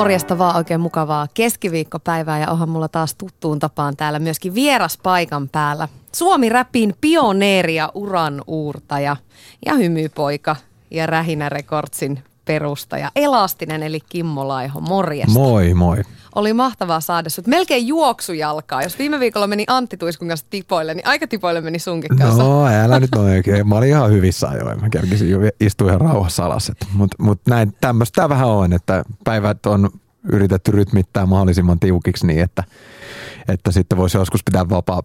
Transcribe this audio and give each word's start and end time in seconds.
Morjesta 0.00 0.38
vaan 0.38 0.56
oikein 0.56 0.80
mukavaa 0.80 1.28
keskiviikkopäivää 1.34 2.38
ja 2.38 2.50
onhan 2.50 2.68
mulla 2.68 2.88
taas 2.88 3.14
tuttuun 3.14 3.58
tapaan 3.58 3.96
täällä 3.96 4.18
myöskin 4.18 4.54
vieras 4.54 4.98
paikan 5.02 5.48
päällä. 5.48 5.88
Suomi 6.12 6.48
räpin 6.48 6.94
pioneeri 7.00 7.74
ja 7.74 7.92
uran 7.94 8.42
uurtaja 8.46 9.16
ja 9.66 9.74
hymypoika 9.74 10.56
ja 10.90 11.06
Rähinä 11.06 11.48
Rekordsin 11.48 12.22
perustaja 12.44 13.10
Elastinen 13.16 13.82
eli 13.82 14.00
Kimmo 14.08 14.48
Laiho. 14.48 14.80
Morjesta. 14.80 15.32
Moi 15.32 15.74
moi. 15.74 15.96
Oli 16.34 16.52
mahtavaa 16.52 17.00
saada 17.00 17.30
sut. 17.30 17.46
Melkein 17.46 17.86
juoksujalkaa. 17.86 18.82
Jos 18.82 18.98
viime 18.98 19.20
viikolla 19.20 19.46
meni 19.46 19.64
Antti 19.66 19.96
Tuiskun 19.96 20.28
kanssa 20.28 20.46
tipoille, 20.50 20.94
niin 20.94 21.06
aika 21.06 21.26
tipoille 21.26 21.60
meni 21.60 21.78
sunkin 21.78 22.16
kanssa. 22.16 22.42
No 22.42 22.66
älä 22.66 23.00
nyt 23.00 23.14
oikein. 23.14 23.68
Mä 23.68 23.74
olin 23.74 23.88
ihan 23.88 24.10
hyvissä 24.10 24.48
ajoin. 24.48 24.80
Mä 24.80 24.88
kerkisin 24.88 25.30
jo 25.30 25.38
istua 25.60 25.88
ihan 25.88 26.00
rauhassa 26.00 26.44
alas. 26.44 26.72
Mutta 26.92 27.16
mut 27.22 27.40
näin 27.48 27.76
tämmöistä 27.80 28.28
vähän 28.28 28.48
on, 28.48 28.72
että 28.72 29.04
päivät 29.24 29.66
on 29.66 29.90
yritetty 30.32 30.70
rytmittää 30.70 31.26
mahdollisimman 31.26 31.80
tiukiksi 31.80 32.26
niin, 32.26 32.40
että, 32.40 32.64
että 33.48 33.72
sitten 33.72 33.98
voisi 33.98 34.18
joskus 34.18 34.44
pitää 34.44 34.68
vapaa 34.68 35.02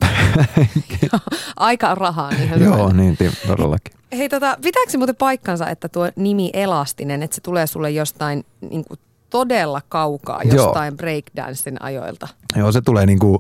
Aika 1.56 1.90
on 1.90 1.98
rahaa. 1.98 2.32
Niin 2.32 2.64
Joo, 2.64 2.94
niin 2.94 3.18
todellakin. 3.48 3.94
Hei, 4.18 4.30
tota, 4.30 4.58
pitääkö 4.62 4.92
se 4.92 4.98
muuten 4.98 5.16
paikkansa, 5.16 5.70
että 5.70 5.90
tuo 5.90 6.10
nimi 6.16 6.50
Elastinen, 6.54 7.24
että 7.24 7.36
se 7.36 7.42
tulee 7.42 7.68
sulle 7.68 7.92
jostain 7.92 8.46
niin 8.62 8.86
kuin 8.86 9.00
todella 9.30 9.82
kaukaa, 9.90 10.44
jostain 10.44 10.92
Joo. 10.92 10.98
breakdancein 10.98 11.82
ajoilta? 11.82 12.28
Joo, 12.56 12.72
se 12.72 12.82
tulee 12.82 13.06
niin 13.06 13.20
kuin, 13.20 13.40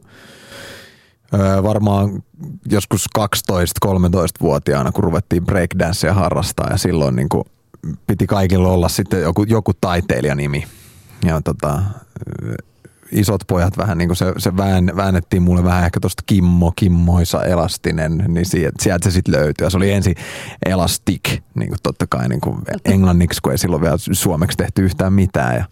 varmaan 1.63 2.23
joskus 2.69 3.05
12-13-vuotiaana, 3.19 4.91
kun 4.91 5.03
ruvettiin 5.03 5.45
breakdancea 5.45 6.13
harrastaa 6.13 6.69
ja 6.69 6.77
silloin 6.77 7.15
niin 7.15 7.29
kuin 7.29 7.43
piti 8.07 8.27
kaikilla 8.27 8.69
olla 8.69 8.89
sitten 8.89 9.21
joku, 9.21 9.43
joku 9.43 9.71
taiteilijanimi. 9.81 10.63
Ja 11.25 11.41
tota, 11.41 11.81
isot 13.11 13.41
pojat 13.47 13.77
vähän 13.77 13.97
niin 13.97 14.09
kuin 14.09 14.17
se, 14.17 14.33
se 14.37 14.57
vään, 14.57 14.91
väännettiin 14.95 15.43
mulle 15.43 15.63
vähän 15.63 15.85
ehkä 15.85 15.99
tuosta 15.99 16.23
Kimmo, 16.25 16.73
Kimmoisa 16.75 17.43
Elastinen, 17.43 18.23
niin 18.27 18.45
sieltä, 18.45 18.83
sieltä 18.83 19.09
se 19.09 19.13
sitten 19.13 19.33
löytyi. 19.33 19.65
Ja 19.65 19.69
se 19.69 19.77
oli 19.77 19.91
ensin 19.91 20.15
Elastic, 20.65 21.41
niin 21.55 21.69
kuin 21.69 21.79
totta 21.83 22.07
kai 22.07 22.29
niin 22.29 22.41
kuin 22.41 22.57
englanniksi, 22.85 23.41
kun 23.41 23.51
ei 23.51 23.57
silloin 23.57 23.81
vielä 23.81 23.97
suomeksi 23.97 24.57
tehty 24.57 24.85
yhtään 24.85 25.13
mitään. 25.13 25.55
Ja, 25.55 25.65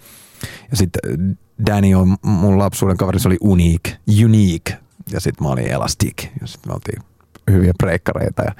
ja 0.71 0.77
sitten 0.77 1.37
Danny 1.65 1.93
on 1.93 2.15
mun 2.21 2.59
lapsuuden 2.59 2.97
kaveri, 2.97 3.19
se 3.19 3.27
oli 3.27 3.37
Unique, 3.41 3.97
Unique, 4.25 4.77
ja 5.11 5.19
sitten 5.19 5.47
mä 5.47 5.51
olin 5.51 5.71
Elastic, 5.71 6.23
ja 6.41 6.47
sitten 6.47 6.71
me 6.71 6.73
oltiin 6.73 7.03
hyviä 7.51 7.73
breikkareita. 7.77 8.43
Ja 8.43 8.55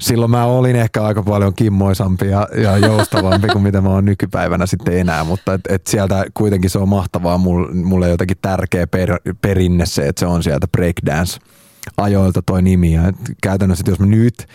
silloin 0.00 0.30
mä 0.30 0.44
olin 0.44 0.76
ehkä 0.76 1.02
aika 1.02 1.22
paljon 1.22 1.54
kimmoisampi 1.54 2.26
ja, 2.26 2.48
ja 2.62 2.78
joustavampi 2.78 3.48
kuin 3.48 3.62
mitä 3.62 3.80
mä 3.80 3.88
oon 3.88 4.04
nykypäivänä 4.04 4.66
sitten 4.66 4.98
enää, 4.98 5.24
mutta 5.24 5.54
et, 5.54 5.60
et 5.68 5.86
sieltä 5.86 6.26
kuitenkin 6.34 6.70
se 6.70 6.78
on 6.78 6.88
mahtavaa, 6.88 7.38
mulle, 7.38 7.74
mulle 7.74 8.08
jotenkin 8.08 8.36
tärkeä 8.42 8.86
per, 8.86 9.20
perinne 9.40 9.86
se, 9.86 10.08
että 10.08 10.20
se 10.20 10.26
on 10.26 10.42
sieltä 10.42 10.68
breakdance 10.68 11.38
ajoilta 11.96 12.42
toi 12.42 12.62
nimi. 12.62 12.92
Ja 12.92 13.02
käytännössä, 13.42 13.82
että 13.82 13.90
jos 13.90 14.00
mä 14.00 14.06
nyt, 14.06 14.46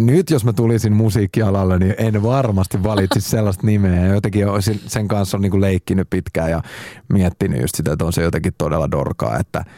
nyt 0.00 0.30
jos 0.30 0.44
mä 0.44 0.52
tulisin 0.52 0.92
musiikkialalle, 0.92 1.78
niin 1.78 1.94
en 1.98 2.22
varmasti 2.22 2.82
valitsisi 2.82 3.30
sellaista 3.30 3.66
nimeä. 3.66 4.06
Ja 4.06 4.14
jotenkin 4.14 4.46
sen 4.86 5.08
kanssa 5.08 5.36
on 5.36 5.40
niin 5.42 5.60
leikkinyt 5.60 6.10
pitkään 6.10 6.50
ja 6.50 6.62
miettinyt 7.12 7.60
just 7.60 7.74
sitä, 7.74 7.92
että 7.92 8.04
on 8.04 8.12
se 8.12 8.22
jotenkin 8.22 8.52
todella 8.58 8.90
dorkaa, 8.90 9.38
että– 9.38 9.64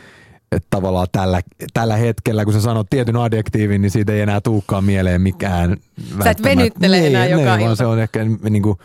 että 0.57 0.67
tavallaan 0.71 1.07
tällä, 1.13 1.41
tällä 1.75 1.97
hetkellä, 1.97 2.45
kun 2.45 2.55
sä 2.55 2.61
sanot 2.61 2.91
tietyn 2.91 3.17
adjektiivin, 3.17 3.83
niin 3.83 3.91
siitä 3.91 4.13
ei 4.13 4.21
enää 4.21 4.41
tuukkaan 4.41 4.85
mieleen 4.85 5.21
mikään. 5.21 5.77
Sä 6.25 6.31
et 6.31 6.43
venyttele 6.43 7.01
niin, 7.01 7.07
enää 7.07 7.27
joka 7.27 7.57
niin, 7.57 7.67
ilta. 7.67 7.77
se 7.77 7.87
on 7.87 7.99
ehkä 7.99 8.25
niin 8.25 8.63
kuin, 8.63 8.79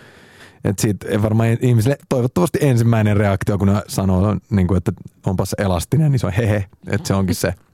että 0.63 0.81
siitä 0.81 1.22
varmaan 1.22 1.57
ihmisille 1.62 1.97
toivottavasti 2.09 2.59
ensimmäinen 2.62 3.18
reaktio, 3.18 3.57
kun 3.57 3.68
ne 3.68 3.81
sanoo, 3.88 4.35
niin 4.50 4.68
kuin, 4.68 4.78
että 4.78 4.91
onpas 5.25 5.56
elastinen, 5.57 6.12
niin 6.12 6.19
se 6.19 6.28
on 6.28 6.34
hehe, 6.34 6.66
että 6.88 7.07
se 7.07 7.13
onkin 7.13 7.35
se 7.35 7.53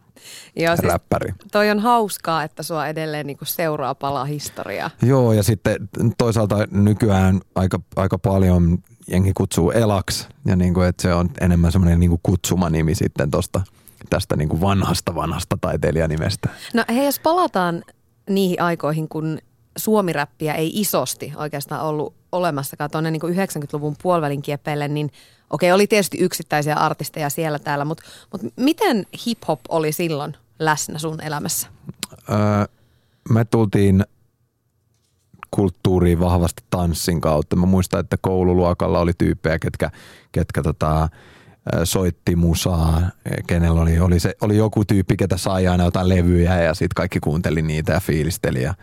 Joo, 0.55 0.75
siis 0.75 0.91
räppäri. 0.91 1.33
Toi 1.51 1.71
on 1.71 1.79
hauskaa, 1.79 2.43
että 2.43 2.63
sua 2.63 2.87
edelleen 2.87 3.27
niin 3.27 3.37
seuraa 3.43 3.95
palaa 3.95 4.25
historiaa. 4.25 4.89
Joo, 5.01 5.33
ja 5.33 5.43
sitten 5.43 5.89
toisaalta 6.17 6.67
nykyään 6.71 7.41
aika, 7.55 7.79
aika 7.95 8.17
paljon 8.17 8.77
jengi 9.07 9.33
kutsuu 9.33 9.71
Elax, 9.71 10.27
ja 10.45 10.55
niin 10.55 10.73
kuin, 10.73 10.87
että 10.87 11.01
se 11.01 11.13
on 11.13 11.29
enemmän 11.41 11.71
semmoinen 11.71 11.99
niin 11.99 12.19
kutsumanimi 12.23 12.95
sitten 12.95 13.31
tuosta– 13.31 13.61
tästä 14.09 14.35
niin 14.35 14.49
kuin 14.49 14.61
vanhasta 14.61 15.15
vanhasta 15.15 15.57
taiteilijanimestä. 15.61 16.49
No 16.73 16.83
hei, 16.89 17.05
jos 17.05 17.19
palataan 17.19 17.83
niihin 18.29 18.61
aikoihin, 18.61 19.09
kun 19.09 19.39
suomiräppiä 19.77 20.53
ei 20.53 20.71
isosti 20.79 21.33
oikeastaan 21.35 21.81
ollut 21.81 22.13
olemassakaan 22.31 22.91
tuonne 22.91 23.11
niin 23.11 23.21
90-luvun 23.21 23.95
puolivälin 24.03 24.41
kieppeille, 24.41 24.87
niin 24.87 25.11
okei, 25.49 25.71
oli 25.71 25.87
tietysti 25.87 26.17
yksittäisiä 26.17 26.75
artisteja 26.75 27.29
siellä 27.29 27.59
täällä, 27.59 27.85
mutta, 27.85 28.03
mutta 28.31 28.47
miten 28.55 29.05
hip-hop 29.25 29.59
oli 29.69 29.91
silloin 29.91 30.37
läsnä 30.59 30.99
sun 30.99 31.21
elämässä? 31.21 31.67
Öö, 32.29 32.37
me 33.29 33.45
tultiin 33.45 34.05
kulttuuriin 35.51 36.19
vahvasti 36.19 36.63
tanssin 36.69 37.21
kautta. 37.21 37.55
Mä 37.55 37.65
muistan, 37.65 37.99
että 37.99 38.17
koululuokalla 38.21 38.99
oli 38.99 39.11
tyyppejä, 39.17 39.59
ketkä, 39.59 39.91
ketkä 40.31 40.63
tota, 40.63 41.09
soitti 41.83 42.35
musaa, 42.35 43.01
kenellä 43.47 43.81
oli, 43.81 43.99
oli, 43.99 44.19
se, 44.19 44.35
oli 44.41 44.57
joku 44.57 44.85
tyyppi, 44.85 45.17
ketä 45.17 45.37
sai 45.37 45.67
aina 45.67 45.83
jotain 45.83 46.09
levyjä 46.09 46.61
ja 46.61 46.73
sitten 46.73 46.95
kaikki 46.95 47.19
kuunteli 47.19 47.61
niitä 47.61 47.93
ja 47.93 47.99
fiilisteli. 47.99 48.61
Ja, 48.61 48.73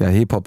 ja 0.00 0.06
hip-hop 0.08 0.44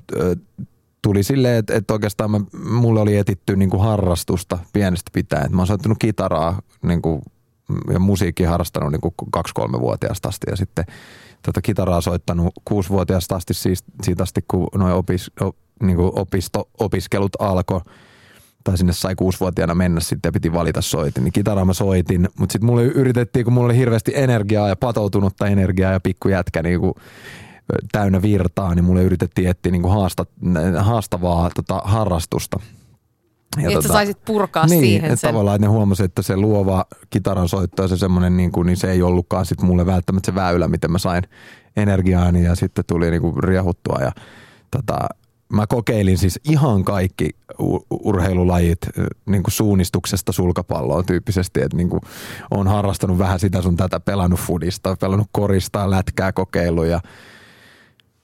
tuli 1.01 1.23
silleen, 1.23 1.55
että, 1.55 1.75
että 1.75 1.93
oikeastaan 1.93 2.31
mä, 2.31 2.39
mulle 2.69 2.99
oli 2.99 3.17
etitty 3.17 3.55
niin 3.55 3.69
kuin 3.69 3.83
harrastusta 3.83 4.59
pienestä 4.73 5.11
pitäen. 5.13 5.55
Mä 5.55 5.61
oon 5.61 5.67
soittanut 5.67 5.97
kitaraa 5.97 6.61
niin 6.81 7.01
kuin, 7.01 7.21
ja 7.93 7.99
musiikkia 7.99 8.49
harrastanut 8.49 8.91
niin 8.91 9.13
kaksi-kolme-vuotiaasta 9.31 10.29
asti 10.29 10.47
ja 10.49 10.55
sitten 10.55 10.85
tätä 11.41 11.61
kitaraa 11.61 12.01
soittanut 12.01 12.53
kuusi-vuotiaasta 12.65 13.35
asti 13.35 13.53
siis, 13.53 13.83
siitä 14.03 14.23
asti, 14.23 14.41
kun 14.47 14.67
noin 14.75 14.93
opis, 14.93 15.31
op, 15.41 15.55
niin 15.83 15.97
kuin 15.97 16.11
opisto, 16.15 16.69
opiskelut 16.79 17.31
alkoi 17.39 17.81
tai 18.67 18.77
sinne 18.77 18.93
sai 18.93 19.15
kuusivuotiaana 19.15 19.75
mennä 19.75 19.99
sitten 19.99 20.29
ja 20.29 20.31
piti 20.31 20.53
valita 20.53 20.81
soitin. 20.81 21.23
Niin 21.23 21.33
kitaraa 21.33 21.65
mä 21.65 21.73
soitin, 21.73 22.27
mutta 22.39 22.53
sitten 22.53 22.65
mulle 22.65 22.83
yritettiin, 22.83 23.45
kun 23.45 23.53
mulla 23.53 23.65
oli 23.65 23.77
hirveästi 23.77 24.11
energiaa 24.15 24.69
ja 24.69 24.75
patoutunutta 24.75 25.47
energiaa 25.47 25.91
ja 25.91 25.99
pikkujätkä 25.99 26.63
niin 26.63 26.79
kuin 26.79 26.93
täynnä 27.91 28.21
virtaa, 28.21 28.75
niin 28.75 28.85
mulle 28.85 29.03
yritettiin 29.03 29.49
etsiä 29.49 29.71
niin 29.71 29.81
kuin 29.81 29.93
haasta, 29.93 30.25
haastavaa 30.79 31.49
tota, 31.55 31.81
harrastusta. 31.83 32.59
Ja 33.57 33.67
että 33.67 33.73
tota, 33.73 33.93
saisit 33.93 34.25
purkaa 34.25 34.65
niin, 34.65 34.79
siihen 34.79 35.11
että 35.11 35.21
sen. 35.21 35.29
tavallaan 35.29 35.55
että 35.55 35.67
ne 35.67 35.71
huomasi, 35.71 36.03
että 36.03 36.21
se 36.21 36.37
luova 36.37 36.85
kitaran 37.09 37.49
soitto 37.49 37.81
ja 37.81 37.87
se 37.87 37.97
semmoinen, 37.97 38.37
niin, 38.37 38.51
kuin, 38.51 38.65
niin 38.65 38.77
se 38.77 38.91
ei 38.91 39.01
ollutkaan 39.01 39.45
sit 39.45 39.61
mulle 39.61 39.85
välttämättä 39.85 40.31
se 40.31 40.35
väylä, 40.35 40.67
miten 40.67 40.91
mä 40.91 40.97
sain 40.97 41.23
energiaani 41.77 42.43
ja 42.43 42.55
sitten 42.55 42.85
tuli 42.87 43.11
niin 43.11 43.21
kuin 43.21 43.43
riahuttua 43.43 43.97
ja 44.01 44.11
tota, 44.71 44.97
mä 45.53 45.67
kokeilin 45.67 46.17
siis 46.17 46.39
ihan 46.43 46.83
kaikki 46.83 47.29
urheilulajit 47.89 48.79
niin 49.25 49.43
kuin 49.43 49.51
suunnistuksesta 49.51 50.31
sulkapalloon 50.31 51.05
tyyppisesti, 51.05 51.61
että 51.61 51.77
niin 51.77 51.89
kuin 51.89 52.01
on 52.51 52.67
harrastanut 52.67 53.17
vähän 53.17 53.39
sitä 53.39 53.61
sun 53.61 53.77
tätä, 53.77 53.99
pelannut 53.99 54.39
fudista, 54.39 54.95
pelannut 54.99 55.27
korista, 55.31 55.89
lätkää 55.89 56.31
kokeiluja– 56.31 57.01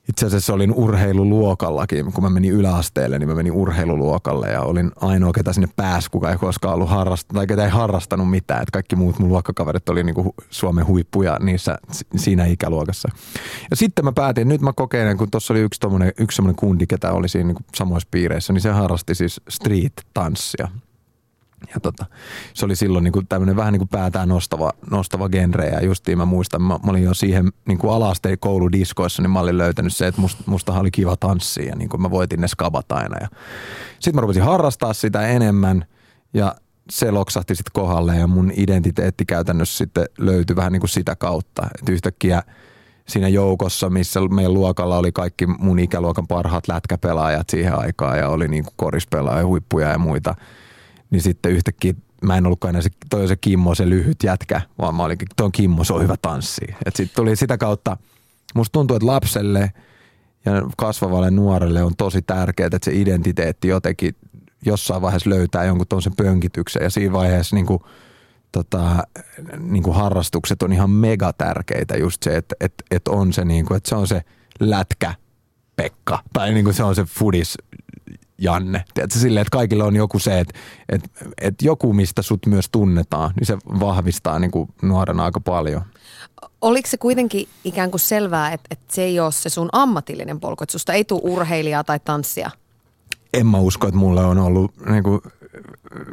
itse 0.10 0.26
asiassa 0.26 0.54
olin 0.54 0.74
urheiluluokallakin, 0.74 2.14
kun 2.14 2.24
mä 2.24 2.30
menin 2.30 2.52
yläasteelle, 2.52 3.20
niin 3.20 3.30
mä 3.30 3.36
menin 3.36 3.52
urheiluluokalle 3.52 4.48
ja 4.52 4.62
olin 4.62 4.92
ainoa, 4.96 5.32
ketä 5.32 5.54
sinne 5.54 5.70
pääsi, 5.76 6.12
kuka 6.12 6.32
ei 6.32 6.38
koskaan 6.38 6.76
ollut 6.76 6.90
harrastanut, 6.90 7.38
tai 7.38 7.48
ketä 7.48 7.64
ei 7.66 7.70
harrastanut 7.70 8.30
mitään. 8.30 8.62
Että 8.62 8.72
kaikki 8.72 8.96
muut 8.96 9.20
mun 9.20 9.30
luokkakaverit 9.30 9.90
oli 9.90 10.04
niinku 10.04 10.36
Suomen 10.50 10.88
huippuja 10.88 11.38
niissä, 11.40 11.78
siinä 12.16 12.46
ikäluokassa. 12.46 13.10
Ja 13.70 13.76
sitten 13.76 14.06
mä 14.06 14.12
päätin, 14.12 14.48
nyt 14.48 14.62
mä 14.62 14.74
kokeilen, 14.74 15.18
kun 15.18 15.32
tuossa 15.32 15.54
oli 15.54 15.62
yksi, 15.62 15.80
tommonen, 15.80 16.12
yksi 16.20 16.36
semmoinen 16.36 16.56
kundi, 16.56 16.88
ketä 16.88 17.12
oli 17.12 17.30
siinä 17.30 17.48
niinku 17.48 17.64
samoissa 17.76 18.10
piireissä, 18.12 18.54
niin 18.54 18.62
se 18.62 18.70
harrasti 18.70 19.16
siis 19.16 19.42
street-tanssia. 19.50 20.68
Ja 21.74 21.80
tota, 21.80 22.06
se 22.54 22.66
oli 22.66 22.76
silloin 22.76 23.04
niin 23.04 23.28
tämmöinen 23.30 23.56
vähän 23.56 23.74
niin 23.74 23.80
kuin 23.80 23.90
päätään 23.90 24.30
nostava, 24.30 24.72
nostava 24.92 25.30
genre. 25.30 25.68
Ja 25.68 25.86
justiin 25.86 26.18
mä 26.18 26.26
muistan, 26.26 26.62
mä, 26.62 26.80
mä 26.84 26.92
olin 26.92 27.04
jo 27.04 27.14
siihen 27.14 27.52
niin 27.68 27.78
kuin 27.78 27.94
alasteen 27.94 28.40
kouludiskoissa, 28.40 29.22
niin 29.22 29.32
mä 29.32 29.40
olin 29.40 29.58
löytänyt 29.58 29.96
se, 29.96 30.08
että 30.08 30.22
must, 30.22 30.40
mustahan 30.46 30.82
oli 30.82 30.92
kiva 30.92 31.16
tanssia 31.16 31.66
ja 31.66 31.76
niin 31.76 31.90
kuin 31.90 32.02
mä 32.02 32.12
voitin 32.12 32.42
ne 32.42 32.48
skabat 32.48 32.92
aina. 32.92 33.18
Ja 33.22 33.28
sitten 33.94 34.16
mä 34.16 34.22
rupesin 34.22 34.44
harrastaa 34.44 34.94
sitä 34.94 35.28
enemmän 35.28 35.86
ja 36.34 36.56
se 36.90 37.12
loksahti 37.12 37.56
sitten 37.56 37.72
kohdalle 37.74 38.16
ja 38.16 38.28
mun 38.28 38.52
identiteetti 38.56 39.26
käytännössä 39.26 39.78
sitten 39.78 40.06
löytyi 40.18 40.56
vähän 40.56 40.72
niin 40.72 40.82
kuin 40.82 40.90
sitä 40.90 41.16
kautta. 41.16 41.68
Että 41.80 41.92
yhtäkkiä 41.92 42.44
siinä 43.08 43.28
joukossa, 43.28 43.90
missä 43.90 44.20
meidän 44.20 44.54
luokalla 44.54 44.98
oli 44.98 45.12
kaikki 45.12 45.46
mun 45.48 45.80
ikäluokan 45.80 46.28
parhaat 46.28 46.68
lätkäpelaajat 46.68 47.50
siihen 47.50 47.80
aikaan 47.80 48.18
ja 48.18 48.30
oli 48.30 48.48
niin 48.48 48.64
kuin 48.64 48.74
korispelaajia, 48.76 49.46
huippuja 49.46 49.90
ja 49.90 49.98
muita– 49.98 50.36
niin 51.14 51.22
sitten 51.22 51.52
yhtäkkiä 51.52 51.94
mä 52.22 52.38
en 52.38 52.46
ollutkaan 52.46 52.70
enää 52.70 52.82
se, 52.82 52.90
toi 53.10 53.28
se 53.28 53.36
Kimmo, 53.36 53.76
se 53.76 53.90
lyhyt 53.90 54.24
jätkä, 54.24 54.62
vaan 54.78 54.96
mä 54.96 55.04
olinkin, 55.04 55.28
toi 55.36 55.50
Kimmo, 55.52 55.84
se 55.84 55.94
on 55.94 56.04
hyvä 56.04 56.16
tanssi. 56.22 56.66
Että 56.70 56.98
sitten 56.98 57.16
tuli 57.16 57.36
sitä 57.36 57.58
kautta, 57.58 57.98
musta 58.56 58.72
tuntuu, 58.72 58.98
että 58.98 59.08
lapselle 59.08 59.72
ja 60.46 60.52
kasvavalle 60.78 61.32
nuorelle 61.32 61.84
on 61.84 61.96
tosi 61.98 62.22
tärkeää, 62.22 62.68
että 62.68 62.80
se 62.82 62.92
identiteetti 62.94 63.68
jotenkin 63.68 64.16
jossain 64.66 65.02
vaiheessa 65.02 65.30
löytää 65.30 65.64
jonkun 65.64 65.88
tuollaisen 65.88 66.16
pönkityksen. 66.16 66.84
Ja 66.84 66.90
siinä 66.90 67.14
vaiheessa 67.14 67.56
niin 67.56 67.66
kuin, 67.66 67.80
tota, 68.52 69.04
niin 69.60 69.84
kuin 69.84 69.96
harrastukset 69.96 70.64
on 70.64 70.74
ihan 70.74 70.90
mega 70.90 71.34
tärkeitä. 71.34 71.98
Just 71.98 72.24
se, 72.24 72.38
että, 72.38 72.56
että, 72.60 72.84
että 72.92 73.12
on 73.12 73.34
se 73.34 73.46
niin 73.46 73.66
kuin, 73.66 73.78
että 73.78 73.90
se 73.90 73.96
on 73.96 74.08
se 74.08 74.22
lätkä 74.60 75.14
Pekka 75.76 76.20
tai 76.34 76.54
niin 76.54 76.64
kuin 76.64 76.74
se 76.74 76.84
on 76.84 76.96
se 76.96 77.04
fudis 77.04 77.58
Janne. 78.38 78.84
Tiedätkö, 78.94 79.20
silleen, 79.20 79.42
että 79.42 79.58
kaikilla 79.58 79.84
on 79.84 79.96
joku 79.96 80.20
se, 80.20 80.40
että, 80.40 80.60
että, 80.90 81.10
että 81.42 81.66
joku, 81.66 81.94
mistä 81.94 82.22
sut 82.22 82.46
myös 82.46 82.70
tunnetaan, 82.70 83.32
niin 83.40 83.48
se 83.48 83.58
vahvistaa 83.80 84.40
niin 84.40 84.52
kuin 84.52 84.70
nuorena 84.82 85.26
aika 85.26 85.40
paljon. 85.40 85.82
Oliko 86.62 86.90
se 86.90 86.98
kuitenkin 86.98 87.48
ikään 87.64 87.92
kuin 87.92 88.02
selvää, 88.02 88.52
että, 88.52 88.68
että 88.72 88.96
se 88.96 89.04
ei 89.04 89.20
ole 89.20 89.32
se 89.32 89.50
sun 89.50 89.70
ammatillinen 89.72 90.40
polku, 90.40 90.64
että 90.64 90.72
susta 90.72 90.94
ei 90.94 91.04
tule 91.04 91.22
urheilijaa 91.24 91.84
tai 91.84 92.00
tanssia? 92.00 92.52
En 93.34 93.48
mä 93.48 93.58
usko, 93.58 93.88
että 93.88 94.00
mulle 94.00 94.26
on 94.26 94.38
ollut 94.38 94.72
niin 94.90 95.04
kuin, 95.04 95.22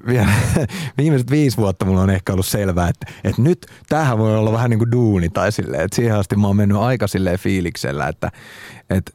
vielä, 0.06 0.28
viimeiset 0.98 1.30
viisi 1.30 1.56
vuotta 1.56 1.84
mulla 1.84 2.00
on 2.00 2.10
ehkä 2.10 2.32
ollut 2.32 2.46
selvää, 2.46 2.88
että, 2.88 3.06
että 3.24 3.42
nyt 3.42 3.66
tähän 3.88 4.18
voi 4.18 4.36
olla 4.36 4.52
vähän 4.52 4.70
niin 4.70 4.78
kuin 4.78 4.92
duuni 4.92 5.28
tai 5.28 5.52
silleen, 5.52 5.84
että 5.84 5.96
siihen 5.96 6.16
asti 6.16 6.36
mä 6.36 6.46
oon 6.46 6.56
mennyt 6.56 6.78
aika 6.78 7.06
silleen 7.06 7.38
fiiliksellä, 7.38 8.08
että, 8.08 8.30
että 8.90 9.12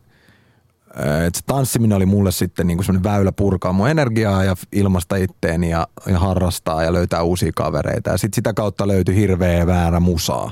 et 1.28 1.36
se 1.36 1.42
tanssiminen 1.46 1.96
oli 1.96 2.06
mulle 2.06 2.32
sitten 2.32 2.68
niinku 2.68 2.84
semmoinen 2.84 3.12
väylä 3.12 3.32
purkaa 3.32 3.74
mun 3.74 3.90
energiaa 3.90 4.44
ja 4.44 4.56
ilmasta 4.72 5.16
itteeni 5.16 5.70
ja, 5.70 5.88
ja 6.08 6.20
harrastaa 6.20 6.84
ja 6.84 6.94
löytää 6.94 7.24
uusia 7.24 7.52
kavereita. 7.56 8.10
Ja 8.10 8.18
sitten 8.18 8.36
sitä 8.36 8.54
kautta 8.54 8.88
löytyi 8.88 9.16
hirveä 9.16 9.68
väärä 9.68 10.00
musaa. 10.00 10.52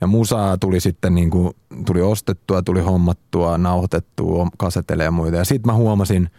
Ja 0.00 0.06
musaa 0.06 0.58
tuli 0.58 0.80
sitten 0.80 1.14
niinku, 1.14 1.56
tuli 1.86 2.02
ostettua, 2.02 2.62
tuli 2.62 2.80
hommattua, 2.80 3.58
nauhoitettua, 3.58 4.48
kasetelle 4.58 5.04
ja 5.04 5.10
muita. 5.10 5.36
Ja 5.36 5.44
sitten 5.44 5.72
mä 5.72 5.76
huomasin 5.76 6.30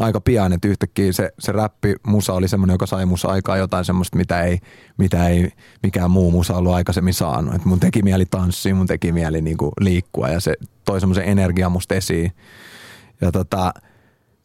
aika 0.00 0.20
pian, 0.20 0.52
että 0.52 0.68
yhtäkkiä 0.68 1.12
se, 1.12 1.30
se 1.38 1.52
räppi 1.52 1.94
musa 2.06 2.32
oli 2.32 2.48
semmoinen, 2.48 2.74
joka 2.74 2.86
sai 2.86 3.06
musa 3.06 3.28
aikaa 3.28 3.56
jotain 3.56 3.84
semmoista, 3.84 4.16
mitä 4.16 4.42
ei, 4.42 4.58
mitä 4.98 5.28
ei 5.28 5.50
mikään 5.82 6.10
muu 6.10 6.30
musa 6.30 6.56
ollut 6.56 6.72
aikaisemmin 6.72 7.14
saanut. 7.14 7.54
Et 7.54 7.64
mun 7.64 7.80
teki 7.80 8.02
mieli 8.02 8.26
tanssia, 8.26 8.74
mun 8.74 8.86
teki 8.86 9.12
mieli 9.12 9.42
niinku 9.42 9.72
liikkua 9.80 10.28
ja 10.28 10.40
se 10.40 10.54
toi 10.84 11.00
semmoisen 11.00 11.24
energiaa 11.24 11.68
musta 11.68 11.94
esiin. 11.94 12.32
Ja 13.20 13.32
tota, 13.32 13.72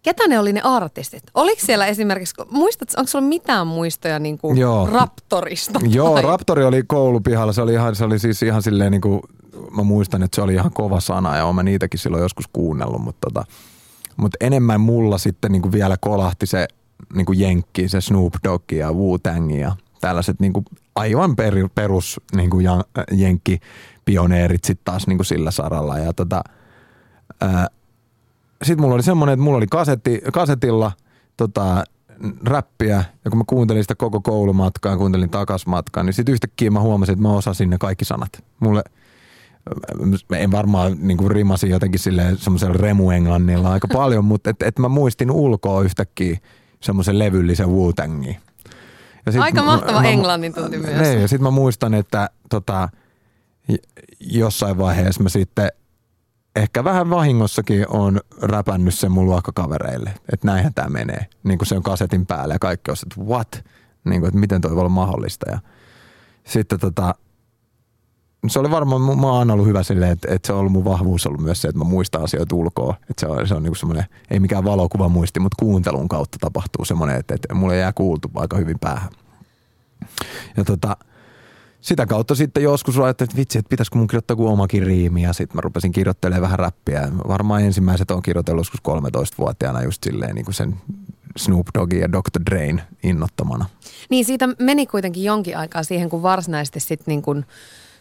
Ketä 0.03 0.27
ne 0.27 0.39
oli 0.39 0.53
ne 0.53 0.61
artistit? 0.63 1.23
Oliko 1.33 1.61
siellä 1.65 1.85
esimerkiksi, 1.85 2.35
muistatko, 2.51 2.93
onko 2.97 3.07
sulla 3.07 3.25
mitään 3.25 3.67
muistoja 3.67 4.19
niin 4.19 4.37
kuin 4.37 4.57
Joo. 4.57 4.87
Raptorista? 4.87 5.79
Joo, 5.89 6.13
tai- 6.13 6.23
Raptori 6.23 6.63
oli 6.63 6.83
koulupihalla. 6.87 7.53
Se 7.53 7.61
oli, 7.61 7.73
ihan, 7.73 7.95
se 7.95 8.03
oli 8.03 8.19
siis 8.19 8.43
ihan 8.43 8.61
silleen 8.61 8.91
niin 8.91 9.01
kuin, 9.01 9.21
mä 9.75 9.83
muistan, 9.83 10.23
että 10.23 10.35
se 10.35 10.41
oli 10.41 10.53
ihan 10.53 10.71
kova 10.73 10.99
sana 10.99 11.37
ja 11.37 11.45
oon 11.45 11.55
mä 11.55 11.63
niitäkin 11.63 11.99
silloin 11.99 12.21
joskus 12.21 12.45
kuunnellut, 12.53 13.01
mutta, 13.01 13.27
tota, 13.33 13.45
mutta 14.17 14.37
enemmän 14.41 14.81
mulla 14.81 15.17
sitten 15.17 15.51
niin 15.51 15.61
kuin 15.61 15.71
vielä 15.71 15.97
kolahti 16.01 16.45
se 16.45 16.67
niin 17.13 17.25
kuin 17.25 17.39
Jenkki, 17.39 17.89
se 17.89 18.01
Snoop 18.01 18.33
Dogg 18.43 18.71
ja 18.71 18.91
Wu-Tang 18.91 19.59
ja 19.59 19.75
tällaiset 20.01 20.39
niin 20.39 20.53
kuin 20.53 20.65
aivan 20.95 21.35
per, 21.35 21.55
perus 21.75 22.21
niin 22.35 22.49
kuin 22.49 22.65
Jenkki 23.11 23.59
pioneerit 24.05 24.63
sitten 24.63 24.85
taas 24.85 25.07
niin 25.07 25.17
kuin 25.17 25.25
sillä 25.25 25.51
saralla 25.51 25.97
ja 25.97 26.13
tota, 26.13 26.43
ää, 27.41 27.67
sitten 28.63 28.81
mulla 28.81 28.95
oli 28.95 29.03
semmoinen, 29.03 29.33
että 29.33 29.43
mulla 29.43 29.57
oli 29.57 29.67
kasetti, 29.67 30.21
kasetilla 30.33 30.91
tota, 31.37 31.83
räppiä, 32.45 33.03
ja 33.25 33.31
kun 33.31 33.37
mä 33.37 33.43
kuuntelin 33.47 33.83
sitä 33.83 33.95
koko 33.95 34.21
koulumatkaa, 34.21 34.97
kuuntelin 34.97 35.29
takasmatkaa, 35.29 36.03
niin 36.03 36.13
sitten 36.13 36.33
yhtäkkiä 36.33 36.71
mä 36.71 36.79
huomasin, 36.79 37.13
että 37.13 37.23
mä 37.23 37.33
osasin 37.33 37.69
ne 37.69 37.77
kaikki 37.77 38.05
sanat. 38.05 38.29
Mulle, 38.59 38.83
en 40.35 40.51
varmaan 40.51 40.97
niin 40.99 41.17
kuin 41.17 41.31
rimasin 41.31 41.69
jotenkin 41.69 41.99
sille 41.99 42.23
semmoisella 42.35 42.77
remuenglannilla 42.77 43.71
aika 43.71 43.87
paljon, 43.97 44.25
mutta 44.25 44.49
et, 44.49 44.61
et 44.61 44.79
mä 44.79 44.89
muistin 44.89 45.31
ulkoa 45.31 45.81
yhtäkkiä 45.81 46.37
semmoisen 46.81 47.19
levyllisen 47.19 47.69
wu 47.69 47.93
ja 49.25 49.31
sit 49.31 49.41
Aika 49.41 49.63
mahtava 49.63 50.01
mä- 50.01 50.07
englannin 50.07 50.53
tunti 50.53 50.77
myös. 50.77 51.01
Niin, 51.01 51.21
ja 51.21 51.27
sitten 51.27 51.43
mä 51.43 51.51
muistan, 51.51 51.93
että 51.93 52.29
tota, 52.49 52.89
jossain 54.19 54.77
vaiheessa 54.77 55.23
mä 55.23 55.29
sitten 55.29 55.69
ehkä 56.55 56.83
vähän 56.83 57.09
vahingossakin 57.09 57.85
on 57.89 58.19
räpännyt 58.41 58.93
sen 58.93 59.11
mun 59.11 59.25
luokkakavereille, 59.25 60.13
että 60.33 60.47
näinhän 60.47 60.73
tämä 60.73 60.89
menee. 60.89 61.25
Niin 61.43 61.57
kuin 61.57 61.67
se 61.67 61.75
on 61.75 61.83
kasetin 61.83 62.25
päällä 62.25 62.55
ja 62.55 62.59
kaikki 62.59 62.91
on, 62.91 62.97
että 63.03 63.31
what? 63.31 63.63
Niin 64.03 64.21
kuin, 64.21 64.27
että 64.27 64.39
miten 64.39 64.61
toi 64.61 64.71
voi 64.71 64.79
olla 64.79 64.89
mahdollista. 64.89 65.49
Ja 65.49 65.59
sitten 66.43 66.79
tota, 66.79 67.15
se 68.47 68.59
oli 68.59 68.71
varmaan, 68.71 69.01
mä 69.01 69.27
oon 69.27 69.51
ollut 69.51 69.67
hyvä 69.67 69.83
silleen, 69.83 70.11
että, 70.11 70.27
että 70.35 70.47
se 70.47 70.53
on 70.53 70.59
ollut 70.59 70.71
mun 70.71 70.85
vahvuus 70.85 71.27
ollut 71.27 71.41
myös 71.41 71.61
se, 71.61 71.67
että 71.67 71.79
mä 71.79 71.83
muistan 71.83 72.23
asioita 72.23 72.55
ulkoa. 72.55 72.95
Että 73.09 73.19
se 73.19 73.27
on, 73.27 73.47
se 73.47 73.55
on 73.55 73.63
niin 73.63 73.75
semmoinen, 73.75 74.05
ei 74.31 74.39
mikään 74.39 74.63
valokuva 74.63 75.09
muisti, 75.09 75.39
mutta 75.39 75.55
kuuntelun 75.59 76.09
kautta 76.09 76.37
tapahtuu 76.41 76.85
semmoinen, 76.85 77.19
että, 77.19 77.35
että 77.35 77.53
mulle 77.53 77.77
jää 77.77 77.93
kuultu 77.93 78.31
aika 78.35 78.57
hyvin 78.57 78.79
päähän. 78.79 79.09
Ja 80.57 80.63
tota, 80.63 80.97
sitä 81.81 82.05
kautta 82.05 82.35
sitten 82.35 82.63
joskus 82.63 82.99
ajattelin, 82.99 83.29
että 83.29 83.37
vitsi, 83.37 83.59
että 83.59 83.69
pitäisikö 83.69 83.97
mun 83.97 84.07
kirjoittaa 84.07 84.33
joku 84.33 84.47
omakin 84.47 84.83
riimi 84.83 85.21
ja 85.21 85.33
sitten 85.33 85.57
mä 85.57 85.61
rupesin 85.61 85.91
kirjoittelemaan 85.91 86.41
vähän 86.41 86.59
räppiä. 86.59 87.07
Varmaan 87.27 87.61
ensimmäiset 87.61 88.11
on 88.11 88.21
kirjoitellut 88.21 88.59
joskus 88.59 88.79
13-vuotiaana 88.89 89.83
just 89.83 90.03
silleen 90.03 90.35
niin 90.35 90.45
kuin 90.45 90.55
sen 90.55 90.75
Snoop 91.37 91.67
Doggin 91.73 91.99
ja 91.99 92.11
Dr. 92.11 92.41
Drain 92.49 92.81
innottamana. 93.03 93.65
Niin 94.09 94.25
siitä 94.25 94.49
meni 94.59 94.85
kuitenkin 94.85 95.23
jonkin 95.23 95.57
aikaa 95.57 95.83
siihen, 95.83 96.09
kun 96.09 96.23
varsinaisesti 96.23 96.79
sitten 96.79 97.05
niin 97.07 97.21
kuin 97.21 97.45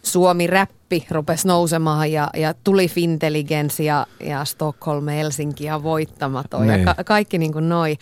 Suomi-räppi 0.03 1.05
rupesi 1.11 1.47
nousemaan 1.47 2.11
ja, 2.11 2.29
ja 2.33 2.53
tuli 2.53 2.87
Fintelligence 2.87 3.83
ja, 3.83 4.07
ja 4.23 4.45
Stockholm, 4.45 5.07
Helsinki 5.07 5.63
ja 5.63 5.83
Voittamaton 5.83 6.67
ja 6.67 6.75
Niin. 6.75 6.85
ka- 6.85 7.03
kaikki 7.03 7.37
niin 7.37 7.53
kuin 7.53 7.69
noi. 7.69 7.97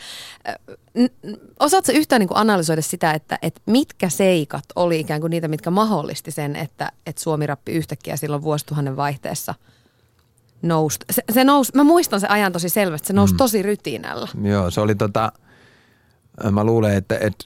Osaatko 1.60 1.92
yhtään 1.92 2.20
niin 2.20 2.28
kuin 2.28 2.38
analysoida 2.38 2.82
sitä, 2.82 3.12
että, 3.12 3.40
että 3.42 3.62
mitkä 3.66 4.10
seikat 4.10 4.64
oli 4.76 5.00
ikään 5.00 5.22
kuin 5.22 5.32
niitä, 5.32 5.48
mitkä 5.48 5.70
mahdollisti 5.70 6.32
sen, 6.32 6.56
että, 6.56 6.92
että 7.06 7.22
Suomi-räppi 7.24 7.72
yhtäkkiä 7.72 8.18
silloin 8.18 8.42
vuosituhannen 8.42 8.96
vaihteessa 8.96 9.56
nousi? 10.62 11.00
Se, 11.12 11.24
se 11.32 11.44
nousi, 11.44 11.72
mä 11.76 11.84
muistan 11.84 12.20
sen 12.20 12.32
ajan 12.32 12.52
tosi 12.52 12.70
selvästi, 12.70 13.08
se 13.08 13.14
nousi 13.14 13.34
mm. 13.34 13.38
tosi 13.38 13.62
rytinällä. 13.62 14.28
Joo, 14.44 14.72
se 14.72 14.82
oli 14.82 14.96
tota, 14.96 15.32
mä 16.52 16.64
luulen, 16.64 16.96
että, 16.96 17.18
että 17.22 17.46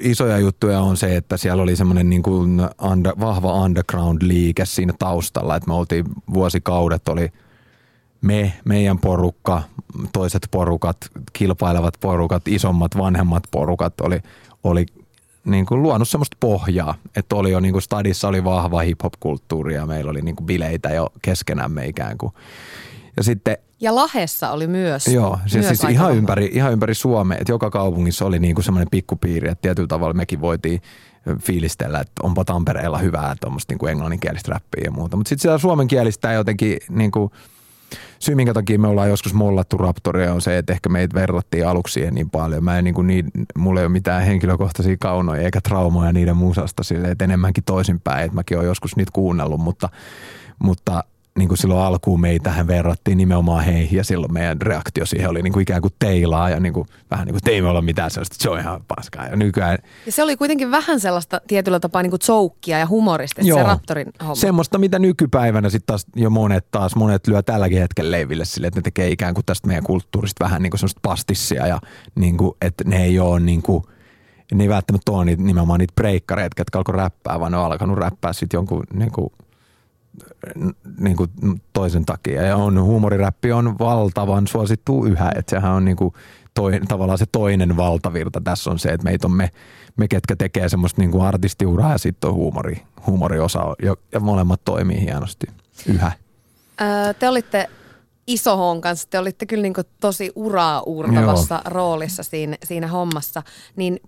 isoja 0.00 0.38
juttuja 0.38 0.80
on 0.80 0.96
se, 0.96 1.16
että 1.16 1.36
siellä 1.36 1.62
oli 1.62 1.76
semmoinen 1.76 2.10
niin 2.10 2.22
kuin 2.22 2.60
under, 2.90 3.12
vahva 3.20 3.64
underground-liike 3.64 4.64
siinä 4.64 4.92
taustalla, 4.98 5.56
että 5.56 5.68
me 5.68 5.74
oltiin 5.74 6.04
vuosikaudet, 6.34 7.08
oli 7.08 7.32
me, 8.20 8.52
meidän 8.64 8.98
porukka, 8.98 9.62
toiset 10.12 10.48
porukat, 10.50 10.96
kilpailevat 11.32 11.94
porukat, 12.00 12.48
isommat, 12.48 12.98
vanhemmat 12.98 13.42
porukat 13.50 14.00
oli, 14.00 14.20
oli 14.64 14.86
niin 15.44 15.66
kuin 15.66 15.82
luonut 15.82 16.08
semmoista 16.08 16.36
pohjaa, 16.40 16.94
että 17.16 17.36
oli 17.36 17.50
jo 17.50 17.60
niin 17.60 17.72
kuin 17.72 17.82
stadissa 17.82 18.28
oli 18.28 18.44
vahva 18.44 18.80
hip-hop-kulttuuri 18.80 19.74
ja 19.74 19.86
meillä 19.86 20.10
oli 20.10 20.22
niin 20.22 20.36
kuin 20.36 20.46
bileitä 20.46 20.88
jo 20.88 21.08
keskenämme 21.22 21.86
ikään 21.86 22.18
kuin. 22.18 22.32
Ja 23.16 23.22
sitten 23.22 23.56
Ja 23.80 23.94
Lahessa 23.94 24.50
oli 24.50 24.66
myös. 24.66 25.06
Joo, 25.06 25.38
se 25.46 25.58
myös 25.58 25.68
siis 25.68 25.84
ihan 25.84 26.16
ympäri, 26.16 26.50
ihan 26.52 26.72
ympäri 26.72 26.94
Suomea, 26.94 27.38
että 27.38 27.52
joka 27.52 27.70
kaupungissa 27.70 28.24
oli 28.24 28.38
niinku 28.38 28.62
semmoinen 28.62 28.90
pikkupiiri, 28.90 29.48
että 29.48 29.62
tietyllä 29.62 29.88
tavalla 29.88 30.14
mekin 30.14 30.40
voitiin 30.40 30.80
fiilistellä, 31.40 32.00
että 32.00 32.12
onpa 32.22 32.44
Tampereella 32.44 32.98
hyvää 32.98 33.36
tuommoista 33.40 33.72
niinku 33.72 33.86
englanninkielistä 33.86 34.52
räppiä 34.52 34.84
ja 34.84 34.90
muuta. 34.90 35.16
Mutta 35.16 35.28
sitten 35.28 35.42
siellä 35.42 35.58
suomenkielistä 35.58 36.30
ei 36.30 36.36
jotenkin 36.36 36.78
niinku, 36.88 37.32
syy 38.18 38.34
minkä 38.34 38.54
takia 38.54 38.78
me 38.78 38.88
ollaan 38.88 39.08
joskus 39.08 39.34
mollattu 39.34 39.76
Raptoria 39.78 40.34
on 40.34 40.40
se, 40.40 40.58
että 40.58 40.72
ehkä 40.72 40.88
meitä 40.88 41.14
verrattiin 41.14 41.66
aluksi 41.66 41.92
siihen 41.92 42.14
niin 42.14 42.30
paljon. 42.30 42.64
Mä 42.64 42.78
en 42.78 42.84
niinku 42.84 43.02
niin, 43.02 43.30
mulla 43.58 43.80
ei 43.80 43.86
ole 43.86 43.92
mitään 43.92 44.22
henkilökohtaisia 44.22 44.96
kaunoja 45.00 45.42
eikä 45.42 45.60
traumoja 45.60 46.12
niiden 46.12 46.36
musasta 46.36 46.82
silleen, 46.82 47.12
että 47.12 47.24
enemmänkin 47.24 47.64
toisinpäin, 47.64 48.24
että 48.24 48.34
mäkin 48.34 48.56
olen 48.56 48.68
joskus 48.68 48.96
niitä 48.96 49.10
kuunnellut, 49.12 49.60
mutta, 49.60 49.88
mutta 50.58 51.04
niin 51.38 51.48
kuin 51.48 51.58
silloin 51.58 51.80
alkuun 51.80 52.20
meitähän 52.20 52.66
verrattiin 52.66 53.18
nimenomaan 53.18 53.64
heihin 53.64 53.96
ja 53.96 54.04
silloin 54.04 54.32
meidän 54.32 54.60
reaktio 54.62 55.06
siihen 55.06 55.30
oli 55.30 55.42
niin 55.42 55.52
kuin 55.52 55.62
ikään 55.62 55.82
kuin 55.82 55.94
teilaa 55.98 56.50
ja 56.50 56.60
niin 56.60 56.72
kuin, 56.72 56.88
vähän 57.10 57.26
niin 57.26 57.32
kuin, 57.32 57.38
että 57.38 57.50
ei 57.50 57.62
me 57.62 57.68
olla 57.68 57.82
mitään 57.82 58.10
sellaista, 58.10 58.36
se 58.38 58.50
on 58.50 58.58
ihan 58.58 58.84
paskaa. 58.88 59.26
Ja 59.26 59.36
nykyään 59.36 59.78
Ja 60.06 60.12
se 60.12 60.22
oli 60.22 60.36
kuitenkin 60.36 60.70
vähän 60.70 61.00
sellaista 61.00 61.40
tietyllä 61.46 61.80
tapaa 61.80 62.02
niin 62.02 62.10
kuin 62.10 62.20
joukkia 62.28 62.78
ja 62.78 62.86
humorista, 62.86 63.42
se 63.44 63.62
Raptorin 63.62 64.12
homma. 64.20 64.34
Semmoista, 64.34 64.78
mitä 64.78 64.98
nykypäivänä 64.98 65.70
sitten 65.70 65.86
taas 65.86 66.06
jo 66.16 66.30
monet 66.30 66.70
taas, 66.70 66.96
monet 66.96 67.26
lyö 67.26 67.42
tälläkin 67.42 67.78
hetkellä 67.78 68.10
leiville 68.10 68.44
sille, 68.44 68.66
että 68.66 68.78
ne 68.78 68.82
tekee 68.82 69.10
ikään 69.10 69.34
kuin 69.34 69.44
tästä 69.46 69.68
meidän 69.68 69.84
kulttuurista 69.84 70.44
vähän 70.44 70.62
niin 70.62 70.70
kuin 70.70 70.78
semmoista 70.78 71.00
pastissia 71.02 71.66
ja 71.66 71.80
niin 72.14 72.36
kuin, 72.36 72.56
että 72.60 72.84
ne 72.84 73.04
ei 73.04 73.18
ole 73.18 73.40
niin 73.40 73.62
kuin, 73.62 73.84
ne 74.54 74.64
ei 74.64 74.68
välttämättä 74.68 75.12
ole 75.12 75.24
niitä, 75.24 75.42
nimenomaan 75.42 75.78
niitä 75.78 75.94
breikkareita, 75.94 76.60
jotka 76.60 76.78
alkoi 76.78 76.94
räppää, 76.94 77.40
vaan 77.40 77.52
ne 77.52 77.58
on 77.58 77.64
alkanut 77.64 77.98
räppää 77.98 78.32
sitten 78.32 78.58
jonkun 78.58 78.82
niin 78.92 79.12
kuin, 79.12 79.32
niin 80.98 81.16
kuin 81.16 81.30
toisen 81.72 82.04
takia. 82.04 82.42
Ja 82.42 82.56
on, 82.56 82.82
huumoriräppi 82.82 83.52
on 83.52 83.78
valtavan 83.78 84.46
suosittu 84.46 85.04
yhä, 85.04 85.32
että 85.36 85.50
sehän 85.50 85.72
on 85.72 85.84
niin 85.84 85.96
kuin 85.96 86.14
toi, 86.54 86.80
tavallaan 86.88 87.18
se 87.18 87.26
toinen 87.32 87.76
valtavirta 87.76 88.40
tässä 88.44 88.70
on 88.70 88.78
se, 88.78 88.88
että 88.88 89.04
meitä 89.04 89.26
on 89.26 89.32
me, 89.32 89.50
me 89.96 90.08
ketkä 90.08 90.36
tekee 90.36 90.68
semmoista 90.68 91.00
niin 91.00 91.10
kuin 91.10 91.24
artistiuraa 91.24 91.92
ja 91.92 91.98
sitten 91.98 92.30
on 92.30 92.36
huumori, 92.36 92.82
huumoriosa 93.06 93.74
ja, 93.82 93.96
ja 94.12 94.20
molemmat 94.20 94.60
toimii 94.64 95.00
hienosti 95.00 95.46
yhä. 95.86 96.12
Öö, 96.80 97.14
te 97.14 97.28
olitte 97.28 97.68
Isohon 98.26 98.80
kanssa, 98.80 99.08
te 99.10 99.18
olitte 99.18 99.46
kyllä 99.46 99.62
niin 99.62 99.74
tosi 100.00 100.32
uraa 100.34 100.82
uurtavassa 100.82 101.54
Joo. 101.54 101.62
roolissa 101.64 102.22
siinä, 102.22 102.56
siinä 102.64 102.86
hommassa, 102.86 103.42
niin 103.76 104.00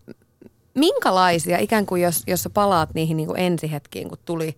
minkälaisia, 0.74 1.58
ikään 1.58 1.86
kuin 1.86 2.02
jos, 2.02 2.22
jos 2.26 2.42
sä 2.42 2.50
palaat 2.50 2.94
niihin 2.94 3.16
niin 3.16 3.36
ensihetkiin, 3.36 4.08
kun 4.08 4.18
tuli 4.24 4.56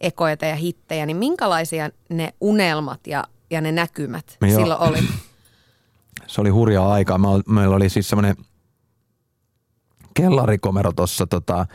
ekoita 0.00 0.46
ja 0.46 0.56
hittejä, 0.56 1.06
niin 1.06 1.16
minkälaisia 1.16 1.90
ne 2.08 2.34
unelmat 2.40 3.06
ja, 3.06 3.24
ja 3.50 3.60
ne 3.60 3.72
näkymät 3.72 4.36
Joo. 4.40 4.60
silloin 4.60 4.80
oli? 4.80 4.98
Se 6.26 6.40
oli 6.40 6.50
hurjaa 6.50 6.92
aikaa. 6.92 7.18
Meillä 7.48 7.76
oli 7.76 7.88
siis 7.88 8.08
semmoinen 8.08 8.36
kellarikomero 10.14 10.92
tuossa 10.92 11.26
tota, 11.26 11.66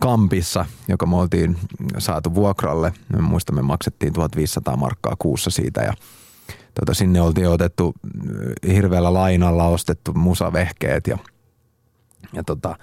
kampissa, 0.00 0.66
joka 0.88 1.06
me 1.06 1.16
oltiin 1.16 1.56
saatu 1.98 2.34
vuokralle. 2.34 2.92
Me 3.12 3.20
muistamme, 3.22 3.62
me 3.62 3.66
maksettiin 3.66 4.12
1500 4.12 4.76
markkaa 4.76 5.14
kuussa 5.18 5.50
siitä 5.50 5.80
ja 5.80 5.92
tota, 6.74 6.94
sinne 6.94 7.20
oltiin 7.20 7.48
otettu 7.48 7.94
hirveällä 8.68 9.14
lainalla 9.14 9.68
ostettu 9.68 10.12
musavehkeet 10.12 11.06
ja, 11.06 11.18
ja 12.32 12.44
tota, 12.44 12.76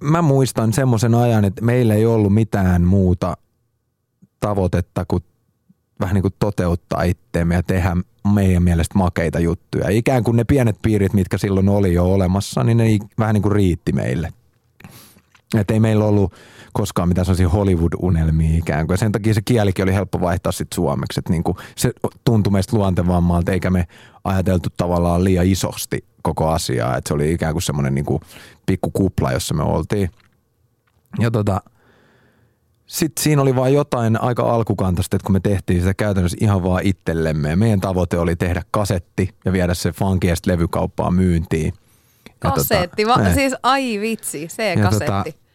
mä 0.00 0.22
muistan 0.22 0.72
semmoisen 0.72 1.14
ajan, 1.14 1.44
että 1.44 1.64
meillä 1.64 1.94
ei 1.94 2.06
ollut 2.06 2.34
mitään 2.34 2.82
muuta 2.82 3.36
tavoitetta 4.40 5.04
kuin 5.08 5.24
vähän 6.00 6.14
niin 6.14 6.22
kuin 6.22 6.34
toteuttaa 6.38 7.02
itteemme 7.02 7.54
ja 7.54 7.62
tehdä 7.62 7.96
meidän 8.34 8.62
mielestä 8.62 8.98
makeita 8.98 9.38
juttuja. 9.40 9.88
Ikään 9.88 10.24
kuin 10.24 10.36
ne 10.36 10.44
pienet 10.44 10.76
piirit, 10.82 11.12
mitkä 11.12 11.38
silloin 11.38 11.68
oli 11.68 11.94
jo 11.94 12.12
olemassa, 12.12 12.64
niin 12.64 12.76
ne 12.76 12.84
vähän 13.18 13.34
niin 13.34 13.42
kuin 13.42 13.52
riitti 13.52 13.92
meille. 13.92 14.32
Että 15.54 15.74
ei 15.74 15.80
meillä 15.80 16.04
ollut 16.04 16.34
koskaan 16.72 17.08
mitään 17.08 17.24
sellaisia 17.24 17.48
Hollywood-unelmia 17.48 18.58
ikään 18.58 18.86
kuin. 18.86 18.98
Sen 18.98 19.12
takia 19.12 19.34
se 19.34 19.42
kielikin 19.44 19.82
oli 19.82 19.94
helppo 19.94 20.20
vaihtaa 20.20 20.52
sitten 20.52 20.74
suomeksi. 20.74 21.20
Että 21.20 21.32
niin 21.32 21.44
kuin 21.44 21.56
se 21.76 21.92
tuntui 22.24 22.50
meistä 22.50 22.76
luontevammalta, 22.76 23.52
eikä 23.52 23.70
me 23.70 23.86
ajateltu 24.24 24.68
tavallaan 24.76 25.24
liian 25.24 25.46
isosti 25.46 26.04
koko 26.26 26.48
asiaa. 26.48 26.96
Että 26.96 27.08
se 27.08 27.14
oli 27.14 27.32
ikään 27.32 27.54
kuin 27.54 27.62
semmoinen 27.62 27.94
niin 27.94 28.04
kuin 28.04 28.20
pikku 28.66 28.90
kupla, 28.90 29.32
jossa 29.32 29.54
me 29.54 29.62
oltiin. 29.62 30.10
Ja 31.18 31.30
tota, 31.30 31.60
sitten 32.86 33.22
siinä 33.22 33.42
oli 33.42 33.56
vain 33.56 33.74
jotain 33.74 34.20
aika 34.22 34.42
alkukantaista, 34.42 35.16
että 35.16 35.26
kun 35.26 35.32
me 35.32 35.40
tehtiin 35.40 35.80
sitä 35.80 35.94
käytännössä 35.94 36.38
ihan 36.40 36.62
vaan 36.62 36.82
itsellemme. 36.84 37.50
Ja 37.50 37.56
meidän 37.56 37.80
tavoite 37.80 38.18
oli 38.18 38.36
tehdä 38.36 38.62
kasetti 38.70 39.34
ja 39.44 39.52
viedä 39.52 39.74
se 39.74 39.92
funkiest 39.92 40.46
levykauppaan 40.46 41.14
myyntiin. 41.14 41.72
Ja 42.26 42.32
tota, 42.42 42.54
kasetti, 42.54 43.04
tota, 43.04 43.20
Va- 43.20 43.34
siis 43.34 43.54
ai 43.62 44.00
vitsi, 44.00 44.48
se 44.50 44.74
ja 44.74 44.82
kasetti. 44.82 45.06
Tota, 45.06 45.45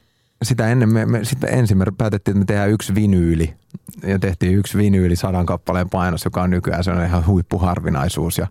sitä 0.43 0.67
ennen 0.67 0.89
me, 0.89 1.05
me 1.05 1.25
sitten 1.25 1.53
ensin 1.53 1.77
me 1.77 1.86
päätettiin, 1.98 2.33
että 2.33 2.39
me 2.39 2.45
tehdään 2.45 2.69
yksi 2.69 2.95
vinyyli. 2.95 3.53
Ja 4.03 4.19
tehtiin 4.19 4.55
yksi 4.55 4.77
vinyyli 4.77 5.15
sadan 5.15 5.45
kappaleen 5.45 5.89
painos, 5.89 6.25
joka 6.25 6.41
on 6.41 6.50
nykyään 6.50 6.83
se 6.83 6.91
on 6.91 7.05
ihan 7.05 7.25
huippuharvinaisuus. 7.25 8.38
Ja 8.38 8.48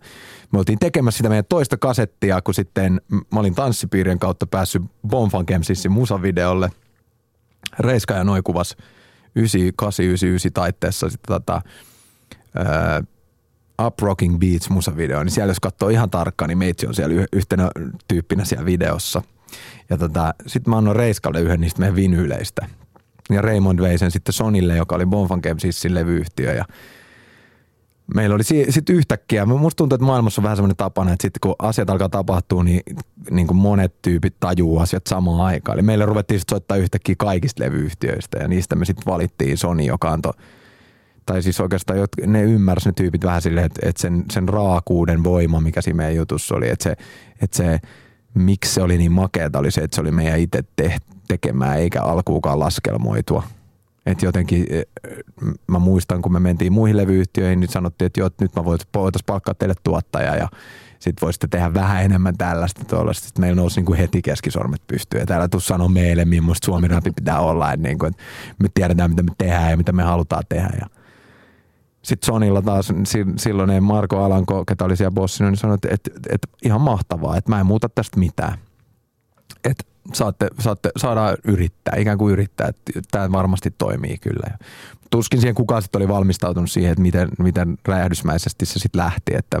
me 0.51 0.59
oltiin 0.59 0.79
tekemässä 0.79 1.17
sitä 1.17 1.29
meidän 1.29 1.45
toista 1.49 1.77
kasettia, 1.77 2.41
kun 2.41 2.53
sitten 2.53 3.01
mä 3.11 3.39
olin 3.39 3.55
tanssipiirien 3.55 4.19
kautta 4.19 4.47
päässyt 4.47 4.81
Bonfankemsissin 5.07 5.91
musavideolle. 5.91 6.69
Reiska 7.79 8.13
ja 8.13 8.23
Noi 8.23 8.41
kuvas 8.43 8.77
9899 9.35 10.53
taitteessa 10.53 11.09
sitten 11.09 11.33
tota, 11.33 11.61
uh, 12.59 13.07
Up 13.85 13.99
Rocking 13.99 14.39
Beats 14.39 14.69
musavideo, 14.69 15.23
niin 15.23 15.31
siellä 15.31 15.51
jos 15.51 15.59
katsoo 15.59 15.89
ihan 15.89 16.09
tarkkaan, 16.09 16.49
niin 16.49 16.57
meitsi 16.57 16.87
on 16.87 16.93
siellä 16.93 17.25
yhtenä 17.33 17.69
tyyppinä 18.07 18.45
siellä 18.45 18.65
videossa. 18.65 19.21
Ja 19.89 19.97
tota, 19.97 20.33
sitten 20.47 20.71
mä 20.71 20.77
annoin 20.77 20.95
Reiskalle 20.95 21.41
yhden 21.41 21.61
niistä 21.61 21.79
meidän 21.79 21.95
vinyyleistä. 21.95 22.67
Ja 23.29 23.41
Raymond 23.41 23.79
vei 23.81 23.97
sen 23.97 24.11
sitten 24.11 24.33
Sonille, 24.33 24.75
joka 24.75 24.95
oli 24.95 25.05
Bonfankemsissin 25.05 25.93
levyyhtiö 25.93 26.53
ja 26.53 26.65
meillä 28.15 28.35
oli 28.35 28.43
sitten 28.69 28.95
yhtäkkiä, 28.95 29.45
musta 29.45 29.77
tuntuu, 29.77 29.95
että 29.95 30.05
maailmassa 30.05 30.41
on 30.41 30.43
vähän 30.43 30.57
semmoinen 30.57 30.77
tapana, 30.77 31.11
että 31.13 31.21
sitten 31.21 31.39
kun 31.41 31.55
asiat 31.59 31.89
alkaa 31.89 32.09
tapahtua, 32.09 32.63
niin, 32.63 32.81
niin 33.31 33.47
kuin 33.47 33.57
monet 33.57 34.01
tyypit 34.01 34.35
tajuu 34.39 34.79
asiat 34.79 35.07
samaan 35.07 35.41
aikaan. 35.41 35.75
Eli 35.75 35.81
meille 35.81 36.05
ruvettiin 36.05 36.39
sitten 36.39 36.55
soittaa 36.55 36.77
yhtäkkiä 36.77 37.15
kaikista 37.17 37.63
levyyhtiöistä 37.63 38.37
ja 38.39 38.47
niistä 38.47 38.75
me 38.75 38.85
sitten 38.85 39.13
valittiin 39.13 39.57
Sony, 39.57 39.83
joka 39.83 40.11
antoi 40.11 40.33
tai 41.31 41.41
siis 41.41 41.59
oikeastaan 41.59 41.99
ne 42.27 42.43
ymmärsivät 42.43 42.97
ne 42.97 43.03
tyypit 43.03 43.23
vähän 43.23 43.41
silleen, 43.41 43.65
että, 43.65 43.79
että 43.89 44.01
sen, 44.01 44.25
sen 44.31 44.49
raakuuden 44.49 45.23
voima, 45.23 45.61
mikä 45.61 45.81
siinä 45.81 45.97
meidän 45.97 46.15
jutussa 46.15 46.55
oli, 46.55 46.69
että 46.69 46.83
se, 46.83 46.95
että 47.41 47.57
se 47.57 47.79
miksi 48.33 48.73
se 48.73 48.81
oli 48.81 48.97
niin 48.97 49.11
makeata, 49.11 49.59
oli 49.59 49.71
se, 49.71 49.81
että 49.81 49.95
se 49.95 50.01
oli 50.01 50.11
meidän 50.11 50.39
itse 50.39 50.63
te- 50.75 50.97
tekemää 51.27 51.75
eikä 51.75 52.01
alkuukaan 52.01 52.59
laskelmoitua. 52.59 53.43
Et 54.05 54.21
jotenkin 54.21 54.65
e, 54.69 54.83
mä 55.67 55.79
muistan, 55.79 56.21
kun 56.21 56.33
me 56.33 56.39
mentiin 56.39 56.73
muihin 56.73 56.97
levyyhtiöihin, 56.97 57.59
niin 57.59 57.69
sanottiin, 57.69 58.05
että 58.05 58.19
joo, 58.19 58.29
nyt 58.41 58.55
mä 58.55 58.65
voitaisiin 58.65 59.25
palkkaa 59.25 59.53
teille 59.53 59.75
tuottaja 59.83 60.35
ja 60.35 60.49
sitten 60.99 61.25
voisitte 61.25 61.47
tehdä 61.47 61.73
vähän 61.73 62.03
enemmän 62.03 62.37
tällaista 62.37 62.85
tuollaista. 62.85 63.25
Sitten 63.25 63.41
meillä 63.41 63.61
nousi 63.61 63.79
niin 63.79 63.85
kuin 63.85 63.97
heti 63.97 64.21
keskisormet 64.21 64.81
pystyyn. 64.87 65.21
Ja 65.21 65.25
täällä 65.25 65.47
tuu 65.47 65.59
sanoa 65.59 65.89
meille, 65.89 66.25
millaista 66.25 66.65
Suomi 66.65 66.87
rapi 66.87 67.11
pitää 67.11 67.39
olla, 67.39 67.73
että, 67.73 67.87
niin 67.87 67.99
kuin, 67.99 68.09
että 68.09 68.23
me 68.59 68.69
tiedetään, 68.73 69.09
mitä 69.09 69.23
me 69.23 69.31
tehdään 69.37 69.71
ja 69.71 69.77
mitä 69.77 69.91
me 69.91 70.03
halutaan 70.03 70.43
tehdä. 70.49 70.69
Ja 70.81 71.00
sitten 72.01 72.25
Sonilla 72.25 72.61
taas 72.61 72.93
silloin 73.37 73.83
Marko 73.83 74.23
Alanko, 74.23 74.65
ketä 74.65 74.85
oli 74.85 74.97
siellä 74.97 75.11
bossina, 75.11 75.49
niin 75.49 75.57
sanoi, 75.57 75.75
että, 75.75 75.87
että, 75.91 76.11
että 76.29 76.47
ihan 76.63 76.81
mahtavaa, 76.81 77.37
että 77.37 77.49
mä 77.49 77.59
en 77.59 77.65
muuta 77.65 77.89
tästä 77.89 78.19
mitään. 78.19 78.57
Että 79.63 79.83
saatte, 80.13 80.47
saatte, 80.59 80.89
saadaan 80.97 81.37
yrittää, 81.43 81.95
ikään 81.97 82.17
kuin 82.17 82.33
yrittää, 82.33 82.67
että 82.67 83.01
tämä 83.11 83.31
varmasti 83.31 83.73
toimii 83.77 84.17
kyllä. 84.17 84.57
Tuskin 85.11 85.41
siihen 85.41 85.55
kukaan 85.55 85.81
sitten 85.81 85.99
oli 85.99 86.07
valmistautunut 86.07 86.71
siihen, 86.71 86.91
että 86.91 87.01
miten, 87.01 87.29
miten 87.39 87.77
räjähdysmäisesti 87.87 88.65
se 88.65 88.79
sitten 88.79 89.01
lähti, 89.01 89.31
että 89.35 89.57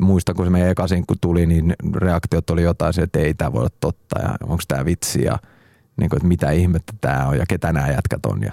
muistan, 0.00 0.34
kun 0.34 0.46
se 0.46 0.50
meidän 0.50 0.70
eka 0.70 0.86
kun 1.06 1.16
tuli, 1.20 1.46
niin 1.46 1.74
reaktiot 1.96 2.50
oli 2.50 2.62
jotain 2.62 3.00
että 3.00 3.18
ei 3.18 3.34
tämä 3.34 3.52
voi 3.52 3.60
olla 3.60 3.76
totta 3.80 4.20
ja 4.20 4.36
onko 4.42 4.62
tämä 4.68 4.84
vitsi 4.84 5.24
ja 5.24 5.38
niin 5.96 6.10
kuin, 6.10 6.18
että 6.18 6.28
mitä 6.28 6.50
ihmettä 6.50 6.92
tämä 7.00 7.26
on 7.26 7.38
ja 7.38 7.44
ketä 7.48 7.72
nämä 7.72 7.88
jätkät 7.88 8.26
on. 8.26 8.42
Ja. 8.42 8.52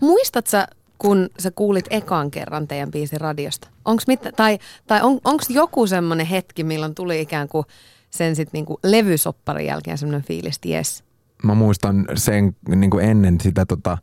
Muistat 0.00 0.46
sä, 0.46 0.68
kun 0.98 1.28
sä 1.38 1.50
kuulit 1.50 1.86
ekan 1.90 2.30
kerran 2.30 2.68
teidän 2.68 2.90
biisin 2.90 3.20
radiosta? 3.20 3.68
Onks 3.84 4.06
mit, 4.06 4.20
tai 4.36 4.58
tai 4.86 5.00
on, 5.02 5.20
onko 5.24 5.44
joku 5.48 5.86
semmoinen 5.86 6.26
hetki, 6.26 6.64
milloin 6.64 6.94
tuli 6.94 7.20
ikään 7.20 7.48
kuin 7.48 7.64
sen 8.10 8.36
sitten 8.36 8.58
niinku 8.58 8.78
levysopparin 8.84 9.66
jälkeen 9.66 9.98
semmoinen 9.98 10.26
fiilis, 10.26 10.60
jes. 10.64 11.04
Mä 11.42 11.54
muistan 11.54 12.06
sen 12.14 12.56
niinku 12.68 12.98
ennen 12.98 13.40
sitä 13.40 13.66
tota, 13.66 13.98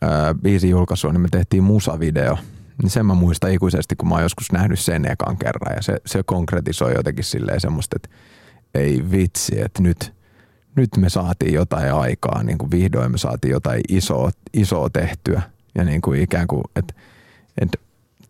ää, 0.00 0.34
biisin 0.34 0.70
julkaisua, 0.70 1.12
niin 1.12 1.20
me 1.20 1.28
tehtiin 1.30 1.62
musavideo. 1.62 2.38
Niin 2.82 2.90
sen 2.90 3.06
mä 3.06 3.14
muistan 3.14 3.52
ikuisesti, 3.52 3.96
kun 3.96 4.08
mä 4.08 4.14
oon 4.14 4.22
joskus 4.22 4.52
nähnyt 4.52 4.78
sen 4.78 5.10
ekan 5.10 5.36
kerran. 5.36 5.76
Ja 5.76 5.82
se, 5.82 5.96
se 6.06 6.22
konkretisoi 6.22 6.94
jotenkin 6.94 7.24
silleen 7.24 7.60
semmoista, 7.60 7.96
että 7.96 8.08
ei 8.74 9.10
vitsi, 9.10 9.60
että 9.60 9.82
nyt, 9.82 10.12
nyt 10.76 10.88
me 10.96 11.08
saatiin 11.08 11.54
jotain 11.54 11.92
aikaa. 11.92 12.42
Niin 12.42 12.58
kuin 12.58 12.70
vihdoin 12.70 13.12
me 13.12 13.18
saatiin 13.18 13.52
jotain 13.52 13.80
isoa, 13.88 14.30
isoa 14.54 14.90
tehtyä. 14.90 15.42
Ja 15.74 15.84
niin 15.84 16.00
kuin 16.00 16.22
ikään 16.22 16.46
kuin, 16.46 16.62
että, 16.76 16.94
että 17.60 17.78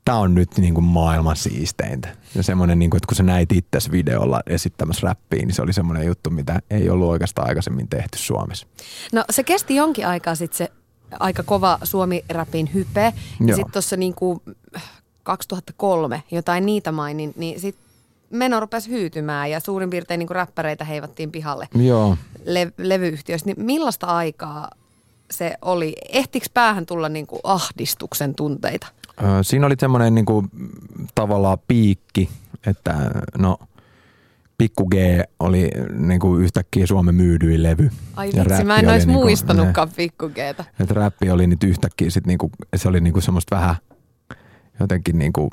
tämä 0.05 0.19
on 0.19 0.35
nyt 0.35 0.59
niin 0.59 0.75
kuin 0.75 0.85
maailman 0.85 1.37
siisteintä. 1.37 2.09
Ja 2.35 2.43
semmoinen, 2.43 2.79
niin 2.79 2.91
kuin, 2.91 2.99
että 2.99 3.07
kun 3.07 3.17
sä 3.17 3.23
näit 3.23 3.53
itse 3.53 3.79
videolla 3.93 4.41
esittämässä 4.47 5.07
räppiä, 5.07 5.47
niin 5.47 5.55
se 5.55 5.63
oli 5.63 5.73
semmoinen 5.73 6.07
juttu, 6.07 6.31
mitä 6.31 6.61
ei 6.71 6.91
ollut 6.91 7.09
oikeastaan 7.09 7.49
aikaisemmin 7.49 7.89
tehty 7.89 8.19
Suomessa. 8.19 8.67
No 9.13 9.25
se 9.31 9.43
kesti 9.43 9.77
jonkin 9.77 10.07
aikaa 10.07 10.35
sitten 10.35 10.59
se 10.59 10.69
aika 11.21 11.43
kova 11.43 11.79
Suomi-räpin 11.83 12.71
hype. 12.75 13.13
Ja 13.47 13.55
sitten 13.55 13.73
tuossa 13.73 13.97
niin 13.97 14.15
kuin 14.15 14.41
2003 15.23 16.23
jotain 16.31 16.67
niitä 16.67 16.93
mainin, 16.93 17.33
niin 17.37 17.61
sitten 17.61 17.85
meno 18.31 18.61
rupesi 18.61 18.91
hyytymään 18.91 19.51
ja 19.51 19.61
suurin 19.61 19.91
piirtein 19.91 20.19
niin 20.19 20.27
kuin 20.27 20.35
räppäreitä 20.35 20.85
heivattiin 20.85 21.33
pihalle 21.33 21.69
Joo. 21.75 22.17
Le- 22.45 22.73
levyyhtiöistä. 22.77 23.47
Niin 23.47 23.67
millaista 23.67 24.07
aikaa 24.07 24.71
se 25.31 25.55
oli? 25.63 25.95
Ehtikö 26.09 26.47
päähän 26.55 26.87
tulla 26.87 27.09
niin 27.09 27.27
kuin 27.27 27.41
ahdistuksen 27.45 28.35
tunteita? 28.35 28.87
Siinä 29.43 29.67
oli 29.67 29.75
semmoinen 29.79 30.15
niin 30.15 30.27
kuin, 30.27 30.51
tavallaan 31.15 31.59
piikki, 31.69 32.29
että 32.67 33.11
no 33.39 33.59
Pikku 34.59 34.87
G 34.87 34.95
oli 35.41 35.71
niin 35.99 36.21
kuin 36.21 36.43
yhtäkkiä 36.43 36.87
Suomen 36.87 37.15
myydyin 37.15 37.63
levy. 37.63 37.91
Ai 38.17 38.27
vitsi, 38.27 38.65
mä 38.65 38.79
en 38.79 38.89
olisi 38.89 39.07
niinku 39.07 39.23
muistanutkaan 39.23 39.89
niin 39.89 39.97
Pikku 39.97 40.29
Gtä. 40.29 40.65
Että 40.81 40.95
räppi 40.95 41.31
oli 41.31 41.47
nyt 41.47 41.65
yhtäkkiä 41.65 42.11
sit 42.11 42.27
niinku, 42.27 42.51
se 42.77 42.89
oli 42.89 43.01
niinku 43.01 43.21
semmoista 43.21 43.57
vähän 43.57 43.77
jotenkin 44.81 45.19
niinku, 45.19 45.51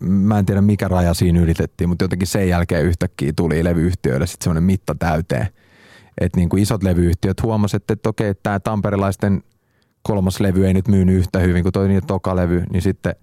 mä 0.00 0.38
en 0.38 0.46
tiedä 0.46 0.60
mikä 0.60 0.88
raja 0.88 1.14
siinä 1.14 1.40
ylitettiin, 1.40 1.88
mutta 1.88 2.04
jotenkin 2.04 2.28
sen 2.28 2.48
jälkeen 2.48 2.84
yhtäkkiä 2.84 3.32
tuli 3.36 3.64
levyyhtiöille 3.64 4.26
sitten 4.26 4.44
semmoinen 4.44 4.64
mitta 4.64 4.94
täyteen. 4.94 5.48
Että 6.20 6.38
niin 6.38 6.48
kuin 6.48 6.62
isot 6.62 6.82
levyyhtiöt 6.82 7.42
huomasivat, 7.42 7.82
että, 7.82 7.92
että 7.92 8.08
okei, 8.08 8.34
tämä 8.34 8.60
tamperilaisten– 8.60 9.42
kolmas 10.06 10.40
levy 10.40 10.66
ei 10.66 10.74
nyt 10.74 10.88
myynyt 10.88 11.16
yhtä 11.16 11.38
hyvin 11.38 11.62
kuin 11.62 11.72
toi 11.72 11.88
toka 12.06 12.36
levy, 12.36 12.64
niin 12.72 12.82
sitten 12.82 13.16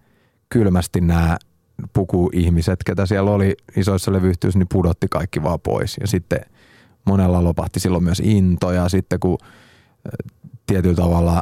kylmästi 0.50 1.02
nämä 1.02 1.38
pukuihmiset, 1.94 2.80
ketä 2.86 3.06
siellä 3.06 3.32
oli 3.32 3.56
isoissa 3.76 4.14
levyyhtiöissä, 4.14 4.60
niin 4.60 4.68
pudotti 4.72 5.08
kaikki 5.08 5.44
vaan 5.44 5.60
pois. 5.60 5.98
Ja 6.02 6.08
sitten 6.08 6.40
monella 7.06 7.44
lopahti 7.44 7.80
silloin 7.80 8.04
myös 8.04 8.20
into 8.20 8.72
ja 8.72 8.90
sitten 8.90 9.20
kun 9.20 9.38
tietyllä 10.66 10.96
tavalla 10.96 11.42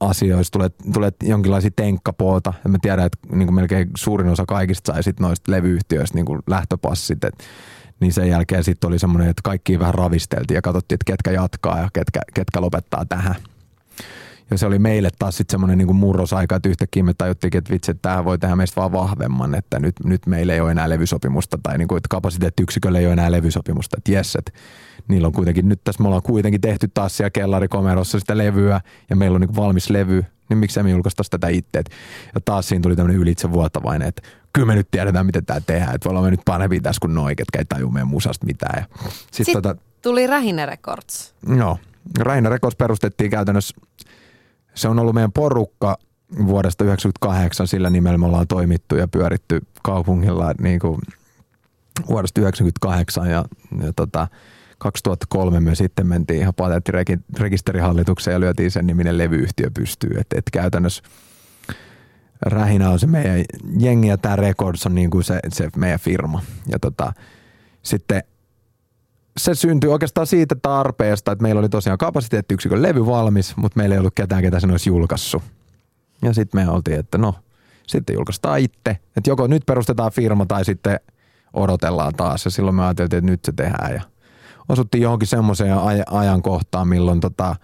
asioista, 0.00 0.58
tulee, 0.58 0.68
tulee 0.92 1.12
jonkinlaisia 1.22 1.70
tenkkapoota. 1.76 2.54
Ja 2.64 2.70
mä 2.70 2.78
tiedän, 2.82 3.06
että 3.06 3.36
niin 3.36 3.54
melkein 3.54 3.90
suurin 3.96 4.28
osa 4.28 4.44
kaikista 4.46 4.92
sai 4.92 5.02
sit 5.02 5.20
noista 5.20 5.52
levyyhtiöistä 5.52 6.14
niin 6.18 6.38
lähtöpassit. 6.46 7.24
Et, 7.24 7.34
niin 8.00 8.12
sen 8.12 8.28
jälkeen 8.28 8.64
sitten 8.64 8.88
oli 8.88 8.98
semmoinen, 8.98 9.28
että 9.28 9.42
kaikki 9.44 9.78
vähän 9.78 9.94
ravisteltiin 9.94 10.54
ja 10.54 10.62
katsottiin, 10.62 10.96
että 10.96 11.12
ketkä 11.12 11.30
jatkaa 11.30 11.78
ja 11.78 11.88
ketkä, 11.92 12.20
ketkä 12.34 12.60
lopettaa 12.60 13.04
tähän. 13.04 13.34
Ja 14.50 14.58
se 14.58 14.66
oli 14.66 14.78
meille 14.78 15.08
taas 15.18 15.36
sitten 15.36 15.52
semmoinen 15.52 15.78
niin 15.78 15.96
murrosaika, 15.96 16.56
että 16.56 16.68
yhtäkkiä 16.68 17.02
me 17.02 17.14
tajuttiin, 17.14 17.56
että 17.56 17.72
vitsi, 17.72 17.90
että 17.90 18.08
tämä 18.08 18.24
voi 18.24 18.38
tehdä 18.38 18.56
meistä 18.56 18.80
vaan 18.80 18.92
vahvemman, 18.92 19.54
että 19.54 19.78
nyt, 19.78 19.94
nyt 20.04 20.26
meillä 20.26 20.54
ei 20.54 20.60
ole 20.60 20.70
enää 20.70 20.88
levysopimusta 20.88 21.58
tai 21.62 21.78
niin 21.78 21.88
kuin, 21.88 21.96
että 21.96 22.08
kapasiteettiyksiköllä 22.10 22.98
ei 22.98 23.06
ole 23.06 23.12
enää 23.12 23.32
levysopimusta, 23.32 23.96
että 23.98 24.12
jes, 24.12 24.36
että 24.36 24.52
niillä 25.08 25.26
on 25.26 25.32
kuitenkin, 25.32 25.68
nyt 25.68 25.80
tässä 25.84 26.02
me 26.02 26.08
ollaan 26.08 26.22
kuitenkin 26.22 26.60
tehty 26.60 26.88
taas 26.94 27.16
siellä 27.16 27.30
kellarikomerossa 27.30 28.20
sitä 28.20 28.38
levyä 28.38 28.80
ja 29.10 29.16
meillä 29.16 29.34
on 29.34 29.40
niin 29.40 29.56
valmis 29.56 29.90
levy, 29.90 30.24
niin 30.48 30.58
miksei 30.58 30.82
me 30.82 30.90
julkaistaisi 30.90 31.30
tätä 31.30 31.48
itse. 31.48 31.82
Ja 32.34 32.40
taas 32.44 32.68
siinä 32.68 32.82
tuli 32.82 32.96
tämmöinen 32.96 33.20
ylitsevuotavainen, 33.20 34.08
että 34.08 34.22
kyllä 34.58 34.66
me 34.66 34.74
nyt 34.74 34.88
tiedetään, 34.90 35.26
miten 35.26 35.46
tämä 35.46 35.60
tehdään, 35.60 35.94
että 35.94 36.08
ollaan 36.08 36.24
me 36.24 36.30
nyt 36.30 36.40
parempi 36.44 36.80
tässä 36.80 37.00
kuin 37.00 37.14
noi, 37.14 37.36
ketkä 37.36 37.58
ei 37.58 37.64
tajua 37.64 37.90
meidän 37.90 38.08
musasta 38.08 38.46
mitään. 38.46 38.82
Ja 38.82 39.10
sit 39.10 39.46
Sitten 39.46 39.62
tota, 39.62 39.76
tuli 40.02 40.26
Rähinä 40.26 40.66
Records. 40.66 41.34
Joo, 41.56 41.78
Rähinä 42.18 42.48
Records 42.48 42.76
perustettiin 42.76 43.30
käytännössä 43.30 43.74
se 44.74 44.88
on 44.88 44.98
ollut 44.98 45.14
meidän 45.14 45.32
porukka 45.32 45.98
vuodesta 46.46 46.84
1998, 46.84 47.68
sillä 47.68 47.90
nimellä 47.90 48.18
me 48.18 48.26
ollaan 48.26 48.46
toimittu 48.46 48.96
ja 48.96 49.08
pyöritty 49.08 49.60
kaupungilla 49.82 50.52
niin 50.60 50.80
kuin 50.80 50.98
vuodesta 52.08 52.40
1998 52.40 53.30
ja, 53.30 53.44
ja 53.86 53.92
tota, 53.92 54.28
2003 54.78 55.60
me 55.60 55.74
sitten 55.74 56.06
mentiin 56.06 56.40
ihan 56.40 56.54
patenttirekisterihallitukseen 56.54 58.32
ja 58.32 58.40
lyötiin 58.40 58.70
sen 58.70 58.86
niminen 58.86 59.18
levyyhtiö 59.18 59.70
pystyyn. 59.74 60.20
että 60.20 60.38
et 60.38 60.44
käytännössä 60.52 61.02
Rähinä 62.42 62.90
on 62.90 62.98
se 62.98 63.06
meidän 63.06 63.44
jengi 63.78 64.08
ja 64.08 64.18
tämä 64.18 64.36
Records 64.36 64.86
on 64.86 64.94
niin 64.94 65.10
kuin 65.10 65.24
se, 65.24 65.40
se 65.48 65.68
meidän 65.76 66.00
firma. 66.00 66.42
Ja 66.72 66.78
tota, 66.78 67.12
sitten 67.82 68.22
se 69.36 69.54
syntyi 69.54 69.90
oikeastaan 69.90 70.26
siitä 70.26 70.56
tarpeesta, 70.62 71.32
että 71.32 71.42
meillä 71.42 71.58
oli 71.58 71.68
tosiaan 71.68 71.98
kapasiteettiyksikön 71.98 72.82
levy 72.82 73.06
valmis, 73.06 73.56
mutta 73.56 73.76
meillä 73.76 73.94
ei 73.94 73.98
ollut 73.98 74.14
ketään, 74.14 74.42
ketä 74.42 74.60
sen 74.60 74.70
olisi 74.70 74.90
julkaissut. 74.90 75.42
Ja 76.22 76.34
sitten 76.34 76.60
me 76.60 76.70
oltiin, 76.70 76.98
että 76.98 77.18
no, 77.18 77.34
sitten 77.86 78.14
julkaistaan 78.14 78.58
itse. 78.58 78.90
Että 79.16 79.30
joko 79.30 79.46
nyt 79.46 79.66
perustetaan 79.66 80.12
firma 80.12 80.46
tai 80.46 80.64
sitten 80.64 81.00
odotellaan 81.52 82.14
taas. 82.14 82.44
Ja 82.44 82.50
silloin 82.50 82.76
me 82.76 82.84
ajateltiin, 82.84 83.18
että 83.18 83.30
nyt 83.30 83.44
se 83.44 83.52
tehdään. 83.52 83.94
Ja 83.94 84.02
osuttiin 84.68 85.02
johonkin 85.02 85.28
semmoiseen 85.28 85.76
aj- 85.76 86.04
ajankohtaan, 86.10 86.88
milloin 86.88 87.20
tota, 87.20 87.56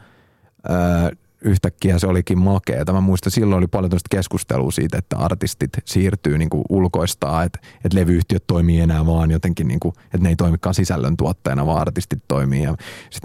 öö, 0.70 1.10
yhtäkkiä 1.44 1.98
se 1.98 2.06
olikin 2.06 2.38
makea. 2.38 2.84
Mä 2.92 3.00
muistan, 3.00 3.32
silloin 3.32 3.58
oli 3.58 3.66
paljon 3.66 3.90
keskustelua 4.10 4.70
siitä, 4.70 4.98
että 4.98 5.16
artistit 5.16 5.70
siirtyy 5.84 6.38
niin 6.38 6.50
kuin 6.50 6.64
ulkoistaa, 6.68 7.42
että, 7.42 7.58
että 7.84 7.98
levyyhtiöt 7.98 8.44
toimii 8.46 8.80
enää 8.80 9.06
vaan 9.06 9.30
jotenkin, 9.30 9.68
niin 9.68 9.80
kuin, 9.80 9.94
että 10.04 10.18
ne 10.18 10.28
ei 10.28 10.36
toimikaan 10.36 10.74
sisällön 10.74 11.16
tuottajana, 11.16 11.66
vaan 11.66 11.80
artistit 11.80 12.22
toimii. 12.28 12.62
Ja 12.62 12.74
sit 13.10 13.22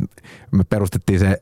me 0.52 0.64
perustettiin 0.64 1.20
se 1.20 1.40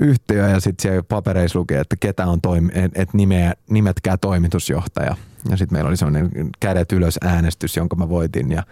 yhtiö 0.00 0.48
ja 0.48 0.60
sitten 0.60 0.82
siellä 0.82 1.02
papereissa 1.02 1.58
luki, 1.58 1.74
että 1.74 1.96
ketä 2.00 2.26
on 2.26 2.40
toimi, 2.40 2.68
että 2.74 3.02
et 3.02 3.14
nimeä, 3.14 3.54
nimetkää 3.70 4.16
toimitusjohtaja. 4.16 5.16
Ja 5.50 5.56
sitten 5.56 5.76
meillä 5.76 5.88
oli 5.88 5.96
sellainen 5.96 6.30
kädet 6.60 6.92
ylös 6.92 7.18
äänestys, 7.24 7.76
jonka 7.76 7.96
mä 7.96 8.08
voitin 8.08 8.52
ja 8.52 8.62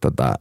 tota, 0.00 0.34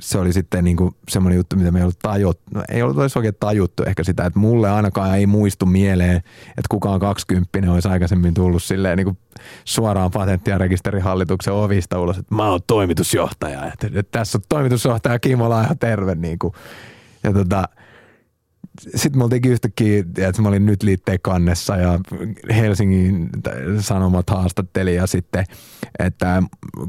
se 0.00 0.18
oli 0.18 0.32
sitten 0.32 0.64
niin 0.64 0.76
kuin 0.76 0.94
semmoinen 1.08 1.36
juttu, 1.36 1.56
mitä 1.56 1.70
me 1.70 1.78
ei 1.78 1.82
ollut 1.82 1.98
tajuttu. 1.98 2.42
No, 2.54 2.62
ei 2.68 2.82
ollut 2.82 3.16
oikein 3.16 3.34
tajuttu 3.40 3.82
ehkä 3.82 4.04
sitä, 4.04 4.24
että 4.24 4.38
mulle 4.38 4.70
ainakaan 4.70 5.18
ei 5.18 5.26
muistu 5.26 5.66
mieleen, 5.66 6.16
että 6.48 6.68
kukaan 6.70 7.00
20 7.00 7.72
olisi 7.72 7.88
aikaisemmin 7.88 8.34
tullut 8.34 8.62
silleen 8.62 8.96
niin 8.96 9.04
kuin 9.04 9.18
suoraan 9.64 10.10
patentti- 10.10 10.50
ja 10.50 10.58
rekisterihallituksen 10.58 11.52
ovista 11.52 12.00
ulos, 12.00 12.18
että 12.18 12.34
mä 12.34 12.48
oon 12.48 12.60
toimitusjohtaja. 12.66 13.66
Että, 13.66 13.86
että 13.86 14.18
tässä 14.18 14.38
on 14.38 14.42
toimitusjohtaja 14.48 15.18
Kimmo 15.18 15.50
Laiha, 15.50 15.74
terve. 15.74 16.14
Niin 16.14 16.38
kuin. 16.38 16.54
Ja 17.22 17.32
tota, 17.32 17.68
sitten 18.78 19.18
me 19.18 19.24
oltiinkin 19.24 19.52
yhtäkkiä, 19.52 19.98
että 19.98 20.42
mä 20.42 20.48
olin 20.48 20.66
nyt 20.66 20.82
liitteen 20.82 21.18
kannessa 21.22 21.76
ja 21.76 22.00
Helsingin 22.56 23.28
Sanomat 23.80 24.30
haastatteli 24.30 24.94
ja 24.94 25.06
sitten, 25.06 25.44
että 25.98 26.42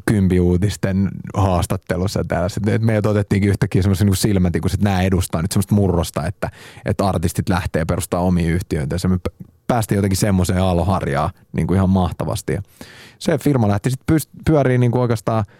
kympiuutisten 0.05 1.09
haastattelussa 1.33 2.23
täällä. 2.27 2.49
Sitten, 2.49 2.73
että 2.73 2.85
meidät 2.85 3.05
otettiinkin 3.05 3.49
yhtäkkiä 3.49 3.81
semmoisen 3.81 4.07
niin 4.07 4.15
silmätin, 4.15 4.61
että 4.65 4.83
nämä 4.83 5.01
edustaa 5.01 5.41
nyt 5.41 5.51
semmoista 5.51 5.75
murrosta, 5.75 6.27
että, 6.27 6.49
että 6.85 7.07
artistit 7.07 7.49
lähtee 7.49 7.85
perustaa 7.85 8.19
omia 8.19 8.49
yhtiöitä. 8.49 8.95
Ja 9.03 9.09
me 9.09 9.17
päästiin 9.67 9.95
jotenkin 9.95 10.17
semmoiseen 10.17 10.61
aloharjaan 10.61 11.29
niin 11.53 11.67
kuin 11.67 11.75
ihan 11.75 11.89
mahtavasti. 11.89 12.53
Ja 12.53 12.61
se 13.19 13.37
firma 13.37 13.67
lähti 13.67 13.89
sitten 13.89 14.17
pyöriin 14.45 14.81
niin 14.81 14.91
kuin 14.91 15.01
oikeastaan– 15.01 15.45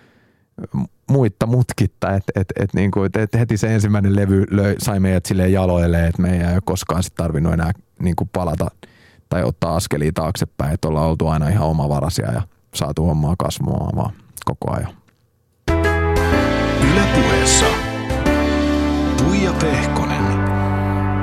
muitta 1.09 1.45
mutkitta, 1.45 2.13
että 2.15 2.31
et, 2.35 2.47
et, 2.59 2.73
niinku, 2.73 3.03
et, 3.03 3.15
et 3.15 3.33
heti 3.33 3.57
se 3.57 3.73
ensimmäinen 3.73 4.15
levy 4.15 4.45
löi, 4.51 4.75
sai 4.79 4.99
meidät 4.99 5.25
silleen 5.25 5.53
jaloille, 5.53 6.07
että 6.07 6.21
me 6.21 6.37
ei 6.37 6.53
ole 6.53 6.61
koskaan 6.65 7.03
sit 7.03 7.15
tarvinnut 7.15 7.53
enää 7.53 7.71
niinku 7.99 8.29
palata 8.33 8.71
tai 9.29 9.43
ottaa 9.43 9.75
askelia 9.75 10.11
taaksepäin, 10.13 10.73
että 10.73 10.87
ollaan 10.87 11.07
oltu 11.07 11.27
aina 11.27 11.49
ihan 11.49 11.67
omavarasia 11.67 12.31
ja 12.31 12.41
saatu 12.75 13.05
hommaa 13.05 13.35
kasvamaan 13.37 13.95
vaan 13.95 14.13
koko 14.45 14.71
ajan. 14.71 14.93
Ylepuheessa 16.91 17.65
Tuija 19.17 19.53
Pehkonen. 19.53 20.23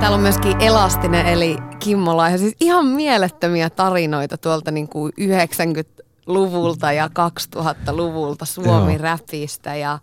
Täällä 0.00 0.14
on 0.14 0.20
myöskin 0.20 0.60
Elastinen 0.60 1.26
eli 1.26 1.56
Kimmo 1.78 2.16
Laiha. 2.16 2.38
Siis 2.38 2.56
ihan 2.60 2.86
mielettömiä 2.86 3.70
tarinoita 3.70 4.38
tuolta 4.38 4.70
niin 4.70 4.88
kuin 4.88 5.12
90 5.18 5.95
luvulta 6.26 6.92
ja 6.92 7.10
2000-luvulta 7.56 8.44
Suomi-räpistä. 8.44 9.74
Ja 9.74 9.98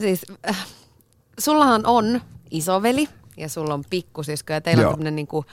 siis 0.00 0.26
äh, 0.48 0.66
sullahan 1.38 1.86
on 1.86 2.20
isoveli 2.50 3.08
ja 3.36 3.48
sulla 3.48 3.74
on 3.74 3.84
pikkusisko 3.90 4.52
ja 4.52 4.60
teillä 4.60 4.82
Joo. 4.82 4.88
on 4.88 4.94
tämmöinen 4.94 5.16
niinku 5.16 5.44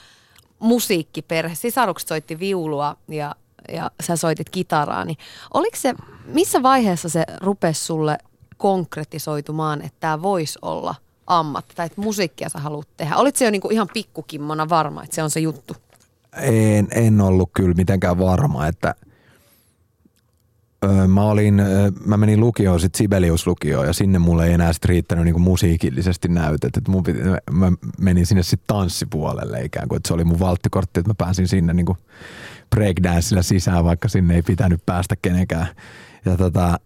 musiikkiperhe. 0.58 1.54
Sisarukset 1.54 2.08
soitti 2.08 2.38
viulua 2.38 2.96
ja, 3.08 3.34
ja 3.72 3.90
sä 4.02 4.16
soitit 4.16 4.50
kitaraa. 4.50 5.04
Niin 5.04 5.16
oliko 5.54 5.76
se, 5.76 5.94
missä 6.24 6.62
vaiheessa 6.62 7.08
se 7.08 7.24
rupesi 7.40 7.84
sulle 7.84 8.18
konkretisoitumaan, 8.56 9.82
että 9.82 9.96
tämä 10.00 10.22
voisi 10.22 10.58
olla 10.62 10.94
ammatti 11.26 11.74
tai 11.76 11.86
että 11.86 12.00
musiikkia 12.00 12.48
sä 12.48 12.58
haluat 12.58 12.88
tehdä? 12.96 13.16
Olit 13.16 13.36
se 13.36 13.44
jo 13.44 13.50
niinku 13.50 13.68
ihan 13.70 13.88
pikkukimmona 13.92 14.68
varma, 14.68 15.02
että 15.04 15.14
se 15.14 15.22
on 15.22 15.30
se 15.30 15.40
juttu? 15.40 15.76
En, 16.36 16.88
en 16.90 17.20
ollut 17.20 17.50
kyllä 17.52 17.74
mitenkään 17.74 18.18
varma, 18.18 18.66
että– 18.66 18.94
mä, 21.08 21.22
olin, 21.22 21.62
mä 22.06 22.16
menin 22.16 22.40
lukioon, 22.40 22.80
sitten 22.80 22.98
Sibelius-lukioon 22.98 23.86
ja 23.86 23.92
sinne 23.92 24.18
mulle 24.18 24.46
ei 24.46 24.52
enää 24.52 24.72
sit 24.72 24.84
riittänyt 24.84 25.24
niinku 25.24 25.40
musiikillisesti 25.40 26.28
näytet. 26.28 26.76
Et 26.76 26.88
mun 26.88 27.02
piti, 27.02 27.20
mä 27.50 27.72
menin 28.00 28.26
sinne 28.26 28.42
sitten 28.42 28.66
tanssipuolelle 28.66 29.64
ikään 29.64 29.88
kuin, 29.88 29.96
että 29.96 30.08
se 30.08 30.14
oli 30.14 30.24
mun 30.24 30.38
valttikortti, 30.40 31.00
että 31.00 31.10
mä 31.10 31.14
pääsin 31.18 31.48
sinne 31.48 31.74
niinku 31.74 31.96
breakdancella 32.70 33.42
sisään, 33.42 33.84
vaikka 33.84 34.08
sinne 34.08 34.34
ei 34.34 34.42
pitänyt 34.42 34.86
päästä 34.86 35.14
kenenkään. 35.22 35.66
Ja 36.24 36.36
tota, 36.36 36.78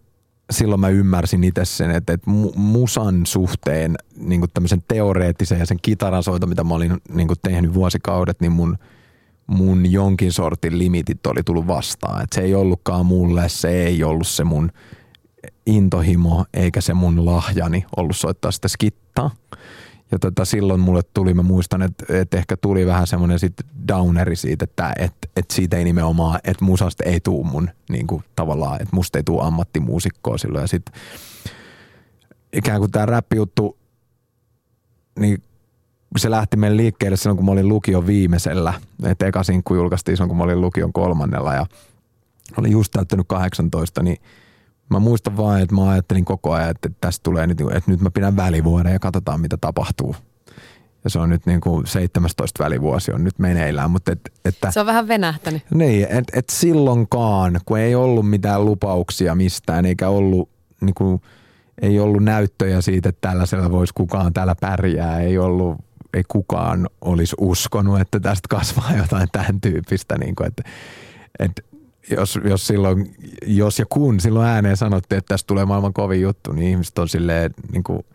silloin 0.51 0.81
mä 0.81 0.89
ymmärsin 0.89 1.43
itse 1.43 1.65
sen, 1.65 1.91
että, 1.91 2.13
että 2.13 2.29
musan 2.55 3.25
suhteen 3.25 3.95
niin 4.17 4.43
tämmöisen 4.53 4.83
teoreettisen 4.87 5.59
ja 5.59 5.65
sen 5.65 5.79
kitaran 5.81 6.23
soita, 6.23 6.47
mitä 6.47 6.63
mä 6.63 6.73
olin 6.73 6.97
niin 7.13 7.27
tehnyt 7.41 7.73
vuosikaudet, 7.73 8.41
niin 8.41 8.51
mun– 8.51 8.77
mun 9.47 9.91
jonkin 9.91 10.31
sortin 10.31 10.79
limitit 10.79 11.27
oli 11.27 11.43
tullut 11.43 11.67
vastaan. 11.67 12.23
Et 12.23 12.33
se 12.35 12.41
ei 12.41 12.55
ollutkaan 12.55 13.05
mulle, 13.05 13.49
se 13.49 13.83
ei 13.83 14.03
ollut 14.03 14.27
se 14.27 14.43
mun 14.43 14.71
intohimo 15.65 16.45
eikä 16.53 16.81
se 16.81 16.93
mun 16.93 17.25
lahjani 17.25 17.85
ollut 17.97 18.17
soittaa 18.17 18.51
sitä 18.51 18.67
skittaa. 18.67 19.31
Ja 20.11 20.19
tota, 20.19 20.45
silloin 20.45 20.79
mulle 20.79 21.01
tuli, 21.13 21.33
mä 21.33 21.43
muistan, 21.43 21.81
että, 21.81 22.19
että 22.19 22.37
ehkä 22.37 22.57
tuli 22.57 22.85
vähän 22.85 23.07
semmoinen 23.07 23.39
sit 23.39 23.53
downeri 23.87 24.35
siitä, 24.35 24.63
että, 24.63 24.93
että, 24.99 25.27
että 25.35 25.55
siitä 25.55 25.77
ei 25.77 25.83
nimenomaan, 25.83 26.39
että 26.43 26.65
musasta 26.65 27.03
ei 27.03 27.19
tuu 27.19 27.43
mun 27.43 27.69
niin 27.89 28.07
kuin, 28.07 28.23
tavallaan, 28.35 28.81
että 28.81 28.95
musta 28.95 29.19
ei 29.19 29.23
tuu 29.23 29.41
ammattimuusikkoa 29.41 30.37
silloin. 30.37 30.61
Ja 30.61 30.67
sitten 30.67 30.93
ikään 32.53 32.79
kuin 32.79 32.91
tämä 32.91 33.05
räppijuttu, 33.05 33.77
niin 35.19 35.43
se 36.17 36.31
lähti 36.31 36.57
meille 36.57 36.77
liikkeelle 36.77 37.17
silloin, 37.17 37.37
kun 37.37 37.45
mä 37.45 37.51
olin 37.51 37.69
lukion 37.69 38.07
viimeisellä. 38.07 38.73
että 39.03 39.25
eka 39.25 39.43
sinkku 39.43 39.75
julkaistiin 39.75 40.17
silloin, 40.17 40.29
kun 40.29 40.37
mä 40.37 40.43
olin 40.43 40.61
lukion 40.61 40.93
kolmannella 40.93 41.53
ja 41.53 41.65
olin 42.57 42.71
just 42.71 42.91
täyttänyt 42.91 43.27
18, 43.27 44.03
niin 44.03 44.17
mä 44.89 44.99
muistan 44.99 45.37
vaan, 45.37 45.61
että 45.61 45.75
mä 45.75 45.89
ajattelin 45.89 46.25
koko 46.25 46.53
ajan, 46.53 46.69
että 46.69 46.89
tästä 47.01 47.23
tulee 47.23 47.47
nyt, 47.47 47.61
että 47.61 47.91
nyt 47.91 48.01
mä 48.01 48.11
pidän 48.11 48.35
välivuoden 48.35 48.93
ja 48.93 48.99
katsotaan, 48.99 49.41
mitä 49.41 49.57
tapahtuu. 49.57 50.15
Ja 51.03 51.09
se 51.09 51.19
on 51.19 51.29
nyt 51.29 51.45
niin 51.45 51.61
kuin 51.61 51.87
17 51.87 52.63
välivuosi 52.63 53.11
on 53.11 53.23
nyt 53.23 53.39
meneillään. 53.39 53.91
Mutta 53.91 54.11
et, 54.11 54.19
että, 54.45 54.71
se 54.71 54.79
on 54.79 54.85
vähän 54.85 55.07
venähtänyt. 55.07 55.61
Niin, 55.73 56.03
että 56.03 56.39
et 56.39 56.49
silloinkaan, 56.49 57.59
kun 57.65 57.79
ei 57.79 57.95
ollut 57.95 58.29
mitään 58.29 58.65
lupauksia 58.65 59.35
mistään, 59.35 59.85
eikä 59.85 60.09
ollut 60.09 60.49
niin 60.81 60.93
kuin, 60.93 61.21
ei 61.81 61.99
ollut 61.99 62.23
näyttöjä 62.23 62.81
siitä, 62.81 63.09
että 63.09 63.29
tällaisella 63.29 63.71
voisi 63.71 63.93
kukaan 63.93 64.33
täällä 64.33 64.55
pärjää, 64.61 65.19
ei 65.19 65.37
ollut 65.37 65.86
ei 66.17 66.23
kukaan 66.27 66.87
olisi 67.01 67.35
uskonut, 67.39 67.99
että 67.99 68.19
tästä 68.19 68.47
kasvaa 68.49 68.91
jotain 69.01 69.27
tämän 69.31 69.61
tyyppistä. 69.61 70.17
Niin 70.17 70.35
kuin, 70.35 70.47
että, 70.47 70.63
että 71.39 71.61
jos, 72.11 72.39
jos, 72.43 72.67
silloin, 72.67 73.15
jos 73.45 73.79
ja 73.79 73.85
kun 73.89 74.19
silloin 74.19 74.47
ääneen 74.47 74.77
sanottiin, 74.77 75.17
että 75.17 75.33
tästä 75.33 75.47
tulee 75.47 75.65
maailman 75.65 75.93
kovin 75.93 76.21
juttu, 76.21 76.53
niin 76.53 76.69
ihmiset 76.69 76.99
on 76.99 77.09
silleen, 77.09 77.53
niin 77.71 77.83
kuin, 77.83 78.05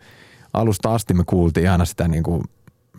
alusta 0.53 0.93
asti 0.93 1.13
me 1.13 1.23
kuultiin 1.25 1.71
aina 1.71 1.85
sitä 1.85 2.07
niin 2.07 2.23
kuin 2.23 2.43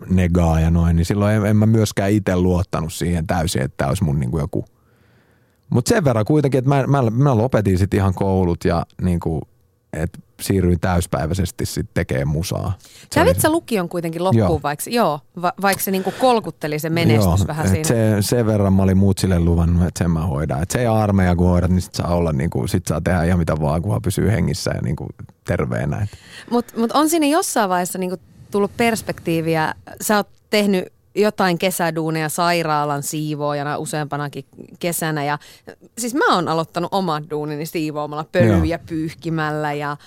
negaa 0.09 0.59
ja 0.59 0.71
noin, 0.71 0.95
niin 0.95 1.05
silloin 1.05 1.35
en, 1.35 1.45
en 1.45 1.57
mä 1.57 1.65
myöskään 1.65 2.11
itse 2.11 2.35
luottanut 2.35 2.93
siihen 2.93 3.27
täysin, 3.27 3.61
että 3.61 3.77
tämä 3.77 3.89
olisi 3.89 4.03
mun 4.03 4.19
niin 4.19 4.31
kuin 4.31 4.41
joku. 4.41 4.65
Mutta 5.69 5.89
sen 5.89 6.03
verran 6.03 6.25
kuitenkin, 6.25 6.57
että 6.57 6.69
mä, 6.69 6.87
mä, 6.87 7.09
mä 7.09 7.37
lopetin 7.37 7.77
sitten 7.77 7.97
ihan 7.97 8.13
koulut 8.13 8.65
ja 8.65 8.85
niin 9.01 9.19
kuin, 9.19 9.41
että 9.95 10.19
siirryin 10.41 10.79
täyspäiväisesti 10.79 11.65
sitten 11.65 11.93
tekemään 11.93 12.27
musaa. 12.27 12.77
Kävit 13.13 13.41
sä 13.41 13.49
lukion 13.49 13.89
kuitenkin 13.89 14.23
loppuun, 14.23 14.49
joo. 14.49 14.59
vaikka, 14.63 14.89
joo, 14.89 15.19
va, 15.41 15.53
vaikka 15.61 15.83
se 15.83 15.91
niinku 15.91 16.13
kolkutteli 16.19 16.79
se 16.79 16.89
menestys 16.89 17.39
joo, 17.39 17.47
vähän 17.47 17.69
siinä? 17.69 17.83
Se, 17.83 18.17
sen 18.19 18.45
verran 18.45 18.73
mä 18.73 18.83
olin 18.83 18.97
muut 18.97 19.17
sille 19.17 19.39
luvannut, 19.39 19.87
että 19.87 19.97
sen 19.97 20.11
mä 20.11 20.25
hoidan. 20.25 20.63
Et 20.63 20.71
se 20.71 20.79
ei 20.79 20.87
armeija 20.87 21.35
kun 21.35 21.47
hoidat, 21.47 21.71
niin 21.71 21.81
sit 21.81 21.95
saa 21.95 22.15
olla, 22.15 22.33
niinku, 22.33 22.67
sit 22.67 22.87
saa 22.87 23.01
tehdä 23.01 23.23
ihan 23.23 23.39
mitä 23.39 23.59
vaan, 23.61 23.81
kunhan 23.81 24.01
pysyy 24.01 24.31
hengissä 24.31 24.71
ja 24.75 24.81
niinku 24.81 25.07
terveenä. 25.43 26.07
Mutta 26.49 26.79
mut 26.79 26.91
on 26.91 27.09
siinä 27.09 27.25
jossain 27.25 27.69
vaiheessa 27.69 27.99
niinku 27.99 28.17
tullut 28.51 28.77
perspektiiviä. 28.77 29.73
Sä 30.01 30.17
oot 30.17 30.27
tehnyt 30.49 30.93
jotain 31.15 31.57
kesäduuneja 31.57 32.29
sairaalan 32.29 33.03
siivoojana 33.03 33.77
useampanakin 33.77 34.45
kesänä. 34.79 35.23
Ja, 35.23 35.39
siis 35.97 36.13
mä 36.13 36.35
oon 36.35 36.47
aloittanut 36.47 36.93
omat 36.93 37.23
duunini 37.29 37.65
siivoamalla 37.65 38.25
pölyjä 38.31 38.79
pyyhkimällä 38.89 39.73
ja 39.73 39.97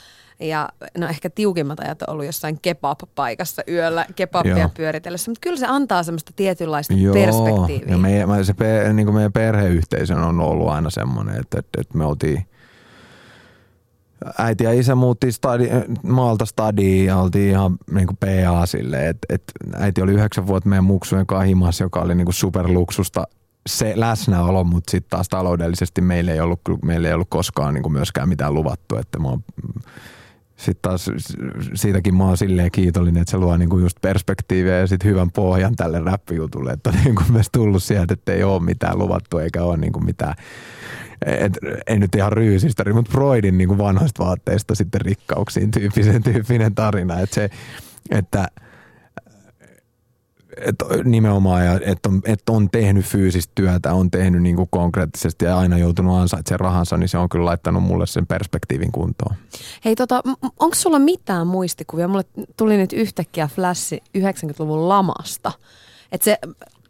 ja 0.41 0.69
no 0.99 1.09
ehkä 1.09 1.31
tiukimmat 1.31 1.81
ajat 1.81 2.03
on 2.03 2.11
ollut 2.13 2.27
jossain 2.27 2.59
kebab-paikassa 2.63 3.63
yöllä 3.69 4.07
kebabia 4.17 4.59
Joo. 4.59 4.69
pyöritellessä, 4.77 5.31
mutta 5.31 5.41
kyllä 5.41 5.57
se 5.57 5.67
antaa 5.67 6.03
semmoista 6.03 6.33
tietynlaista 6.37 6.95
Joo. 6.95 7.15
perspektiiviä. 7.15 7.95
Ja 7.95 7.99
meidän, 7.99 8.45
se, 8.45 8.55
niin 8.93 9.07
kuin 9.07 9.15
meidän 9.15 9.33
perheyhteisö 9.33 10.15
on 10.15 10.41
ollut 10.41 10.69
aina 10.69 10.91
semmoinen, 10.91 11.41
että, 11.41 11.59
että, 11.59 11.81
että 11.81 11.99
me 11.99 12.05
oltiin– 12.05 12.47
äiti 14.39 14.65
ja 14.65 14.73
isä 14.73 14.95
muutti 14.95 15.33
stadi, 15.33 15.69
maalta 16.03 16.47
stadiin 16.47 17.07
ja 17.07 17.17
oltiin 17.17 17.51
ihan 17.51 17.79
niin 17.91 18.07
kuin 18.07 18.17
PA 18.17 18.67
silleen, 18.67 19.07
että 19.07 19.27
et 19.35 19.43
äiti 19.75 20.03
oli 20.03 20.13
yhdeksän 20.13 20.47
vuotta 20.47 20.69
meidän 20.69 20.85
muksujen 20.85 21.27
kahimassa, 21.27 21.85
joka 21.85 22.01
oli 22.01 22.15
niin 22.15 22.25
kuin 22.25 22.35
superluksusta 22.35 23.27
se 23.69 23.93
läsnäolo, 23.97 24.65
mutta 24.65 24.91
sitten 24.91 25.11
taas 25.11 25.29
taloudellisesti 25.29 26.01
meillä 26.01 26.33
ei 26.33 26.41
ollut, 26.41 26.61
meillä 26.85 27.09
ei 27.09 27.15
ollut 27.15 27.31
koskaan 27.31 27.75
niin 27.75 27.83
kuin 27.83 27.93
myöskään 27.93 28.29
mitään 28.29 28.55
luvattu, 28.55 28.97
että 28.97 29.19
mä 29.19 29.29
sitten 30.59 30.83
taas 30.83 31.11
siitäkin 31.75 32.15
mä 32.15 32.25
oon 32.25 32.37
silleen 32.37 32.71
kiitollinen, 32.71 33.21
että 33.21 33.31
se 33.31 33.39
luo 33.39 33.57
niinku 33.57 33.79
just 33.79 34.01
perspektiiviä 34.01 34.79
ja 34.79 34.87
sitten 34.87 35.11
hyvän 35.11 35.31
pohjan 35.31 35.77
tälle 35.77 36.01
räppijutulle, 36.01 36.73
että 36.73 36.91
on 36.91 36.97
niinku 37.05 37.23
myös 37.33 37.47
tullut 37.53 37.83
sieltä, 37.83 38.15
että 38.15 38.33
ei 38.33 38.45
ole 38.45 38.63
mitään 38.63 38.99
luvattu 38.99 39.39
eikä 39.39 39.63
ole 39.63 39.77
niinku 39.77 40.01
mitään 40.01 40.35
et, 41.27 41.59
ei 41.87 41.99
nyt 41.99 42.15
ihan 42.15 42.33
ryysistä, 42.33 42.93
mutta 42.93 43.13
Freudin 43.13 43.59
niin 43.59 43.69
kuin 43.69 43.79
vanhoista 43.79 44.25
vaatteista 44.25 44.75
sitten 44.75 45.01
rikkauksiin 45.01 45.71
tyyppisen 45.71 46.23
tyyppinen 46.23 46.75
tarina. 46.75 47.21
Että 47.21 47.35
se, 47.35 47.51
että 48.11 48.49
et 50.65 51.05
nimenomaan, 51.05 51.63
että 51.83 52.09
on, 52.09 52.21
et 52.25 52.49
on 52.49 52.71
tehnyt 52.71 53.05
fyysistä 53.05 53.53
työtä, 53.55 53.93
on 53.93 54.11
tehnyt 54.11 54.43
niin 54.43 54.57
kuin 54.57 54.69
konkreettisesti 54.71 55.45
ja 55.45 55.59
aina 55.59 55.79
joutunut 55.79 56.17
ansaitsemaan 56.17 56.61
rahansa, 56.61 56.97
niin 56.97 57.09
se 57.09 57.19
on 57.19 57.29
kyllä 57.29 57.45
laittanut 57.45 57.83
mulle 57.83 58.07
sen 58.07 58.27
perspektiivin 58.27 58.93
kuntoon. 58.93 59.37
Hei, 59.85 59.97
tota, 59.97 60.23
onko 60.43 60.75
sulla 60.75 60.99
mitään 60.99 61.47
muistikuvia? 61.47 62.09
Mulle 62.09 62.25
tuli 62.57 62.77
nyt 62.77 62.93
yhtäkkiä 62.93 63.49
flashi 63.55 64.03
90-luvun 64.19 64.89
lamasta. 64.89 65.53
Et 66.13 66.23
se, 66.23 66.39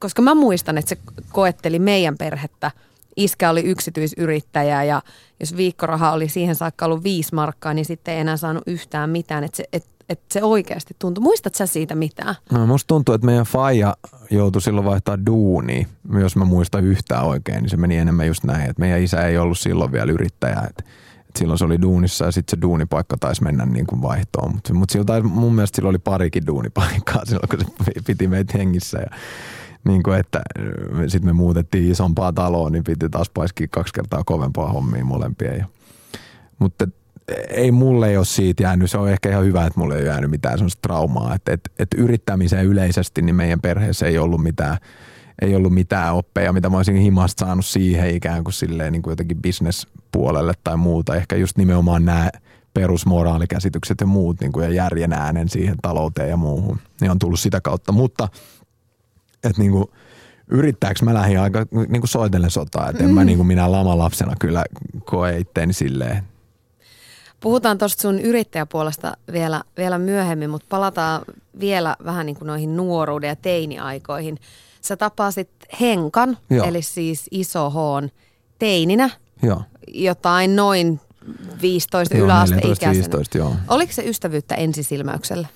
koska 0.01 0.23
mä 0.23 0.35
muistan, 0.35 0.79
että 0.79 0.89
se 0.89 0.99
koetteli 1.33 1.79
meidän 1.79 2.19
perhettä– 2.19 2.71
iskä 3.19 3.51
oli 3.51 3.61
yksityisyrittäjä 3.61 4.85
ja 4.85 5.03
jos 5.41 5.57
viikkoraha 5.57 6.13
oli 6.13 6.29
siihen 6.29 6.55
saakka 6.55 6.85
ollut 6.85 7.03
viisi 7.03 7.35
markkaa, 7.35 7.75
niin 7.75 7.85
sitten 7.85 8.15
ei 8.15 8.21
enää 8.21 8.37
saanut 8.37 8.63
yhtään 8.67 9.11
mitään. 9.11 9.45
Että 9.45 9.57
se, 9.57 9.65
et, 9.73 9.87
et 10.09 10.21
se 10.31 10.43
oikeasti 10.43 10.97
tuntui. 10.99 11.23
Muistat 11.23 11.55
sä 11.55 11.67
siitä 11.67 11.95
mitään? 11.95 12.35
No, 12.53 12.67
musta 12.67 12.87
tuntuu, 12.89 13.15
että 13.15 13.27
meidän 13.27 13.47
faija 13.47 13.97
joutui 14.31 14.63
silloin 14.63 14.87
vaihtaa 14.87 15.27
duuni. 15.27 15.87
Jos 16.21 16.37
mä 16.37 16.45
muistan 16.45 16.85
yhtään 16.85 17.25
oikein, 17.25 17.63
niin 17.63 17.71
se 17.71 17.77
meni 17.77 17.97
enemmän 17.97 18.27
just 18.27 18.45
näin. 18.45 18.71
Että 18.71 18.81
meidän 18.81 19.03
isä 19.03 19.27
ei 19.27 19.39
ollut 19.39 19.59
silloin 19.59 19.93
vielä 19.93 20.13
yrittäjä. 20.13 20.63
Että 20.69 20.85
et 21.29 21.37
silloin 21.37 21.59
se 21.59 21.65
oli 21.65 21.83
duunissa 21.83 22.25
ja 22.25 22.33
sitten 22.33 22.59
se 22.59 22.63
duunipaikka 22.63 23.17
taisi 23.21 23.43
mennä 23.43 23.67
niin 23.67 23.87
kuin 23.87 24.03
vaihtoon. 24.03 24.55
Mutta 24.55 24.75
mut 24.75 24.91
siltä, 24.91 25.21
mun 25.23 25.55
mielestä 25.55 25.77
silloin 25.77 25.93
oli 25.93 25.99
parikin 25.99 26.47
duunipaikkaa 26.47 27.25
silloin, 27.27 27.49
kun 27.49 27.59
se 27.85 27.93
piti 28.07 28.29
meitä 28.29 28.59
hengissä. 28.59 28.99
Ja 28.99 29.19
niin 29.85 30.03
kuin, 30.03 30.19
että 30.19 30.41
sitten 31.07 31.29
me 31.29 31.33
muutettiin 31.33 31.91
isompaa 31.91 32.33
taloa, 32.33 32.71
niin 32.71 32.85
piti 32.85 33.09
taas 33.09 33.31
paiskia 33.31 33.67
kaksi 33.71 33.95
kertaa 33.95 34.25
kovempaa 34.25 34.73
hommia 34.73 35.05
molempien. 35.05 35.59
Ja, 35.59 35.67
mutta 36.59 36.89
ei 37.49 37.71
mulle 37.71 38.09
ei 38.09 38.17
ole 38.17 38.25
siitä 38.25 38.63
jäänyt, 38.63 38.91
se 38.91 38.99
on 38.99 39.11
ehkä 39.11 39.29
ihan 39.31 39.45
hyvä, 39.45 39.67
että 39.67 39.81
mulle 39.81 39.95
ei 39.95 40.01
ole 40.01 40.09
jäänyt 40.09 40.31
mitään 40.31 40.59
sellaista 40.59 40.83
traumaa, 40.83 41.35
että, 41.35 41.53
että, 41.53 41.71
että 41.79 41.97
yrittämiseen 42.01 42.67
yleisesti 42.67 43.23
niin 43.23 43.37
meidän 43.37 43.61
perheessä 43.61 44.07
ei 44.07 44.19
ollut 44.19 44.43
mitään, 44.43 44.77
ei 45.43 45.57
ollut 45.57 45.75
mitään 45.75 46.15
oppeja, 46.15 46.53
mitä 46.53 46.71
mä 46.71 46.77
olisin 46.77 46.97
himasta 46.97 47.47
saanut 47.47 47.67
siihen 47.67 48.15
ikään 48.15 48.45
kuin 48.45 48.55
silleen 48.55 48.93
niin 48.93 49.03
kuin 49.03 49.13
jotenkin 49.13 49.43
bisnespuolelle 49.43 50.53
tai 50.65 50.77
muuta. 50.77 51.17
Ehkä 51.17 51.37
just 51.37 51.59
nimenomaan 51.59 52.05
nämä 52.05 52.31
perusmoraalikäsitykset 52.75 54.01
ja 54.01 54.07
muut 54.07 54.41
niin 54.41 54.53
kuin 54.53 54.65
ja 54.65 54.71
järjen 54.71 55.13
äänen 55.13 55.49
siihen 55.49 55.77
talouteen 55.83 56.31
ja 56.31 56.37
muuhun, 56.37 56.79
niin 57.01 57.11
on 57.11 57.19
tullut 57.19 57.41
sitä 57.41 57.61
kautta. 57.61 57.93
Mutta– 57.93 58.29
että 59.45 59.63
niinku, 59.63 59.91
yrittääkö 60.49 61.05
mä 61.05 61.15
lähdin 61.15 61.41
aika 61.41 61.67
niinku 61.89 62.07
soitellen 62.07 62.51
sotaa, 62.51 62.91
että 62.91 63.03
en 63.03 63.11
mm. 63.11 63.15
mä 63.15 63.25
niinku 63.25 63.45
minä 63.45 63.73
lamalapsena 63.73 64.35
kyllä 64.41 64.65
koe 65.05 65.39
itteeni 65.39 65.73
silleen. 65.73 66.23
Puhutaan 67.41 67.79
tuosta 67.79 68.03
sun 68.03 68.21
yrittäjäpuolesta 68.21 69.17
vielä, 69.33 69.63
vielä 69.77 69.99
myöhemmin, 69.99 70.51
mutta 70.51 70.67
palataan 70.69 71.23
vielä 71.61 71.97
vähän 72.05 72.27
niin 72.27 72.37
kuin 72.37 72.47
noihin 72.47 72.77
nuoruuden 72.77 73.29
ja 73.29 73.37
teiniaikoihin. 73.37 74.39
Sä 74.81 74.97
tapasit 74.97 75.51
Henkan, 75.81 76.39
joo. 76.51 76.67
eli 76.67 76.83
siis 76.83 77.27
iso 77.31 77.71
Hoon 77.71 78.11
teininä, 78.59 79.11
joo. 79.43 79.63
jotain 79.89 80.57
noin 80.57 81.01
15 81.63 82.17
yläasteikäisenä. 82.19 82.93
15, 82.93 83.39
joo. 83.39 83.57
Oliko 83.69 83.93
se 83.93 84.03
ystävyyttä 84.03 84.55
ensisilmäyksellä? 84.55 85.49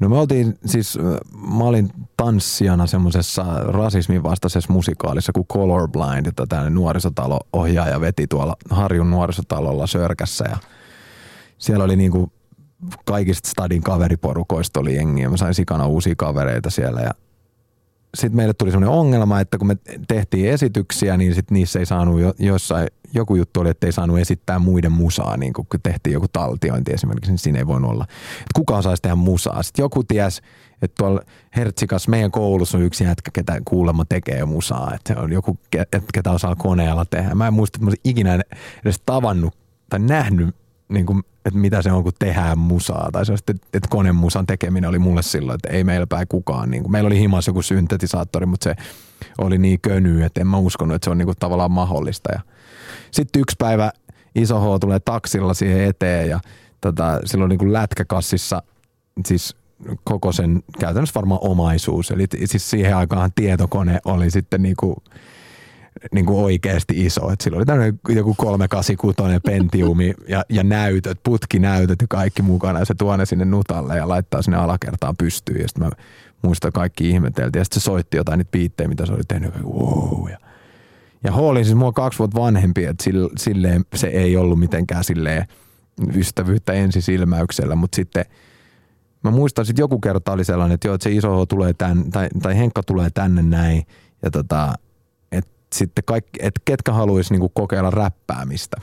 No 0.00 0.08
me 0.08 0.18
oltiin 0.18 0.58
siis, 0.66 0.98
mä 1.58 1.64
olin 1.64 1.90
tanssijana 2.16 2.86
semmoisessa 2.86 3.44
rasismin 3.64 4.22
vastaisessa 4.22 4.72
musikaalissa 4.72 5.32
kuin 5.32 5.46
Colorblind, 5.46 6.26
jota 6.26 6.46
tämä 6.46 6.70
nuorisotalo 6.70 7.40
ohjaaja 7.52 8.00
veti 8.00 8.26
tuolla 8.26 8.56
Harjun 8.70 9.10
nuorisotalolla 9.10 9.86
Sörkässä 9.86 10.44
ja 10.50 10.56
siellä 11.58 11.84
oli 11.84 11.96
niinku 11.96 12.32
kaikista 13.04 13.48
stadin 13.48 13.82
kaveriporukoista 13.82 14.80
oli 14.80 14.96
jengiä. 14.96 15.30
Mä 15.30 15.36
sain 15.36 15.54
sikana 15.54 15.86
uusia 15.86 16.14
kavereita 16.16 16.70
siellä 16.70 17.00
ja 17.00 17.10
sitten 18.14 18.36
meille 18.36 18.54
tuli 18.54 18.70
semmoinen 18.70 18.98
ongelma, 18.98 19.40
että 19.40 19.58
kun 19.58 19.66
me 19.66 19.76
tehtiin 20.08 20.50
esityksiä, 20.50 21.16
niin 21.16 21.34
sit 21.34 21.50
niissä 21.50 21.78
ei 21.78 21.86
saanut 21.86 22.20
jo, 22.20 22.34
jossain, 22.38 22.88
joku 23.14 23.34
juttu 23.34 23.60
oli, 23.60 23.68
että 23.68 23.86
ei 23.86 23.92
saanut 23.92 24.18
esittää 24.18 24.58
muiden 24.58 24.92
musaa, 24.92 25.36
niin 25.36 25.52
kun 25.52 25.66
tehtiin 25.82 26.12
joku 26.12 26.28
taltiointi 26.28 26.92
esimerkiksi, 26.92 27.30
niin 27.30 27.38
siinä 27.38 27.58
ei 27.58 27.66
voinut 27.66 27.90
olla. 27.90 28.04
Että 28.32 28.52
kuka 28.54 28.76
osaisi 28.76 29.02
tehdä 29.02 29.16
musaa? 29.16 29.62
Sitten 29.62 29.82
joku 29.82 30.04
ties, 30.04 30.42
että 30.82 30.94
tuolla 30.98 31.20
Hertsikas 31.56 32.08
meidän 32.08 32.30
koulussa 32.30 32.78
on 32.78 32.84
yksi 32.84 33.04
jätkä, 33.04 33.30
ketä 33.34 33.60
kuulemma 33.64 34.04
tekee 34.04 34.44
musaa, 34.44 34.94
että 34.94 35.20
on 35.20 35.32
joku, 35.32 35.58
ketä 36.14 36.30
osaa 36.30 36.56
koneella 36.56 37.04
tehdä. 37.04 37.34
Mä 37.34 37.46
en 37.46 37.54
muista, 37.54 37.76
että 37.76 37.90
mä 37.90 37.92
ikinä 38.04 38.40
edes 38.84 39.02
tavannut 39.06 39.56
tai 39.90 39.98
nähnyt 39.98 40.56
niin 40.88 41.06
kuin, 41.06 41.22
että 41.44 41.60
mitä 41.60 41.82
se 41.82 41.92
on, 41.92 42.02
kun 42.02 42.12
tehdään 42.18 42.58
musaa. 42.58 43.08
Tai 43.12 43.26
se 43.26 43.32
on 43.32 43.38
sitten, 43.38 43.60
että 43.74 43.88
konemusan 43.90 44.46
tekeminen 44.46 44.90
oli 44.90 44.98
mulle 44.98 45.22
silloin, 45.22 45.54
että 45.54 45.68
ei 45.68 45.84
meillä 45.84 46.06
päin 46.06 46.28
kukaan. 46.28 46.70
Niin 46.70 46.82
kuin, 46.82 46.92
meillä 46.92 47.06
oli 47.06 47.18
himas 47.18 47.46
joku 47.46 47.62
syntetisaattori, 47.62 48.46
mutta 48.46 48.64
se 48.64 48.74
oli 49.38 49.58
niin 49.58 49.80
köny, 49.80 50.22
että 50.22 50.40
en 50.40 50.46
mä 50.46 50.56
uskonut, 50.56 50.94
että 50.94 51.04
se 51.04 51.10
on 51.10 51.18
niin 51.18 51.26
kuin, 51.26 51.36
tavallaan 51.40 51.70
mahdollista. 51.70 52.32
Ja 52.32 52.40
sitten 53.10 53.42
yksi 53.42 53.56
päivä 53.58 53.92
iso 54.34 54.60
H 54.60 54.80
tulee 54.80 55.00
taksilla 55.00 55.54
siihen 55.54 55.84
eteen 55.84 56.28
ja 56.28 56.40
tota, 56.80 57.20
silloin 57.24 57.48
niin 57.48 57.58
kuin 57.58 57.72
lätkäkassissa, 57.72 58.62
siis 59.26 59.56
koko 60.04 60.32
sen 60.32 60.62
käytännössä 60.78 61.14
varmaan 61.14 61.40
omaisuus. 61.42 62.10
Eli 62.10 62.26
siis 62.44 62.70
siihen 62.70 62.96
aikaan 62.96 63.32
tietokone 63.34 63.98
oli 64.04 64.30
sitten 64.30 64.62
niin 64.62 64.76
kuin 64.76 64.96
niin 66.12 66.26
kuin 66.26 66.38
oikeasti 66.38 67.06
iso. 67.06 67.32
Et 67.32 67.40
sillä 67.40 67.56
oli 67.56 67.64
tämmöinen 67.64 68.00
joku 68.08 68.34
386 68.34 69.40
Pentiumi 69.46 70.14
ja, 70.28 70.44
ja 70.48 70.64
näytöt, 70.64 71.20
putkinäytöt 71.22 72.00
ja 72.00 72.06
kaikki 72.10 72.42
mukana. 72.42 72.78
Ja 72.78 72.84
se 72.84 72.94
tuo 72.94 73.16
ne 73.16 73.26
sinne 73.26 73.44
nutalle 73.44 73.96
ja 73.96 74.08
laittaa 74.08 74.42
sinne 74.42 74.56
alakertaan 74.56 75.16
pystyyn. 75.16 75.60
Ja 75.60 75.68
sitten 75.68 75.84
mä 75.84 75.90
muistan 76.42 76.72
kaikki 76.72 77.10
ihmeteltiin. 77.10 77.60
Ja 77.60 77.64
sitten 77.64 77.80
se 77.80 77.84
soitti 77.84 78.16
jotain 78.16 78.38
niitä 78.38 78.50
biittejä, 78.50 78.88
mitä 78.88 79.06
se 79.06 79.12
oli 79.12 79.22
tehnyt. 79.28 79.54
Wow. 79.62 80.30
Ja, 80.30 80.38
ja 81.24 81.32
Hall 81.32 81.56
siis 81.56 81.74
mua 81.74 81.92
kaksi 81.92 82.18
vuotta 82.18 82.40
vanhempi, 82.40 82.84
että 82.84 83.04
silleen 83.36 83.84
se 83.94 84.06
ei 84.06 84.36
ollut 84.36 84.58
mitenkään 84.58 85.04
silleen 85.04 85.44
ystävyyttä 86.14 86.72
ensisilmäyksellä, 86.72 87.74
mutta 87.74 87.96
sitten 87.96 88.24
mä 89.24 89.30
muistan 89.30 89.66
sitten 89.66 89.82
joku 89.82 89.98
kerta 89.98 90.32
oli 90.32 90.44
sellainen, 90.44 90.74
että 90.74 90.88
joo, 90.88 90.94
että 90.94 91.04
se 91.04 91.12
iso 91.12 91.44
H 91.44 91.48
tulee 91.48 91.72
tänne, 91.74 92.04
tai, 92.10 92.28
tai 92.42 92.56
Henkka 92.56 92.82
tulee 92.82 93.10
tänne 93.14 93.42
näin, 93.42 93.82
ja 94.22 94.30
tota, 94.30 94.74
sitten 95.72 96.04
kaikki, 96.04 96.38
että 96.42 96.60
ketkä 96.64 96.92
haluaisi 96.92 97.34
niinku 97.34 97.48
kokeilla 97.48 97.90
räppäämistä. 97.90 98.76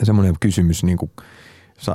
Ja 0.00 0.06
semmoinen 0.06 0.34
kysymys 0.40 0.84
niinku, 0.84 1.10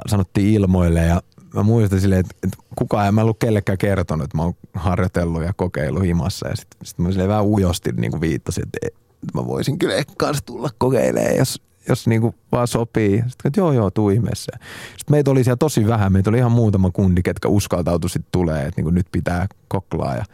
sanottiin 0.07 0.53
ilmoille 0.53 1.05
ja 1.05 1.21
mä 1.53 1.63
muistan 1.63 2.01
silleen, 2.01 2.19
että, 2.19 2.35
että 2.43 2.57
kukaan 2.75 3.05
ei 3.05 3.11
mä 3.11 3.21
ollut 3.21 3.39
kellekään 3.39 3.77
kertonut, 3.77 4.23
että 4.25 4.37
mä 4.37 4.43
oon 4.43 4.53
harjoitellut 4.73 5.43
ja 5.43 5.53
kokeillut 5.53 6.03
himassa. 6.03 6.47
Ja 6.47 6.55
sitten 6.55 6.77
sit 6.83 6.99
mä 6.99 7.11
silleen 7.11 7.29
vähän 7.29 7.45
ujosti 7.45 7.91
niin 7.91 8.11
kuin 8.11 8.21
viittasin, 8.21 8.63
että, 8.63 8.77
että 8.87 8.99
mä 9.33 9.47
voisin 9.47 9.79
kyllä 9.79 10.03
kanssa 10.17 10.45
tulla 10.45 10.69
kokeilemaan, 10.77 11.37
jos, 11.37 11.61
jos 11.89 12.07
niin 12.07 12.21
kuin 12.21 12.35
vaan 12.51 12.67
sopii. 12.67 13.17
Sitten 13.17 13.47
että 13.47 13.59
joo 13.59 13.71
joo, 13.71 13.91
tuu 13.91 14.09
ihmeessä. 14.09 14.51
Sitten 14.97 15.11
meitä 15.11 15.31
oli 15.31 15.43
siellä 15.43 15.57
tosi 15.57 15.87
vähän, 15.87 16.13
meitä 16.13 16.29
oli 16.29 16.37
ihan 16.37 16.51
muutama 16.51 16.91
kundi, 16.91 17.23
ketkä 17.23 17.47
uskaltautui 17.47 18.09
sitten 18.09 18.31
tulee, 18.31 18.61
että 18.61 18.73
niin 18.75 18.83
kuin 18.83 18.95
nyt 18.95 19.07
pitää 19.11 19.47
koklaa 19.67 20.15
ja 20.15 20.25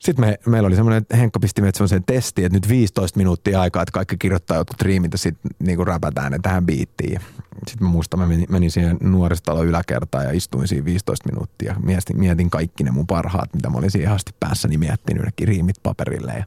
sitten 0.00 0.26
me, 0.26 0.38
meillä 0.46 0.66
oli 0.66 0.76
semmoinen, 0.76 1.02
että 1.02 1.16
Henkka 1.16 1.40
pisti 1.40 1.62
meitä 1.62 1.76
semmoiseen 1.76 2.04
testiin, 2.04 2.46
että 2.46 2.56
nyt 2.56 2.68
15 2.68 3.16
minuuttia 3.16 3.60
aikaa, 3.60 3.82
että 3.82 3.92
kaikki 3.92 4.16
kirjoittaa 4.18 4.56
jotkut 4.56 4.82
riimit 4.82 5.12
ja 5.12 5.18
sitten 5.18 5.50
niinku 5.58 5.84
räpätään 5.84 6.32
ne 6.32 6.38
tähän 6.42 6.66
biittiin. 6.66 7.20
Sitten 7.68 7.86
mä 7.86 7.92
muistan, 7.92 8.20
mä 8.20 8.26
menin, 8.26 8.46
menin 8.50 8.70
siihen 8.70 8.96
nuoristalon 9.00 9.66
yläkertaan 9.66 10.24
ja 10.24 10.30
istuin 10.30 10.68
siinä 10.68 10.84
15 10.84 11.28
minuuttia. 11.28 11.74
Mietin, 11.82 12.18
mietin 12.18 12.50
kaikki 12.50 12.84
ne 12.84 12.90
mun 12.90 13.06
parhaat, 13.06 13.54
mitä 13.54 13.70
mä 13.70 13.78
olin 13.78 13.90
siihen 13.90 14.12
asti 14.12 14.34
päässäni 14.40 14.78
miettinyt, 14.78 15.22
yhdekin 15.22 15.48
riimit 15.48 15.76
paperille. 15.82 16.32
Ja 16.32 16.44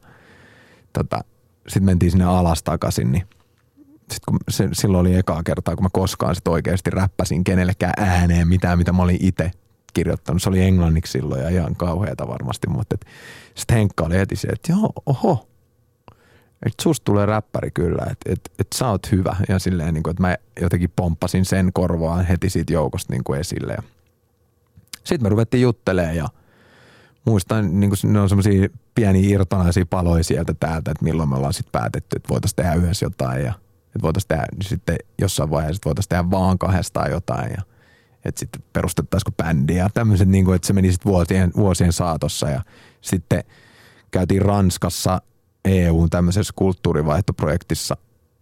tota, 0.92 1.24
sitten 1.68 1.84
mentiin 1.84 2.10
sinne 2.10 2.24
alas 2.24 2.62
takaisin, 2.62 3.12
niin 3.12 3.22
sitten 3.98 4.24
kun 4.28 4.38
se, 4.48 4.68
silloin 4.72 5.00
oli 5.00 5.14
ekaa 5.14 5.42
kertaa, 5.42 5.76
kun 5.76 5.84
mä 5.84 5.90
koskaan 5.92 6.34
sit 6.34 6.48
oikeasti 6.48 6.90
räppäsin 6.90 7.44
kenellekään 7.44 7.94
ääneen 7.96 8.48
mitään, 8.48 8.78
mitä 8.78 8.92
mä 8.92 9.02
olin 9.02 9.18
itse 9.20 9.50
kirjoittanut. 9.94 10.42
Se 10.42 10.48
oli 10.48 10.60
englanniksi 10.60 11.12
silloin 11.12 11.42
ja 11.42 11.48
ihan 11.48 11.76
kauheata 11.76 12.28
varmasti, 12.28 12.66
mutta 12.68 12.96
sitten 13.54 13.76
Henkka 13.76 14.04
oli 14.04 14.14
heti 14.14 14.36
se, 14.36 14.48
että 14.48 14.72
joo, 14.72 14.92
oho, 15.06 15.48
että 16.66 16.82
susta 16.82 17.04
tulee 17.04 17.26
räppäri 17.26 17.70
kyllä, 17.70 18.06
että 18.10 18.32
et, 18.32 18.40
et 18.58 18.66
sä 18.74 18.88
oot 18.88 19.12
hyvä. 19.12 19.36
Ja 19.48 19.58
silleen, 19.58 19.94
niin 19.94 20.02
kuin, 20.02 20.10
että 20.10 20.22
mä 20.22 20.36
jotenkin 20.60 20.92
pomppasin 20.96 21.44
sen 21.44 21.70
korvaan 21.72 22.24
heti 22.24 22.50
siitä 22.50 22.72
joukosta 22.72 23.12
niin 23.12 23.24
kuin 23.24 23.40
esille. 23.40 23.76
Sitten 24.94 25.22
me 25.22 25.28
ruvettiin 25.28 25.62
juttelemaan 25.62 26.16
ja 26.16 26.28
muistan, 27.24 27.80
niin 27.80 27.90
kuin 27.90 28.12
ne 28.12 28.20
on 28.20 28.28
semmoisia 28.28 28.68
pieniä 28.94 29.34
irtonaisia 29.34 29.86
paloja 29.86 30.24
sieltä 30.24 30.54
täältä, 30.60 30.90
että 30.90 31.04
milloin 31.04 31.28
me 31.28 31.36
ollaan 31.36 31.52
sitten 31.52 31.72
päätetty, 31.72 32.16
että 32.16 32.28
voitaisiin 32.28 32.56
tehdä 32.56 32.74
yhdessä 32.74 33.06
jotain 33.06 33.44
ja 33.44 33.54
että 33.86 34.02
voitaisiin 34.02 34.28
tehdä 34.28 34.46
niin 34.52 34.68
sitten 34.68 34.96
jossain 35.18 35.50
vaiheessa, 35.50 35.76
että 35.76 35.88
voitaisiin 35.88 36.08
tehdä 36.08 36.30
vaan 36.30 36.58
kahdestaan 36.58 37.10
jotain 37.10 37.50
ja 37.50 37.62
että 38.24 38.38
sitten 38.38 38.62
perustettaisiko 38.72 39.30
bändiä 39.32 39.82
ja 39.82 39.88
tämmöiset, 39.94 40.28
niin 40.28 40.54
että 40.54 40.66
se 40.66 40.72
meni 40.72 40.92
sitten 40.92 41.12
vuosien, 41.12 41.52
vuosien 41.56 41.92
saatossa 41.92 42.50
ja 42.50 42.62
sitten 43.00 43.44
käytiin 44.10 44.42
Ranskassa– 44.42 45.20
EUn 45.64 46.10
tämmöisessä 46.10 46.52
kulttuurivaihtoprojektissa, 46.56 47.96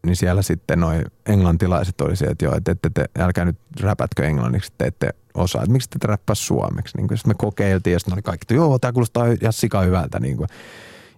niin 0.07 0.17
siellä 0.17 0.43
sitten 0.43 0.81
noin 0.81 1.05
englantilaiset 1.27 2.01
oli 2.01 2.17
se, 2.17 2.25
että 2.25 2.45
joo, 2.45 2.57
että 2.57 2.73
ette, 2.73 2.91
te, 2.95 3.05
älkää 3.19 3.45
nyt 3.45 3.59
räpätkö 3.81 4.27
englanniksi, 4.27 4.73
että 4.73 4.85
ette 4.85 5.15
osaa, 5.35 5.63
että 5.63 5.73
miksi 5.73 5.89
te 5.89 6.07
räppää 6.07 6.35
suomeksi. 6.35 6.97
Niin 6.97 7.09
sitten 7.09 7.31
me 7.31 7.35
kokeiltiin 7.35 7.93
ja 7.93 7.99
sitten 7.99 8.15
oli 8.15 8.23
kaikki, 8.23 8.45
että 8.45 8.55
joo, 8.55 8.79
tämä 8.79 8.93
kuulostaa 8.93 9.27
ihan 9.27 9.53
sika 9.53 9.81
hyvältä. 9.81 10.21
Niin 10.21 10.37
kuin. 10.37 10.49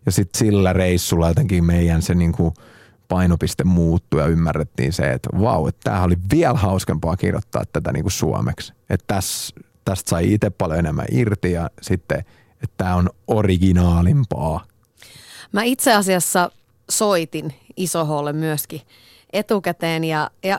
Ja 0.06 0.12
sitten 0.12 0.38
sillä 0.38 0.72
reissulla 0.72 1.28
jotenkin 1.28 1.64
meidän 1.64 2.02
se 2.02 2.14
niin 2.14 2.32
kuin 2.32 2.54
painopiste 3.14 3.64
muuttui 3.64 4.20
ja 4.20 4.26
ymmärrettiin 4.26 4.92
se, 4.92 5.12
että 5.12 5.28
vau, 5.40 5.66
että 5.66 5.80
tämähän 5.84 6.06
oli 6.06 6.16
vielä 6.32 6.58
hauskempaa 6.58 7.16
kirjoittaa 7.16 7.62
tätä 7.72 7.92
niin 7.92 8.04
kuin 8.04 8.12
suomeksi. 8.12 8.72
Että 8.90 9.14
tästä, 9.14 9.60
tästä 9.84 10.10
sai 10.10 10.32
itse 10.32 10.50
paljon 10.50 10.78
enemmän 10.78 11.06
irti 11.12 11.52
ja 11.52 11.70
sitten, 11.82 12.18
että 12.62 12.74
tämä 12.76 12.94
on 12.94 13.10
originaalimpaa 13.26 14.64
Mä 15.52 15.62
itse 15.62 15.94
asiassa 15.94 16.50
soitin 16.90 17.54
Isoholle 17.76 18.32
myöskin 18.32 18.80
etukäteen 19.32 20.04
ja, 20.04 20.30
ja 20.44 20.58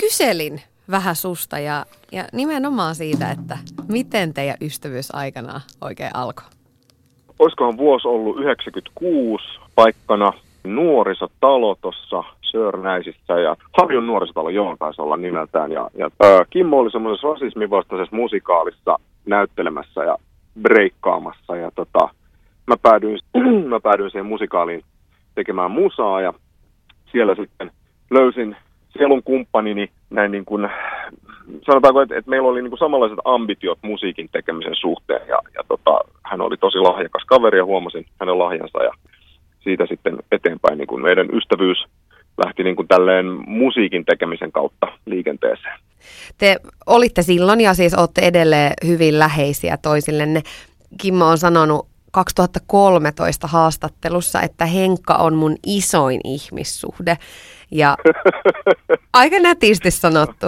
kyselin 0.00 0.60
vähän 0.90 1.16
susta 1.16 1.58
ja, 1.58 1.86
ja 2.12 2.24
nimenomaan 2.32 2.94
siitä, 2.94 3.30
että 3.30 3.58
miten 3.88 4.34
teidän 4.34 4.56
ystävyys 4.60 5.14
aikana 5.14 5.60
oikein 5.80 6.16
alkoi? 6.16 6.44
Olisikohan 7.38 7.76
vuosi 7.76 8.08
ollut 8.08 8.40
96 8.40 9.44
paikkana 9.74 10.32
nuorisotalo 10.64 11.76
tuossa 11.80 12.24
Sörnäisissä 12.42 13.40
ja 13.40 13.56
Harjun 13.78 14.06
nuorisotalo, 14.06 14.50
joo, 14.50 14.76
taisi 14.78 15.02
olla 15.02 15.16
nimeltään. 15.16 15.72
Ja, 15.72 15.90
ja 15.94 16.10
ää, 16.20 16.44
Kimmo 16.50 16.78
oli 16.78 16.90
semmoisessa 16.90 17.28
rasismivastaisessa 17.28 18.16
musikaalissa 18.16 18.98
näyttelemässä 19.26 20.04
ja 20.04 20.16
breikkaamassa 20.62 21.56
ja 21.56 21.70
tota, 21.74 22.08
mä 22.66 22.76
päädyin, 22.82 23.18
mä 23.68 23.80
päädyin 23.80 24.10
siihen 24.10 24.26
musikaaliin 24.26 24.84
tekemään 25.34 25.70
musaa 25.70 26.20
ja 26.20 26.32
siellä 27.12 27.34
sitten 27.34 27.70
löysin 28.10 28.56
sielun 28.98 29.22
kumppanini 29.22 29.90
näin 30.10 30.32
niin 30.32 30.44
kuin, 30.44 30.68
sanotaanko, 31.66 32.00
että, 32.00 32.16
että 32.16 32.30
meillä 32.30 32.48
oli 32.48 32.62
niin 32.62 32.70
kuin 32.70 32.78
samanlaiset 32.78 33.18
ambitiot 33.24 33.78
musiikin 33.82 34.28
tekemisen 34.32 34.74
suhteen 34.74 35.28
ja, 35.28 35.38
ja 35.54 35.64
tota, 35.68 36.00
hän 36.22 36.40
oli 36.40 36.56
tosi 36.56 36.78
lahjakas 36.78 37.22
kaveri 37.26 37.58
ja 37.58 37.64
huomasin 37.64 38.06
hänen 38.20 38.38
lahjansa 38.38 38.82
ja 38.82 38.92
siitä 39.60 39.86
sitten 39.86 40.18
eteenpäin 40.32 40.78
niin 40.78 40.88
kuin 40.88 41.02
meidän 41.02 41.28
ystävyys 41.32 41.84
lähti 42.44 42.64
niin 42.64 42.76
kuin 42.76 42.88
tälleen 42.88 43.26
musiikin 43.46 44.04
tekemisen 44.04 44.52
kautta 44.52 44.86
liikenteeseen. 45.06 45.78
Te 46.38 46.56
olitte 46.86 47.22
silloin 47.22 47.60
ja 47.60 47.74
siis 47.74 47.94
olette 47.94 48.20
edelleen 48.20 48.72
hyvin 48.86 49.18
läheisiä 49.18 49.76
toisillenne. 49.76 50.42
Kimmo 51.00 51.26
on 51.26 51.38
sanonut 51.38 51.86
2013 52.10 53.46
haastattelussa, 53.46 54.42
että 54.42 54.66
Henkka 54.66 55.14
on 55.14 55.34
mun 55.34 55.56
isoin 55.66 56.20
ihmissuhde. 56.24 57.16
Ja 57.70 57.96
aika 59.12 59.38
nätisti 59.38 59.90
sanottu. 59.90 60.46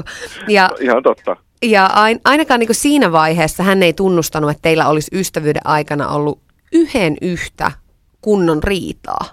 Ja, 0.49 0.71
Ihan 0.81 1.03
totta. 1.03 1.37
Ja 1.63 1.91
ainakaan 2.25 2.61
niin 2.61 2.75
siinä 2.75 3.13
vaiheessa 3.13 3.63
hän 3.63 3.83
ei 3.83 3.93
tunnustanut, 3.93 4.51
että 4.51 4.63
teillä 4.63 4.89
olisi 4.89 5.11
ystävyyden 5.19 5.67
aikana 5.67 6.09
ollut 6.09 6.39
yhden 6.73 7.17
yhtä 7.23 7.71
kunnon 8.23 8.63
riitaa. 8.63 9.25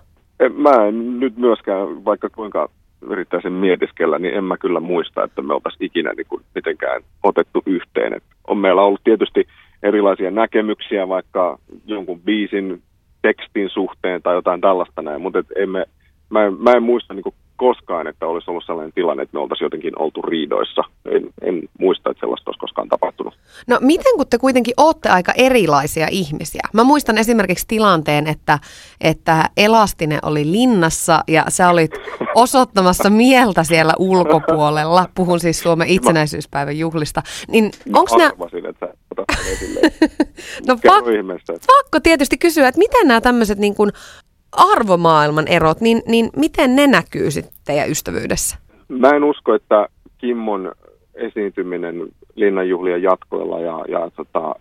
Mä 0.53 0.87
en 0.87 1.19
nyt 1.19 1.37
myöskään, 1.37 2.05
vaikka 2.05 2.29
kuinka 2.29 2.69
yrittäisin 3.01 3.53
mietiskellä, 3.53 4.19
niin 4.19 4.33
en 4.33 4.43
mä 4.43 4.57
kyllä 4.57 4.79
muista, 4.79 5.23
että 5.23 5.41
me 5.41 5.53
oltaisiin 5.53 5.85
ikinä 5.85 6.13
niin 6.13 6.27
kuin 6.29 6.43
mitenkään 6.55 7.01
otettu 7.23 7.63
yhteen. 7.65 8.13
Et 8.13 8.23
on 8.47 8.57
meillä 8.57 8.81
ollut 8.81 9.03
tietysti 9.03 9.47
erilaisia 9.83 10.31
näkemyksiä 10.31 11.07
vaikka 11.07 11.59
jonkun 11.85 12.21
biisin 12.21 12.81
tekstin 13.21 13.69
suhteen 13.69 14.21
tai 14.21 14.35
jotain 14.35 14.61
tällaista 14.61 15.01
näin, 15.01 15.21
mutta 15.21 15.43
emme, 15.55 15.85
mä, 16.29 16.45
en, 16.45 16.53
mä 16.53 16.71
en 16.71 16.83
muista 16.83 17.13
niin 17.13 17.33
koskaan, 17.59 18.07
että 18.07 18.27
olisi 18.27 18.51
ollut 18.51 18.63
sellainen 18.65 18.93
tilanne, 18.95 19.23
että 19.23 19.37
me 19.37 19.41
oltaisiin 19.41 19.65
jotenkin 19.65 20.01
oltu 20.01 20.21
riidoissa. 20.21 20.83
En, 21.05 21.29
en 21.41 21.61
muista, 21.79 22.09
että 22.09 22.19
sellaista 22.19 22.49
olisi 22.49 22.59
koskaan 22.59 22.89
tapahtunut. 22.89 23.33
No 23.67 23.77
miten 23.81 24.13
kun 24.17 24.27
te 24.29 24.37
kuitenkin 24.37 24.73
olette 24.77 25.09
aika 25.09 25.31
erilaisia 25.35 26.07
ihmisiä? 26.11 26.61
Mä 26.73 26.83
muistan 26.83 27.17
esimerkiksi 27.17 27.65
tilanteen, 27.67 28.27
että, 28.27 28.59
että 29.01 29.49
Elastinen 29.57 30.19
oli 30.23 30.51
linnassa 30.51 31.23
ja 31.27 31.45
sä 31.49 31.69
olit 31.69 31.91
osoittamassa 32.35 33.09
mieltä 33.09 33.63
siellä 33.63 33.93
ulkopuolella. 33.99 35.05
Puhun 35.15 35.39
siis 35.39 35.59
Suomen 35.59 35.87
itsenäisyyspäivän 35.87 36.79
juhlista. 36.79 37.21
Niin 37.47 37.71
nää... 38.17 38.27
Arvasin, 38.27 38.65
että 38.65 38.87
no 40.67 40.77
pak- 40.87 41.05
pakko 41.67 41.99
tietysti 42.03 42.37
kysyä, 42.37 42.67
että 42.67 42.79
miten 42.79 43.07
nämä 43.07 43.21
tämmöiset 43.21 43.57
niin 43.57 43.75
kuin 43.75 43.91
arvomaailman 44.51 45.47
erot, 45.47 45.81
niin, 45.81 46.01
niin 46.07 46.29
miten 46.35 46.75
ne 46.75 46.87
näkyy 46.87 47.31
sitten 47.31 47.53
teidän 47.65 47.89
ystävyydessä? 47.89 48.57
Mä 48.87 49.09
en 49.09 49.23
usko, 49.23 49.53
että 49.53 49.87
Kimmon 50.17 50.71
esiintyminen 51.15 52.07
linnanjuhlien 52.35 53.03
jatkoilla 53.03 53.59
ja, 53.59 53.85
ja 53.87 54.11
tota, 54.15 54.55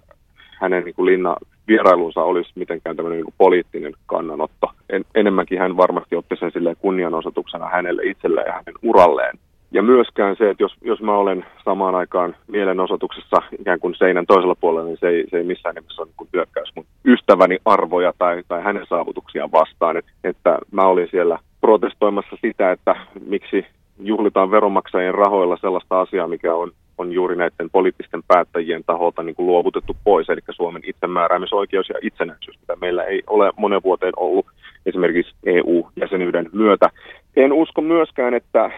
hänen 0.61 0.85
niin 0.85 1.07
linna 1.07 1.37
vierailunsa 1.69 2.23
olisi 2.23 2.51
mitenkään 2.55 2.97
tämmöinen 2.97 3.23
niin 3.23 3.35
poliittinen 3.39 3.93
kannanotto. 4.07 4.71
En, 4.91 5.05
enemmänkin 5.15 5.59
hän 5.59 5.77
varmasti 5.77 6.17
otti 6.17 6.37
sen 6.37 6.77
kunnianosoituksena 6.79 7.69
hänelle 7.69 8.03
itselleen 8.05 8.47
ja 8.47 8.53
hänen 8.53 8.75
uralleen. 8.83 9.39
Ja 9.73 9.83
myöskään 9.83 10.37
se, 10.37 10.51
että 10.51 10.63
jos, 10.63 10.77
jos 10.81 11.01
mä 11.01 11.17
olen 11.17 11.47
samaan 11.65 11.95
aikaan 11.95 12.37
mielenosoituksessa 12.47 13.37
ikään 13.59 13.81
kuin 13.81 13.95
seinän 13.95 14.27
toisella 14.27 14.55
puolella, 14.55 14.89
niin 14.89 14.99
se 15.01 15.09
ei, 15.09 15.25
se 15.31 15.37
ei 15.37 15.45
missään 15.45 15.75
nimessä 15.75 16.03
ole 16.03 16.11
niin 16.19 16.29
hyökkäys 16.33 16.73
mun 16.77 16.87
ystäväni 17.05 17.59
arvoja 17.65 18.13
tai, 18.19 18.43
tai 18.49 18.63
hänen 18.63 18.87
saavutuksiaan 18.89 19.53
vastaan. 19.53 19.97
Et, 19.97 20.05
että 20.25 20.59
mä 20.71 20.87
olin 20.87 21.09
siellä 21.11 21.39
protestoimassa 21.61 22.37
sitä, 22.43 22.73
että 22.73 22.97
miksi 23.27 23.67
juhlitaan 24.01 24.51
veronmaksajien 24.51 25.15
rahoilla 25.15 25.57
sellaista 25.61 26.01
asiaa, 26.01 26.29
mikä 26.29 26.55
on, 26.55 26.73
on 26.99 27.13
juuri 27.13 27.37
näiden 27.37 27.71
poliittisten 27.71 28.23
päättäjien 28.29 28.85
taholta 28.85 29.23
niin 29.23 29.35
kuin 29.35 29.47
luovutettu 29.47 29.97
pois, 30.05 30.29
eli 30.29 30.41
Suomen 30.51 30.83
itsemääräämisoikeus 30.87 31.89
ja 31.89 31.95
itsenäisyys, 32.03 32.61
mitä 32.61 32.77
meillä 32.77 33.05
ei 33.05 33.23
ole 33.27 33.53
monen 33.57 33.83
vuoteen 33.85 34.13
ollut 34.17 34.47
esimerkiksi 34.87 35.35
EU-jäsenyyden 35.47 36.51
myötä. 36.53 36.91
En 37.37 37.53
usko 37.53 37.81
myöskään, 37.81 38.35
että 38.35 38.71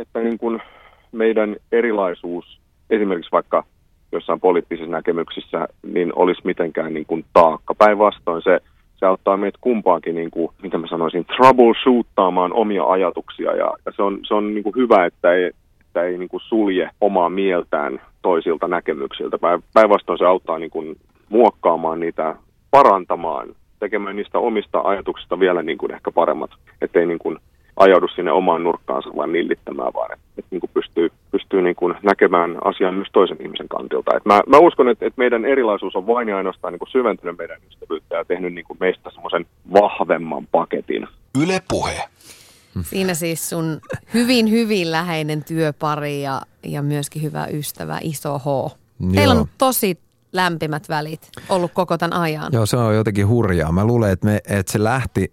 että 0.00 0.20
niin 0.20 0.38
kuin 0.38 0.62
meidän 1.12 1.56
erilaisuus 1.72 2.60
esimerkiksi 2.90 3.32
vaikka 3.32 3.64
jossain 4.12 4.40
poliittisissa 4.40 4.90
näkemyksissä, 4.90 5.68
niin 5.82 6.12
olisi 6.16 6.42
mitenkään 6.44 6.94
niin 6.94 7.06
kuin 7.06 7.24
taakka. 7.32 7.74
Päinvastoin 7.74 8.42
se, 8.42 8.60
se 8.96 9.06
auttaa 9.06 9.36
meitä 9.36 9.58
kumpaakin, 9.60 10.14
niin 10.14 10.30
kuin, 10.30 10.48
mitä 10.62 10.78
mä 10.78 10.86
sanoisin, 10.86 11.24
troubleshoottaamaan 11.24 12.52
omia 12.52 12.84
ajatuksia. 12.84 13.56
Ja, 13.56 13.70
ja 13.86 13.92
se 13.96 14.02
on, 14.02 14.18
se 14.22 14.34
on 14.34 14.54
niin 14.54 14.64
kuin 14.64 14.76
hyvä, 14.76 15.06
että 15.06 15.32
ei, 15.32 15.50
että 15.80 16.02
ei 16.02 16.18
niin 16.18 16.28
kuin 16.28 16.40
sulje 16.40 16.90
omaa 17.00 17.28
mieltään 17.30 18.00
toisilta 18.22 18.68
näkemyksiltä. 18.68 19.38
Päinvastoin 19.74 20.18
se 20.18 20.26
auttaa 20.26 20.58
niin 20.58 20.70
kuin 20.70 20.96
muokkaamaan 21.28 22.00
niitä, 22.00 22.36
parantamaan, 22.70 23.48
tekemään 23.80 24.16
niistä 24.16 24.38
omista 24.38 24.80
ajatuksista 24.84 25.40
vielä 25.40 25.62
niin 25.62 25.78
kuin 25.78 25.94
ehkä 25.94 26.10
paremmat, 26.10 26.50
ettei 26.80 27.06
niin 27.06 27.18
kuin 27.18 27.38
ajaudu 27.76 28.08
sinne 28.08 28.32
omaan 28.32 28.62
nurkkaansa 28.62 29.10
vaan 29.16 29.32
nillittämään, 29.32 29.92
vaan 29.94 30.12
että, 30.12 30.24
että 30.38 30.48
niin 30.50 30.60
kuin 30.60 30.70
pystyy, 30.74 31.08
pystyy 31.30 31.62
niin 31.62 31.76
kuin 31.76 31.94
näkemään 32.02 32.58
asian 32.64 32.94
myös 32.94 33.08
toisen 33.12 33.36
ihmisen 33.40 33.68
kantilta. 33.68 34.16
Että 34.16 34.28
mä, 34.28 34.40
mä 34.46 34.58
uskon, 34.58 34.88
että, 34.88 35.06
että 35.06 35.18
meidän 35.18 35.44
erilaisuus 35.44 35.96
on 35.96 36.06
vain 36.06 36.28
ja 36.28 36.36
ainoastaan 36.36 36.72
niin 36.72 36.78
kuin 36.78 36.90
syventynyt 36.90 37.38
meidän 37.38 37.60
ystävyyttä 37.68 38.16
ja 38.16 38.24
tehnyt 38.24 38.54
niin 38.54 38.64
kuin 38.64 38.76
meistä 38.80 39.10
semmoisen 39.10 39.46
vahvemman 39.72 40.46
paketin. 40.46 41.06
Yle 41.42 41.62
puhe. 41.68 42.02
Siinä 42.82 43.14
siis 43.14 43.48
sun 43.48 43.80
hyvin, 44.14 44.50
hyvin 44.50 44.90
läheinen 44.90 45.44
työpari 45.44 46.22
ja, 46.22 46.40
ja 46.62 46.82
myöskin 46.82 47.22
hyvä 47.22 47.46
ystävä, 47.46 47.98
iso 48.02 48.38
H. 48.38 48.76
Teillä 49.14 49.34
on 49.34 49.48
tosi 49.58 49.98
lämpimät 50.32 50.88
välit 50.88 51.30
ollut 51.48 51.72
koko 51.74 51.98
tämän 51.98 52.20
ajan. 52.20 52.52
Joo, 52.52 52.66
se 52.66 52.76
on 52.76 52.94
jotenkin 52.94 53.28
hurjaa. 53.28 53.72
Mä 53.72 53.84
luulen, 53.84 54.12
että, 54.12 54.26
me, 54.26 54.40
että 54.48 54.72
se 54.72 54.84
lähti 54.84 55.32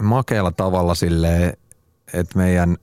makealla 0.00 0.50
tavalla 0.50 0.94
silleen, 0.94 1.52
että 2.12 2.38
meidän, 2.38 2.76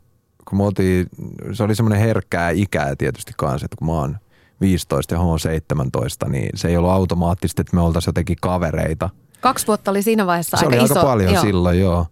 kun 0.49 0.57
me 0.57 0.63
oltiin, 0.63 1.07
se 1.53 1.63
oli 1.63 1.75
semmoinen 1.75 1.99
herkkää 1.99 2.49
ikää 2.49 2.95
tietysti 2.95 3.33
kanssa, 3.37 3.65
että 3.65 3.77
kun 3.77 3.87
mä 3.87 3.93
oon 3.93 4.17
15 4.61 5.13
ja 5.13 5.19
H 5.19 5.23
17, 5.39 6.29
niin 6.29 6.49
se 6.55 6.67
ei 6.67 6.77
ollut 6.77 6.91
automaattisesti, 6.91 7.61
että 7.61 7.75
me 7.75 7.81
oltaisiin 7.81 8.09
jotenkin 8.09 8.37
kavereita. 8.41 9.09
Kaksi 9.41 9.67
vuotta 9.67 9.91
oli 9.91 10.01
siinä 10.01 10.25
vaiheessa 10.25 10.57
se 10.57 10.65
aika 10.65 10.77
oli 10.77 10.85
iso. 10.85 10.93
aika 10.93 11.07
paljon 11.07 11.33
joo. 11.33 11.41
silloin, 11.41 11.79
joo. 11.79 12.05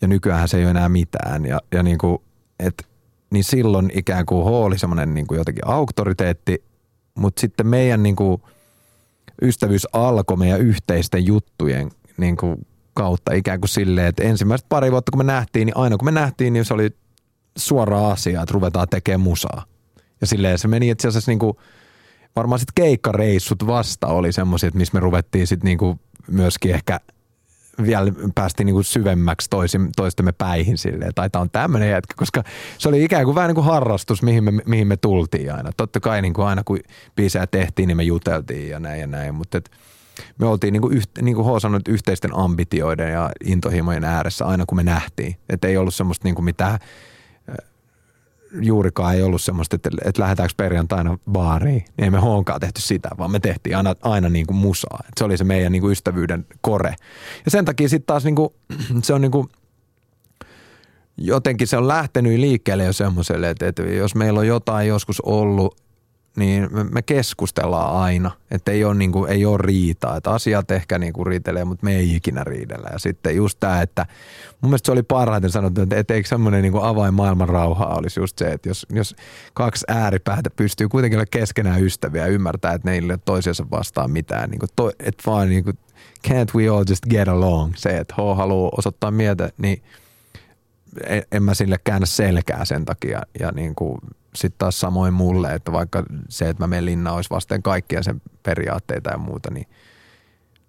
Ja 0.00 0.08
nykyään 0.08 0.48
se 0.48 0.56
ei 0.56 0.62
ole 0.62 0.70
enää 0.70 0.88
mitään. 0.88 1.44
Ja, 1.44 1.60
ja 1.72 1.82
niin 1.82 1.98
kuin, 1.98 2.18
et, 2.60 2.86
niin 3.30 3.44
silloin 3.44 3.90
ikään 3.94 4.26
kuin 4.26 4.44
H 4.44 4.48
oli 4.48 4.78
semmoinen 4.78 5.14
niin 5.14 5.26
kuin 5.26 5.38
jotenkin 5.38 5.66
auktoriteetti, 5.66 6.64
mutta 7.14 7.40
sitten 7.40 7.66
meidän 7.66 8.02
niin 8.02 8.16
kuin 8.16 8.42
ystävyys 9.42 9.86
alkoi 9.92 10.36
meidän 10.36 10.60
yhteisten 10.60 11.26
juttujen 11.26 11.90
niin 12.16 12.36
kuin 12.36 12.66
kautta 12.96 13.32
ikään 13.32 13.60
kuin 13.60 13.68
silleen, 13.68 14.06
että 14.06 14.22
ensimmäiset 14.22 14.68
pari 14.68 14.92
vuotta 14.92 15.12
kun 15.12 15.20
me 15.20 15.32
nähtiin, 15.32 15.66
niin 15.66 15.76
aina 15.76 15.96
kun 15.96 16.04
me 16.04 16.10
nähtiin, 16.10 16.52
niin 16.52 16.64
se 16.64 16.74
oli 16.74 16.90
suora 17.58 18.10
asia, 18.10 18.42
että 18.42 18.52
ruvetaan 18.52 18.88
tekemään 18.88 19.20
musaa. 19.20 19.64
Ja 20.20 20.26
silleen 20.26 20.58
se 20.58 20.68
meni 20.68 20.90
itse 20.90 21.08
asiassa 21.08 21.30
niin 21.30 21.38
kuin, 21.38 21.56
varmaan 22.36 22.58
sitten 22.58 22.84
keikkareissut 22.84 23.66
vasta 23.66 24.06
oli 24.06 24.32
semmoiset, 24.32 24.74
missä 24.74 24.94
me 24.94 25.00
ruvettiin 25.00 25.46
sitten 25.46 25.66
niin 25.68 26.00
myöskin 26.30 26.74
ehkä 26.74 27.00
vielä 27.82 28.12
päästiin 28.34 28.64
niin 28.64 28.74
kuin 28.74 28.84
syvemmäksi 28.84 29.50
toisin, 29.50 29.88
toistemme 29.96 30.32
päihin 30.32 30.78
silleen, 30.78 31.12
tai 31.14 31.30
tämä 31.30 31.42
on 31.42 31.50
tämmöinen 31.50 31.90
jätkä, 31.90 32.14
koska 32.16 32.42
se 32.78 32.88
oli 32.88 33.04
ikään 33.04 33.24
kuin 33.24 33.34
vähän 33.34 33.48
niin 33.48 33.54
kuin 33.54 33.64
harrastus, 33.64 34.22
mihin 34.22 34.44
me, 34.44 34.52
mihin 34.66 34.86
me 34.86 34.96
tultiin 34.96 35.54
aina. 35.54 35.70
Totta 35.76 36.00
kai 36.00 36.22
niin 36.22 36.34
kuin 36.34 36.46
aina 36.46 36.62
kun 36.64 36.78
biisejä 37.16 37.46
tehtiin, 37.46 37.86
niin 37.86 37.96
me 37.96 38.02
juteltiin 38.02 38.70
ja 38.70 38.80
näin 38.80 39.00
ja 39.00 39.06
näin, 39.06 39.34
mutta 39.34 39.58
et, 39.58 39.70
me 40.38 40.46
oltiin 40.46 40.72
niin 40.72 40.82
kuin, 40.82 40.96
yht, 40.96 41.10
niin 41.22 41.34
kuin 41.34 41.46
H 41.46 41.60
sanoi, 41.60 41.80
yhteisten 41.88 42.36
ambitioiden 42.36 43.12
ja 43.12 43.30
intohimojen 43.44 44.04
ääressä 44.04 44.46
aina 44.46 44.66
kun 44.66 44.76
me 44.76 44.82
nähtiin. 44.82 45.36
Että 45.48 45.68
ei 45.68 45.76
ollut 45.76 45.94
semmoista 45.94 46.24
niin 46.24 46.34
kuin 46.34 46.44
mitään, 46.44 46.72
äh, 46.72 47.56
juurikaan 48.60 49.14
ei 49.14 49.22
ollut 49.22 49.42
semmoista, 49.42 49.76
että, 49.76 49.90
että 50.04 50.22
lähdetäänkö 50.22 50.54
perjantaina 50.56 51.18
baariin. 51.30 51.84
Niin 51.96 52.04
ei 52.04 52.10
me 52.10 52.18
honkaa 52.18 52.60
tehty 52.60 52.80
sitä, 52.80 53.08
vaan 53.18 53.30
me 53.30 53.40
tehtiin 53.40 53.76
aina, 53.76 53.94
aina 54.02 54.28
niin 54.28 54.46
kuin 54.46 54.56
musaa. 54.56 54.98
Että 55.00 55.18
se 55.18 55.24
oli 55.24 55.36
se 55.36 55.44
meidän 55.44 55.72
niin 55.72 55.82
kuin 55.82 55.92
ystävyyden 55.92 56.46
kore. 56.60 56.94
Ja 57.44 57.50
sen 57.50 57.64
takia 57.64 57.88
sitten 57.88 58.06
taas 58.06 58.24
niin 58.24 58.36
kuin, 58.36 58.48
se 59.02 59.14
on 59.14 59.20
niin 59.20 59.32
kuin, 59.32 59.48
jotenkin 61.16 61.66
se 61.66 61.76
on 61.76 61.88
lähtenyt 61.88 62.38
liikkeelle 62.38 62.84
jo 62.84 62.92
semmoiselle, 62.92 63.50
että, 63.50 63.68
että 63.68 63.82
jos 63.82 64.14
meillä 64.14 64.40
on 64.40 64.46
jotain 64.46 64.88
joskus 64.88 65.20
ollut 65.20 65.85
niin 66.36 66.68
me 66.90 67.02
keskustellaan 67.02 67.96
aina, 67.96 68.30
että 68.50 68.72
ei 68.72 68.84
ole, 68.84 68.94
niin 68.94 69.12
kuin, 69.12 69.30
ei 69.30 69.46
ole 69.46 69.58
riitaa, 69.60 70.16
että 70.16 70.30
asiat 70.30 70.70
ehkä 70.70 70.98
niin 70.98 71.12
kuin 71.12 71.26
riitelee, 71.26 71.64
mutta 71.64 71.84
me 71.84 71.96
ei 71.96 72.16
ikinä 72.16 72.44
riidellä. 72.44 72.88
Ja 72.92 72.98
sitten 72.98 73.36
just 73.36 73.60
tämä, 73.60 73.82
että 73.82 74.06
mun 74.60 74.70
mielestä 74.70 74.86
se 74.86 74.92
oli 74.92 75.02
parhaiten 75.02 75.50
sanottu, 75.50 75.80
että, 75.80 75.96
että 75.96 76.14
eikö 76.14 76.28
semmoinen 76.28 76.62
niin 76.62 76.82
avain 76.82 77.14
maailman 77.14 77.48
rauhaa 77.48 77.94
olisi 77.94 78.20
just 78.20 78.38
se, 78.38 78.52
että 78.52 78.68
jos, 78.68 78.86
jos 78.90 79.16
kaksi 79.54 79.84
ääripäätä 79.88 80.50
pystyy 80.50 80.88
kuitenkin 80.88 81.18
olla 81.18 81.26
keskenään 81.30 81.84
ystäviä 81.84 82.22
ja 82.22 82.32
ymmärtää, 82.32 82.72
että 82.72 82.88
ne 82.88 82.94
ei 82.94 83.04
ole 83.04 83.18
toisiansa 83.24 83.66
vastaan 83.70 84.10
mitään, 84.10 84.50
niin 84.50 84.58
kuin 84.58 84.70
to, 84.76 84.90
että 84.98 85.22
vaan 85.26 85.48
niin 85.48 85.64
kuin, 85.64 85.78
can't 86.28 86.54
we 86.54 86.68
all 86.68 86.84
just 86.88 87.06
get 87.10 87.28
along, 87.28 87.72
se, 87.76 87.98
että 87.98 88.14
H 88.14 88.36
haluaa 88.36 88.70
osoittaa 88.78 89.10
mieltä, 89.10 89.52
niin 89.58 89.82
en, 91.06 91.22
en 91.32 91.42
mä 91.42 91.54
sille 91.54 91.76
käännä 91.84 92.06
selkää 92.06 92.64
sen 92.64 92.84
takia 92.84 93.22
ja 93.40 93.52
niin 93.52 93.74
kuin 93.74 93.98
sitten 94.36 94.58
taas 94.58 94.80
samoin 94.80 95.14
mulle, 95.14 95.54
että 95.54 95.72
vaikka 95.72 96.04
se, 96.28 96.48
että 96.48 96.62
mä 96.62 96.66
menen 96.66 96.84
linna 96.84 97.12
olisi 97.12 97.30
vasten 97.30 97.62
kaikkia 97.62 98.02
sen 98.02 98.22
periaatteita 98.42 99.10
ja 99.10 99.18
muuta, 99.18 99.50
niin, 99.50 99.66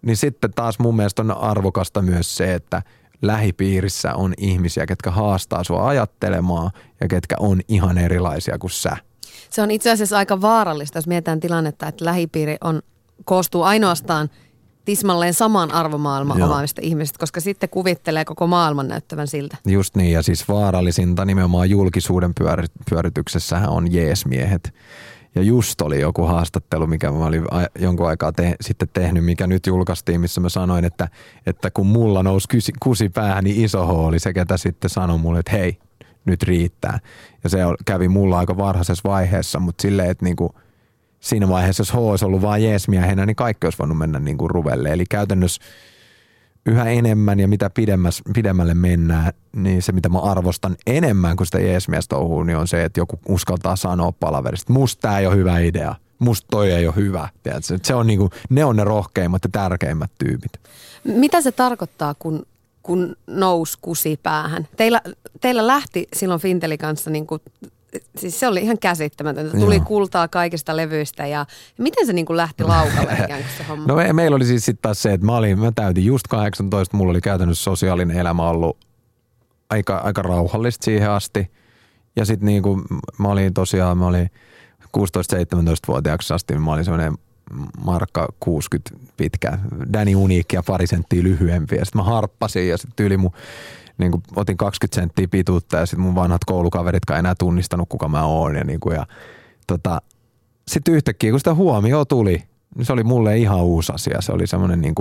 niin 0.01 0.17
sitten 0.17 0.53
taas 0.53 0.79
mun 0.79 0.95
mielestä 0.95 1.21
on 1.21 1.37
arvokasta 1.37 2.01
myös 2.01 2.37
se, 2.37 2.53
että 2.53 2.81
lähipiirissä 3.21 4.13
on 4.13 4.33
ihmisiä, 4.37 4.85
ketkä 4.85 5.11
haastaa 5.11 5.63
sua 5.63 5.87
ajattelemaan 5.87 6.71
ja 7.01 7.07
ketkä 7.07 7.35
on 7.39 7.61
ihan 7.67 7.97
erilaisia 7.97 8.57
kuin 8.57 8.71
sä. 8.71 8.97
Se 9.49 9.61
on 9.61 9.71
itse 9.71 9.91
asiassa 9.91 10.17
aika 10.17 10.41
vaarallista, 10.41 10.97
jos 10.97 11.07
mietitään 11.07 11.39
tilannetta, 11.39 11.87
että 11.87 12.05
lähipiiri 12.05 12.57
on, 12.63 12.81
koostuu 13.25 13.63
ainoastaan– 13.63 14.29
tismalleen 14.87 15.33
saman 15.33 15.71
arvomaailman 15.71 16.39
Joo. 16.39 16.51
ihmisistä, 16.81 17.19
koska 17.19 17.39
sitten 17.39 17.69
kuvittelee 17.69 18.25
koko 18.25 18.47
maailman 18.47 18.87
näyttävän 18.87 19.27
siltä. 19.27 19.57
Just 19.65 19.95
niin, 19.95 20.11
ja 20.11 20.21
siis 20.21 20.47
vaarallisinta 20.47 21.25
nimenomaan 21.25 21.69
julkisuuden 21.69 22.33
pyöri- 22.39 22.83
pyörityksessähän 22.89 23.69
on 23.69 23.93
jeesmiehet. 23.93 24.73
Ja 25.35 25.41
just 25.41 25.81
oli 25.81 26.01
joku 26.01 26.23
haastattelu, 26.23 26.87
mikä 26.87 27.11
mä 27.11 27.25
olin 27.25 27.43
jonkun 27.79 28.07
aikaa 28.07 28.31
te- 28.31 28.55
sitten 28.61 28.87
tehnyt, 28.93 29.25
mikä 29.25 29.47
nyt 29.47 29.67
julkaistiin, 29.67 30.21
missä 30.21 30.41
mä 30.41 30.49
sanoin, 30.49 30.85
että, 30.85 31.07
että 31.45 31.71
kun 31.71 31.87
mulla 31.87 32.23
nousi 32.23 32.47
kusi, 32.51 32.73
kusi 32.79 33.09
päähän, 33.09 33.43
niin 33.43 33.65
iso 33.65 34.05
oli 34.05 34.19
se, 34.19 34.33
ketä 34.33 34.57
sitten 34.57 34.89
sanoi 34.89 35.17
mulle, 35.17 35.39
että 35.39 35.51
hei, 35.51 35.77
nyt 36.25 36.43
riittää. 36.43 36.99
Ja 37.43 37.49
se 37.49 37.57
kävi 37.85 38.07
mulla 38.07 38.39
aika 38.39 38.57
varhaisessa 38.57 39.09
vaiheessa, 39.09 39.59
mutta 39.59 39.81
silleen, 39.81 40.09
että 40.09 40.25
niinku– 40.25 40.51
siinä 41.19 41.49
vaiheessa, 41.49 41.81
jos 41.81 41.93
H 41.93 41.97
olisi 41.97 42.25
ollut 42.25 42.41
vain 42.41 42.63
jeesmiehenä, 42.63 43.25
niin 43.25 43.35
kaikki 43.35 43.67
olisi 43.67 43.79
voinut 43.79 43.97
mennä 43.97 44.19
niin 44.19 44.37
kuin 44.37 44.49
ruvelle. 44.49 44.89
Eli 44.89 45.05
käytännössä 45.09 45.61
yhä 46.65 46.85
enemmän 46.85 47.39
ja 47.39 47.47
mitä 47.47 47.69
pidemmälle 48.33 48.73
mennään, 48.73 49.33
niin 49.55 49.81
se 49.81 49.91
mitä 49.91 50.09
mä 50.09 50.19
arvostan 50.19 50.75
enemmän 50.87 51.35
kuin 51.37 51.47
sitä 51.47 51.59
jeesmiestä 51.59 52.15
touhuu, 52.15 52.43
niin 52.43 52.57
on 52.57 52.67
se, 52.67 52.83
että 52.83 52.99
joku 52.99 53.19
uskaltaa 53.27 53.75
sanoa 53.75 54.11
palaverista, 54.11 54.73
musta 54.73 55.01
tämä 55.01 55.19
ei 55.19 55.27
ole 55.27 55.35
hyvä 55.35 55.59
idea, 55.59 55.95
musta 56.19 56.47
toi 56.51 56.71
ei 56.71 56.87
ole 56.87 56.95
hyvä. 56.95 57.29
Se 57.83 57.95
on 57.95 58.07
niin 58.07 58.19
kuin, 58.19 58.29
ne 58.49 58.65
on 58.65 58.75
ne 58.75 58.83
rohkeimmat 58.83 59.43
ja 59.43 59.49
tärkeimmät 59.51 60.11
tyypit. 60.19 60.51
Mitä 61.03 61.41
se 61.41 61.51
tarkoittaa, 61.51 62.15
kun, 62.19 62.45
kun 62.83 63.15
nous 63.27 63.77
kusi 63.77 64.19
päähän? 64.23 64.67
Teillä, 64.77 65.01
teillä 65.41 65.67
lähti 65.67 66.07
silloin 66.13 66.41
Finteli 66.41 66.77
kanssa 66.77 67.09
niin 67.09 67.27
kuin 67.27 67.41
siis 68.17 68.39
se 68.39 68.47
oli 68.47 68.61
ihan 68.61 68.77
käsittämätöntä. 68.79 69.57
Tuli 69.57 69.75
Joo. 69.75 69.85
kultaa 69.85 70.27
kaikista 70.27 70.77
levyistä 70.77 71.27
ja 71.27 71.45
miten 71.77 72.05
se 72.05 72.13
niin 72.13 72.25
kuin 72.25 72.37
lähti 72.37 72.63
laukalle 72.63 73.13
ikään 73.23 73.41
kuin 73.41 73.53
se 73.57 73.63
homma? 73.63 73.85
No 73.87 73.95
me, 73.95 74.13
meillä 74.13 74.35
oli 74.35 74.45
siis 74.45 74.65
sitten 74.65 74.81
taas 74.81 75.01
se, 75.01 75.13
että 75.13 75.25
mä, 75.25 75.35
olin, 75.35 75.59
mä 75.59 75.71
täytin 75.75 76.05
just 76.05 76.27
18, 76.27 76.97
mulla 76.97 77.11
oli 77.11 77.21
käytännössä 77.21 77.63
sosiaalinen 77.63 78.17
elämä 78.17 78.49
ollut 78.49 78.77
aika, 79.69 79.97
aika 79.97 80.21
rauhallista 80.21 80.85
siihen 80.85 81.09
asti. 81.09 81.51
Ja 82.15 82.25
sitten 82.25 82.45
niin 82.45 82.63
kuin 82.63 82.83
mä 83.17 83.27
olin 83.27 83.53
tosiaan, 83.53 83.97
mä 83.97 84.07
olin 84.07 84.29
16-17-vuotiaaksi 84.83 86.33
asti, 86.33 86.57
mä 86.57 86.73
olin 86.73 86.85
semmoinen 86.85 87.13
markka 87.77 88.27
60 88.39 89.13
pitkä, 89.17 89.57
Danny 89.93 90.15
Unique 90.15 90.57
ja 90.57 90.63
pari 90.63 90.87
senttiä 90.87 91.23
lyhyempi. 91.23 91.75
Ja 91.75 91.85
sitten 91.85 91.99
mä 91.99 92.03
harppasin 92.03 92.69
ja 92.69 92.77
sitten 92.77 93.05
yli 93.05 93.17
mun 93.17 93.31
niin 93.97 94.11
kuin 94.11 94.23
otin 94.35 94.57
20 94.57 95.01
senttiä 95.01 95.27
pituutta 95.27 95.77
ja 95.77 95.85
sitten 95.85 96.05
mun 96.05 96.15
vanhat 96.15 96.45
koulukaverit 96.45 97.09
ei 97.09 97.19
enää 97.19 97.35
tunnistanut, 97.35 97.89
kuka 97.89 98.07
mä 98.07 98.23
oon. 98.23 98.55
Ja, 98.55 98.63
niin 98.63 98.79
kuin, 98.79 98.95
ja 98.95 99.05
tota, 99.67 100.01
sitten 100.67 100.93
yhtäkkiä, 100.93 101.31
kun 101.31 101.39
sitä 101.39 101.53
huomioon 101.53 102.07
tuli, 102.07 102.43
niin 102.75 102.85
se 102.85 102.93
oli 102.93 103.03
mulle 103.03 103.37
ihan 103.37 103.63
uusi 103.63 103.91
asia. 103.95 104.21
Se 104.21 104.31
oli 104.31 104.47
semmoinen 104.47 104.81
niin 104.81 104.95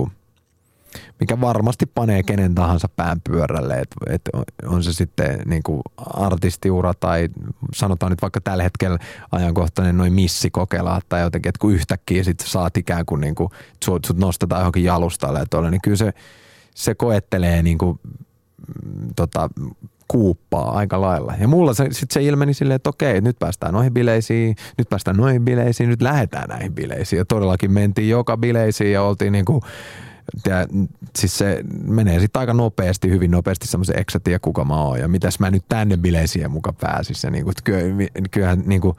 mikä 1.20 1.40
varmasti 1.40 1.86
panee 1.86 2.22
kenen 2.22 2.55
tahansa 2.55 2.88
pään 2.97 3.20
pyörälle, 3.20 3.74
että 3.74 3.97
et 4.11 4.22
on 4.66 4.84
se 4.84 4.92
sitten 4.92 5.42
niin 5.47 5.62
kuin 5.62 5.82
artistiura 5.97 6.94
tai 6.94 7.28
sanotaan 7.74 8.12
nyt 8.12 8.22
vaikka 8.22 8.40
tällä 8.40 8.62
hetkellä 8.62 8.99
ajankohtainen 9.32 9.97
noin 9.97 10.12
missikokela 10.12 11.01
tai 11.09 11.20
jotenkin, 11.20 11.49
että 11.49 11.59
kun 11.59 11.72
yhtäkkiä 11.72 12.24
sitten 12.24 12.49
saat 12.49 12.76
ikään 12.76 13.07
kuin, 13.07 13.20
niin 13.20 13.34
kuin 13.34 13.51
sut, 13.84 14.05
sut 14.05 14.18
nostetaan 14.18 14.61
johonkin 14.61 14.84
jalustalle, 14.84 15.40
että 15.40 15.70
niin 15.70 15.80
kyllä 15.82 15.97
se, 15.97 16.12
se 16.74 16.94
koettelee 16.94 17.62
niin 17.62 17.78
kuin 17.78 18.01
tota, 19.17 19.51
kuuppaa 20.09 20.77
aika 20.77 21.01
lailla. 21.01 21.35
Ja 21.41 21.49
mulla 21.49 21.75
se, 21.75 21.89
sit 21.91 22.11
se 22.11 22.23
ilmeni 22.23 22.55
silleen, 22.55 22.77
että 22.77 22.91
okei, 22.91 23.21
nyt 23.21 23.39
päästään 23.39 23.73
noihin 23.73 23.95
bileisiin, 23.95 24.57
nyt 24.79 24.89
päästään 24.89 25.17
noihin 25.17 25.45
bileisiin, 25.45 25.89
nyt 25.89 26.03
lähdetään 26.03 26.49
näihin 26.49 26.75
bileisiin. 26.75 27.19
Ja 27.19 27.25
todellakin 27.25 27.73
mentiin 27.73 28.09
joka 28.09 28.37
bileisiin 28.37 28.93
ja 28.93 29.03
oltiin 29.03 29.33
niinku, 29.33 29.61
ja, 30.47 30.67
siis 31.19 31.39
se 31.39 31.65
menee 31.85 32.21
sitten 32.21 32.41
aika 32.41 32.55
nopeasti, 32.55 33.11
hyvin 33.11 33.31
nopeasti 33.31 33.67
semmoisen, 33.67 33.99
eksä 33.99 34.21
tiedä 34.21 34.39
kuka 34.39 34.65
mä 34.65 34.83
oon 34.83 34.99
ja 34.99 35.09
mitäs 35.09 35.41
mä 35.41 35.51
nyt 35.51 35.65
tänne 35.69 35.97
bileisiin 35.97 36.51
muka 36.51 36.73
pääsis. 36.73 37.25
Ja 37.25 37.31
niinku, 37.31 37.53
kyllähän 38.31 38.63
niinku, 38.67 38.97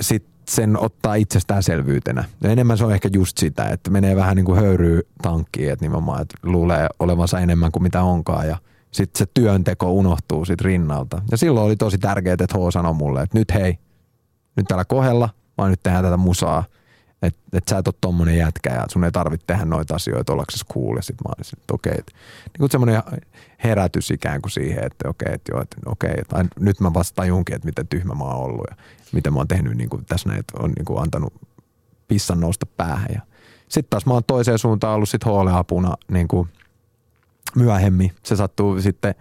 sit 0.00 0.35
sen 0.48 0.78
ottaa 0.80 1.14
itsestäänselvyytenä. 1.14 2.24
Ja 2.42 2.50
enemmän 2.50 2.78
se 2.78 2.84
on 2.84 2.92
ehkä 2.92 3.08
just 3.12 3.38
sitä, 3.38 3.68
että 3.68 3.90
menee 3.90 4.16
vähän 4.16 4.36
niin 4.36 4.44
kuin 4.44 4.60
höyryy 4.60 5.00
tankkiin, 5.22 5.72
että 5.72 5.84
nimenomaan 5.84 6.22
että 6.22 6.34
luulee 6.42 6.88
olevansa 6.98 7.40
enemmän 7.40 7.72
kuin 7.72 7.82
mitä 7.82 8.02
onkaan 8.02 8.48
ja 8.48 8.56
sitten 8.90 9.18
se 9.18 9.26
työnteko 9.34 9.92
unohtuu 9.92 10.44
sit 10.44 10.60
rinnalta. 10.60 11.22
Ja 11.30 11.36
silloin 11.36 11.66
oli 11.66 11.76
tosi 11.76 11.98
tärkeää, 11.98 12.36
että 12.40 12.58
H 12.58 12.72
sanoi 12.72 12.94
mulle, 12.94 13.22
että 13.22 13.38
nyt 13.38 13.54
hei, 13.54 13.78
nyt 14.56 14.66
täällä 14.68 14.84
kohella, 14.84 15.28
vaan 15.58 15.70
nyt 15.70 15.82
tehdään 15.82 16.04
tätä 16.04 16.16
musaa. 16.16 16.64
Että 17.22 17.40
et 17.52 17.68
sä 17.68 17.78
et 17.78 17.88
ole 17.88 17.94
tommonen 18.00 18.36
jätkä 18.36 18.70
ja 18.70 18.84
sun 18.88 19.04
ei 19.04 19.12
tarvitse 19.12 19.46
tehdä 19.46 19.64
noita 19.64 19.94
asioita 19.94 20.32
ollaksesi 20.32 20.64
cool. 20.64 20.96
Ja 20.96 21.02
sit 21.02 21.16
mä 21.24 21.32
olisin, 21.38 21.58
että 21.60 21.74
okei. 21.74 21.92
Okay, 21.92 22.04
niin 22.58 22.70
semmoinen 22.70 23.02
herätys 23.64 24.10
ikään 24.10 24.42
kuin 24.42 24.52
siihen, 24.52 24.84
että 24.84 25.08
okei, 25.08 25.34
että 25.34 25.52
joo, 25.52 25.62
että 25.62 25.76
okei, 25.86 26.10
okay, 26.10 26.20
että 26.20 26.44
nyt 26.60 26.80
mä 26.80 26.94
vasta 26.94 27.14
tajunkin, 27.14 27.54
että 27.56 27.66
miten 27.66 27.88
tyhmä 27.88 28.14
mä 28.14 28.24
oon 28.24 28.44
ollut 28.44 28.66
ja 28.70 28.76
mitä 29.12 29.30
mä 29.30 29.36
oon 29.36 29.48
tehnyt 29.48 29.76
niin 29.76 29.90
kuin 29.90 30.04
tässä 30.04 30.28
näin, 30.28 30.40
että 30.40 30.54
on 30.62 30.70
niin 30.70 30.84
kuin 30.84 31.02
antanut 31.02 31.32
pissan 32.08 32.40
nousta 32.40 32.66
päähän. 32.66 33.08
Ja 33.14 33.20
sitten 33.68 33.90
taas 33.90 34.06
mä 34.06 34.12
oon 34.12 34.24
toiseen 34.26 34.58
suuntaan 34.58 34.94
ollut 34.94 35.08
sit 35.08 35.22
apuna 35.52 35.94
niin 36.08 36.28
kuin 36.28 36.48
myöhemmin. 37.56 38.12
Se 38.22 38.36
sattuu 38.36 38.80
sitten 38.80 39.14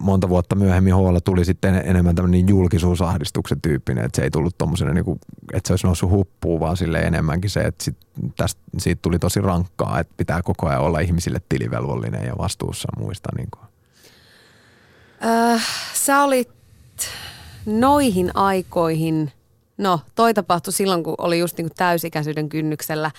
monta 0.00 0.28
vuotta 0.28 0.54
myöhemmin 0.54 0.94
Hoolla 0.94 1.20
tuli 1.20 1.44
sitten 1.44 1.74
enemmän 1.74 2.14
tämmöinen 2.14 2.48
julkisuusahdistuksen 2.48 3.60
tyyppinen, 3.60 4.04
että 4.04 4.16
se 4.16 4.22
ei 4.22 4.30
tullut 4.30 4.58
tommosena, 4.58 4.92
niin 4.92 5.04
kuin, 5.04 5.18
että 5.52 5.68
se 5.68 5.72
olisi 5.72 5.86
noussut 5.86 6.10
huppuun, 6.10 6.60
vaan 6.60 6.76
sille 6.76 6.98
enemmänkin 6.98 7.50
se, 7.50 7.60
että 7.60 7.84
sit 7.84 7.96
tästä, 8.36 8.60
siitä 8.78 9.02
tuli 9.02 9.18
tosi 9.18 9.40
rankkaa, 9.40 10.00
että 10.00 10.14
pitää 10.16 10.42
koko 10.42 10.68
ajan 10.68 10.80
olla 10.80 11.00
ihmisille 11.00 11.40
tilivelvollinen 11.48 12.26
ja 12.26 12.38
vastuussa 12.38 12.88
muista. 12.98 13.28
Niin 13.36 13.48
kuin. 13.50 13.64
Äh, 15.24 15.66
sä 15.94 16.22
olit 16.22 16.50
noihin 17.66 18.36
aikoihin, 18.36 19.32
no 19.78 20.00
toi 20.14 20.34
tapahtui 20.34 20.72
silloin, 20.72 21.04
kun 21.04 21.14
oli 21.18 21.38
just 21.38 21.56
niin 21.56 21.66
kuin 21.66 21.76
täysikäisyyden 21.76 22.48
kynnyksellä. 22.48 23.10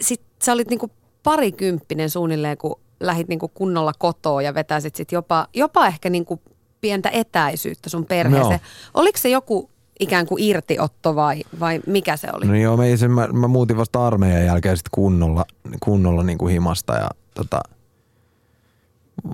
Sitten 0.00 0.28
sä 0.42 0.52
olit 0.52 0.68
niin 0.68 0.78
kuin 0.80 0.92
parikymppinen 1.22 2.10
suunnilleen, 2.10 2.58
kun 2.58 2.80
lähit 3.00 3.28
niin 3.28 3.38
kuin 3.38 3.52
kunnolla 3.54 3.92
kotoa 3.98 4.42
ja 4.42 4.54
vetäisit 4.54 4.96
sit 4.96 5.12
jopa, 5.12 5.46
jopa 5.54 5.86
ehkä 5.86 6.10
niin 6.10 6.24
kuin 6.24 6.40
pientä 6.80 7.08
etäisyyttä 7.08 7.90
sun 7.90 8.06
perheeseen. 8.06 8.60
No. 8.94 9.00
Oliko 9.00 9.18
se 9.18 9.28
joku 9.28 9.70
ikään 10.00 10.26
kuin 10.26 10.42
irtiotto 10.42 11.14
vai, 11.14 11.42
vai 11.60 11.80
mikä 11.86 12.16
se 12.16 12.28
oli? 12.32 12.46
No 12.46 12.54
joo, 12.54 12.76
mä, 12.76 12.82
sen, 12.96 13.10
mä, 13.10 13.26
mä 13.26 13.48
muutin 13.48 13.76
vasta 13.76 14.06
armeijan 14.06 14.44
jälkeen 14.44 14.76
sit 14.76 14.88
kunnolla, 14.90 15.44
kunnolla 15.80 16.22
niin 16.22 16.38
kuin 16.38 16.52
himasta 16.52 16.94
ja 16.94 17.08
tota, 17.34 17.60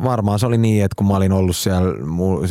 varmaan 0.02 0.38
se 0.38 0.46
oli 0.46 0.58
niin, 0.58 0.84
että 0.84 0.94
kun 0.96 1.06
mä 1.06 1.16
olin 1.16 1.32
ollut 1.32 1.56
siellä, 1.56 2.06
muu, 2.06 2.42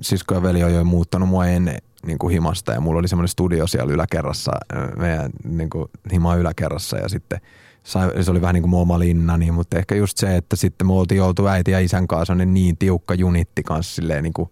sisko 0.00 0.34
ja 0.34 0.42
veli 0.42 0.64
on 0.64 0.74
jo 0.74 0.84
muuttanut 0.84 1.28
mua 1.28 1.46
ennen 1.46 1.78
niin 2.06 2.18
kuin 2.18 2.32
himasta 2.32 2.72
ja 2.72 2.80
mulla 2.80 2.98
oli 2.98 3.08
semmoinen 3.08 3.28
studio 3.28 3.66
siellä 3.66 3.92
yläkerrassa, 3.92 4.52
meidän 4.96 5.30
niin 5.44 5.70
kuin 5.70 5.88
hima 6.12 6.36
yläkerrassa 6.36 6.96
ja 6.96 7.08
sitten– 7.08 7.40
sai, 7.84 8.24
se 8.24 8.30
oli 8.30 8.40
vähän 8.40 8.54
niin 8.54 8.62
kuin 8.62 8.74
oma 8.74 8.98
linna, 8.98 9.36
niin, 9.36 9.54
mutta 9.54 9.78
ehkä 9.78 9.94
just 9.94 10.18
se, 10.18 10.36
että 10.36 10.56
sitten 10.56 10.86
me 10.86 10.92
oltiin 10.92 11.22
oltu 11.22 11.46
äiti 11.46 11.70
ja 11.70 11.80
isän 11.80 12.06
kanssa 12.06 12.34
niin 12.34 12.76
tiukka 12.76 13.14
junitti 13.14 13.62
kanssa 13.62 13.94
silleen 13.94 14.22
niin 14.22 14.32
kuin, 14.32 14.50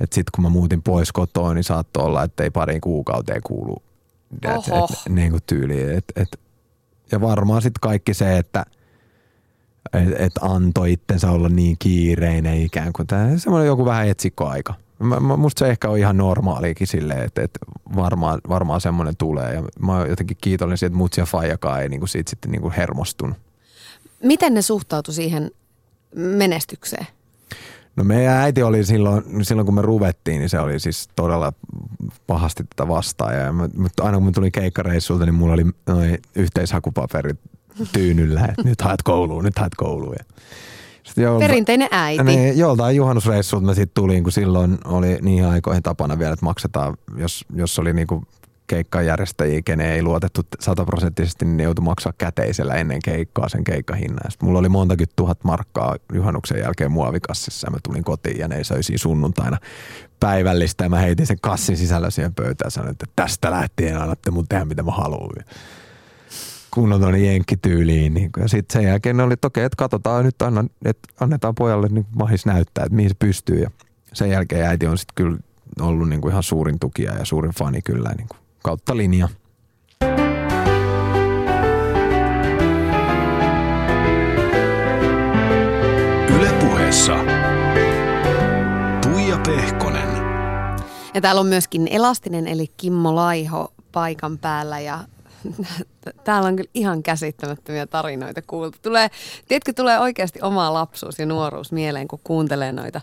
että 0.00 0.14
sitten 0.14 0.32
kun 0.34 0.44
mä 0.44 0.48
muutin 0.48 0.82
pois 0.82 1.12
kotoa, 1.12 1.54
niin 1.54 1.64
saattoi 1.64 2.04
olla, 2.04 2.22
että 2.22 2.42
ei 2.42 2.50
pariin 2.50 2.80
kuukauteen 2.80 3.40
kuulu 3.46 3.82
et, 4.42 4.68
et, 4.68 5.12
niin 5.12 5.30
kuin 5.30 5.42
tyyli. 5.46 5.94
Et, 5.94 6.04
et, 6.16 6.40
ja 7.12 7.20
varmaan 7.20 7.62
sitten 7.62 7.80
kaikki 7.80 8.14
se, 8.14 8.38
että 8.38 8.66
et, 9.92 10.20
et 10.20 10.32
antoi 10.40 10.92
itsensä 10.92 11.30
olla 11.30 11.48
niin 11.48 11.76
kiireinen 11.78 12.62
ikään 12.62 12.92
kuin. 12.92 13.06
Tämä 13.06 13.38
semmoinen 13.38 13.66
joku 13.66 13.84
vähän 13.84 14.08
etsikkoaika. 14.08 14.74
Mä, 15.02 15.20
mä, 15.20 15.36
musta 15.36 15.58
se 15.58 15.70
ehkä 15.70 15.88
on 15.88 15.98
ihan 15.98 16.16
normaalikin 16.16 16.86
silleen, 16.86 17.22
että, 17.22 17.42
että 17.42 17.58
varmaan, 17.96 18.40
varmaan 18.48 18.80
semmoinen 18.80 19.16
tulee. 19.16 19.54
Ja 19.54 19.62
mä 19.80 19.92
oon 19.92 20.08
jotenkin 20.08 20.36
kiitollinen 20.40 20.78
siitä, 20.78 20.86
että 20.86 20.98
mutsi 20.98 21.20
ja 21.20 21.26
faijakaan 21.26 21.82
ei 21.82 21.88
niinku 21.88 22.06
siitä 22.06 22.30
sitten 22.30 22.50
niinku 22.50 22.72
hermostunut. 22.76 23.36
Miten 24.22 24.54
ne 24.54 24.62
suhtautu 24.62 25.12
siihen 25.12 25.50
menestykseen? 26.14 27.06
No 27.96 28.04
meidän 28.04 28.36
äiti 28.36 28.62
oli 28.62 28.84
silloin, 28.84 29.44
silloin 29.44 29.66
kun 29.66 29.74
me 29.74 29.82
ruvettiin, 29.82 30.38
niin 30.38 30.48
se 30.48 30.60
oli 30.60 30.80
siis 30.80 31.08
todella 31.16 31.52
pahasti 32.26 32.64
tätä 32.64 32.88
vastaan. 32.88 33.34
Ja 33.34 33.52
mä, 33.52 33.68
mutta 33.76 34.02
aina 34.02 34.16
kun 34.16 34.24
mä 34.24 34.32
tulin 34.32 34.52
keikkareissulta, 34.52 35.24
niin 35.24 35.34
mulla 35.34 35.54
oli 35.54 35.64
noin 35.86 36.18
yhteishakupaperit 36.34 37.40
tyynyllä, 37.92 38.44
että 38.44 38.62
nyt 38.64 38.80
haet 38.80 39.02
kouluun, 39.02 39.44
nyt 39.44 39.58
haet 39.58 39.74
kouluun. 39.74 40.16
Ja 40.18 40.24
jolta, 41.16 41.46
Perinteinen 41.46 41.88
äiti. 41.90 42.24
Niin, 42.24 42.58
joltain 42.58 42.96
juhannusreissulta 42.96 43.66
mä 43.66 43.74
sitten 43.74 44.02
tulin, 44.02 44.22
kun 44.22 44.32
silloin 44.32 44.78
oli 44.84 45.18
niihin 45.22 45.46
aikoihin 45.46 45.82
tapana 45.82 46.18
vielä, 46.18 46.32
että 46.32 46.44
maksetaan, 46.44 46.96
jos, 47.16 47.44
jos 47.54 47.78
oli 47.78 47.92
niinku 47.92 48.24
keikkajärjestäjiä, 48.66 49.62
kenen 49.64 49.90
ei 49.90 50.02
luotettu 50.02 50.40
sataprosenttisesti, 50.60 51.44
niin 51.44 51.56
ne 51.56 51.62
joutui 51.62 51.84
maksaa 51.84 52.12
käteisellä 52.18 52.74
ennen 52.74 52.98
keikkaa 53.04 53.48
sen 53.48 53.64
keikkahinnan. 53.64 54.30
Sitten 54.30 54.48
mulla 54.48 54.58
oli 54.58 54.68
montakin 54.68 55.08
tuhat 55.16 55.44
markkaa 55.44 55.96
juhannuksen 56.12 56.58
jälkeen 56.58 56.92
muovikassissa 56.92 57.66
ja 57.66 57.70
mä 57.70 57.76
tulin 57.82 58.04
kotiin 58.04 58.38
ja 58.38 58.48
ne 58.48 58.64
söisin 58.64 58.98
sunnuntaina 58.98 59.58
päivällistä 60.20 60.84
ja 60.84 60.90
mä 60.90 60.98
heitin 60.98 61.26
sen 61.26 61.40
kassin 61.40 61.76
sisällä 61.76 62.10
siihen 62.10 62.34
pöytään 62.34 62.66
ja 62.66 62.70
sanoin, 62.70 62.92
että 62.92 63.06
tästä 63.16 63.50
lähtien 63.50 64.00
annatte 64.00 64.30
mun 64.30 64.48
tehdä 64.48 64.64
mitä 64.64 64.82
mä 64.82 64.92
haluan 64.92 65.44
kunnon 66.74 67.00
tuonne 67.00 67.18
jenkkityyliin. 67.18 68.14
Niin 68.14 68.30
ja 68.40 68.48
sitten 68.48 68.80
sen 68.80 68.88
jälkeen 68.88 69.16
ne 69.16 69.22
oli, 69.22 69.32
että 69.32 69.46
okei, 69.46 69.64
että 69.64 69.76
katsotaan 69.76 70.24
nyt, 70.24 70.42
anna, 70.42 70.64
että 70.84 71.08
annetaan 71.20 71.54
pojalle 71.54 71.88
niin 71.88 72.06
mahis 72.16 72.46
näyttää, 72.46 72.84
että 72.84 72.96
mihin 72.96 73.10
se 73.10 73.16
pystyy. 73.18 73.62
Ja 73.62 73.70
sen 74.12 74.30
jälkeen 74.30 74.66
äiti 74.66 74.86
on 74.86 74.98
sitten 74.98 75.14
kyllä 75.14 75.38
ollut 75.80 76.08
niin 76.08 76.20
kuin 76.20 76.30
ihan 76.30 76.42
suurin 76.42 76.78
tukija 76.78 77.14
ja 77.14 77.24
suurin 77.24 77.52
fani 77.52 77.82
kyllä 77.82 78.14
niin 78.16 78.28
kuin 78.28 78.38
kautta 78.62 78.96
linja. 78.96 79.28
Ylepuheessa 86.38 87.16
Tuija 89.02 89.38
Pehkonen. 89.46 90.08
Ja 91.14 91.20
täällä 91.20 91.40
on 91.40 91.46
myöskin 91.46 91.88
Elastinen 91.90 92.46
eli 92.46 92.66
Kimmo 92.76 93.14
Laiho 93.14 93.72
paikan 93.92 94.38
päällä 94.38 94.80
ja 94.80 94.98
täällä 96.24 96.48
on 96.48 96.56
kyllä 96.56 96.70
ihan 96.74 97.02
käsittämättömiä 97.02 97.86
tarinoita 97.86 98.42
kuultu. 98.42 98.78
Tulee, 98.82 99.10
tiedätkö, 99.48 99.72
tulee 99.72 99.98
oikeasti 99.98 100.38
oma 100.42 100.72
lapsuus 100.74 101.18
ja 101.18 101.26
nuoruus 101.26 101.72
mieleen, 101.72 102.08
kun 102.08 102.20
kuuntelee 102.24 102.72
noita 102.72 103.00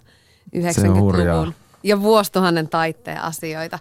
90-luvun 0.56 1.54
ja 1.84 2.02
vuosituhannen 2.02 2.70
taitteen 2.70 3.22
asioita. 3.22 3.80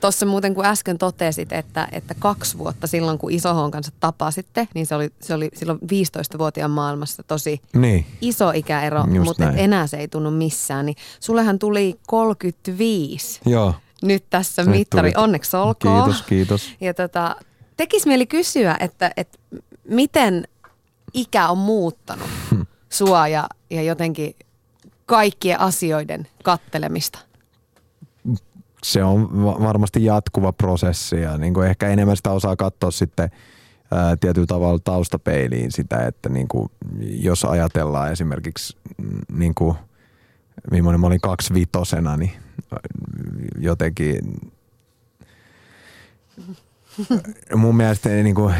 Tuossa 0.00 0.26
muuten 0.26 0.54
kun 0.54 0.64
äsken 0.64 0.98
totesit, 0.98 1.52
että, 1.52 1.88
että 1.92 2.14
kaksi 2.18 2.58
vuotta 2.58 2.86
silloin 2.86 3.18
kun 3.18 3.32
Isohon 3.32 3.70
kanssa 3.70 3.92
tapasitte, 4.00 4.68
niin 4.74 4.86
se 4.86 4.94
oli, 4.94 5.10
se 5.20 5.34
oli 5.34 5.50
silloin 5.54 5.78
15-vuotiaan 5.82 6.70
maailmassa 6.70 7.22
tosi 7.22 7.60
niin. 7.76 8.06
iso 8.20 8.50
ikäero, 8.50 9.04
Just 9.14 9.24
mutta 9.24 9.44
näin. 9.44 9.58
enää 9.58 9.86
se 9.86 9.96
ei 9.96 10.08
tunnu 10.08 10.30
missään. 10.30 10.86
Niin 10.86 10.96
sullehan 11.20 11.58
tuli 11.58 11.98
35. 12.06 13.40
Joo. 13.46 13.74
Nyt 14.02 14.24
tässä 14.30 14.62
Nyt 14.62 14.70
mittari, 14.70 15.12
tuli. 15.12 15.24
onneksi 15.24 15.56
olkoon. 15.56 16.04
Kiitos, 16.04 16.22
kiitos. 16.22 16.74
Ja 16.80 16.94
tota, 16.94 17.36
tekisi 17.76 18.08
mieli 18.08 18.26
kysyä, 18.26 18.76
että, 18.80 19.10
että 19.16 19.38
miten 19.88 20.48
ikä 21.14 21.48
on 21.48 21.58
muuttanut 21.58 22.28
sua 22.88 23.28
ja, 23.28 23.48
ja 23.70 23.82
jotenkin 23.82 24.36
kaikkien 25.06 25.60
asioiden 25.60 26.28
kattelemista? 26.44 27.18
Se 28.82 29.04
on 29.04 29.44
varmasti 29.44 30.04
jatkuva 30.04 30.52
prosessi 30.52 31.20
ja 31.20 31.38
niin 31.38 31.54
kuin 31.54 31.68
ehkä 31.68 31.88
enemmän 31.88 32.16
sitä 32.16 32.30
osaa 32.30 32.56
katsoa 32.56 32.90
sitten 32.90 33.30
ää, 33.90 34.16
tietyllä 34.16 34.46
tavalla 34.46 34.78
taustapeiliin 34.84 35.72
sitä, 35.72 36.06
että 36.06 36.28
niin 36.28 36.48
kuin, 36.48 36.68
jos 37.00 37.44
ajatellaan 37.44 38.12
esimerkiksi 38.12 38.76
mm, 38.98 39.20
niin 39.38 39.54
kuin, 39.54 39.76
millainen 40.70 41.00
mä 41.00 41.06
olin 41.06 41.20
kaksi 41.20 41.54
vitosena, 41.54 42.16
niin 42.16 42.32
jotenkin 43.58 44.18
mun 47.56 47.76
mielestä 47.76 48.08
niin 48.08 48.34
kuin, 48.34 48.54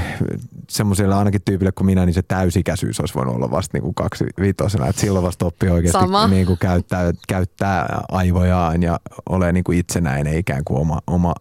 semmoisella 0.68 1.18
ainakin 1.18 1.42
tyypille 1.44 1.72
kuin 1.72 1.86
minä, 1.86 2.06
niin 2.06 2.14
se 2.14 2.22
täysikäisyys 2.22 3.00
olisi 3.00 3.14
voinut 3.14 3.34
olla 3.34 3.50
vasta 3.50 3.76
niin 3.76 3.82
kuin 3.82 3.94
kaksi 3.94 4.24
viitosena. 4.40 4.86
Että 4.86 5.00
silloin 5.00 5.24
vasta 5.24 5.46
oppii 5.46 5.70
oikeasti 5.70 6.04
niin 6.30 6.46
kuin 6.46 6.58
käyttää, 6.58 7.12
käyttää 7.28 8.02
aivojaan 8.08 8.82
ja 8.82 9.00
ole 9.28 9.52
niin 9.52 9.64
kuin 9.64 9.78
itsenäinen 9.78 10.36
ikään 10.36 10.64
kuin 10.64 10.80
oma, 10.80 11.00
oma 11.06 11.34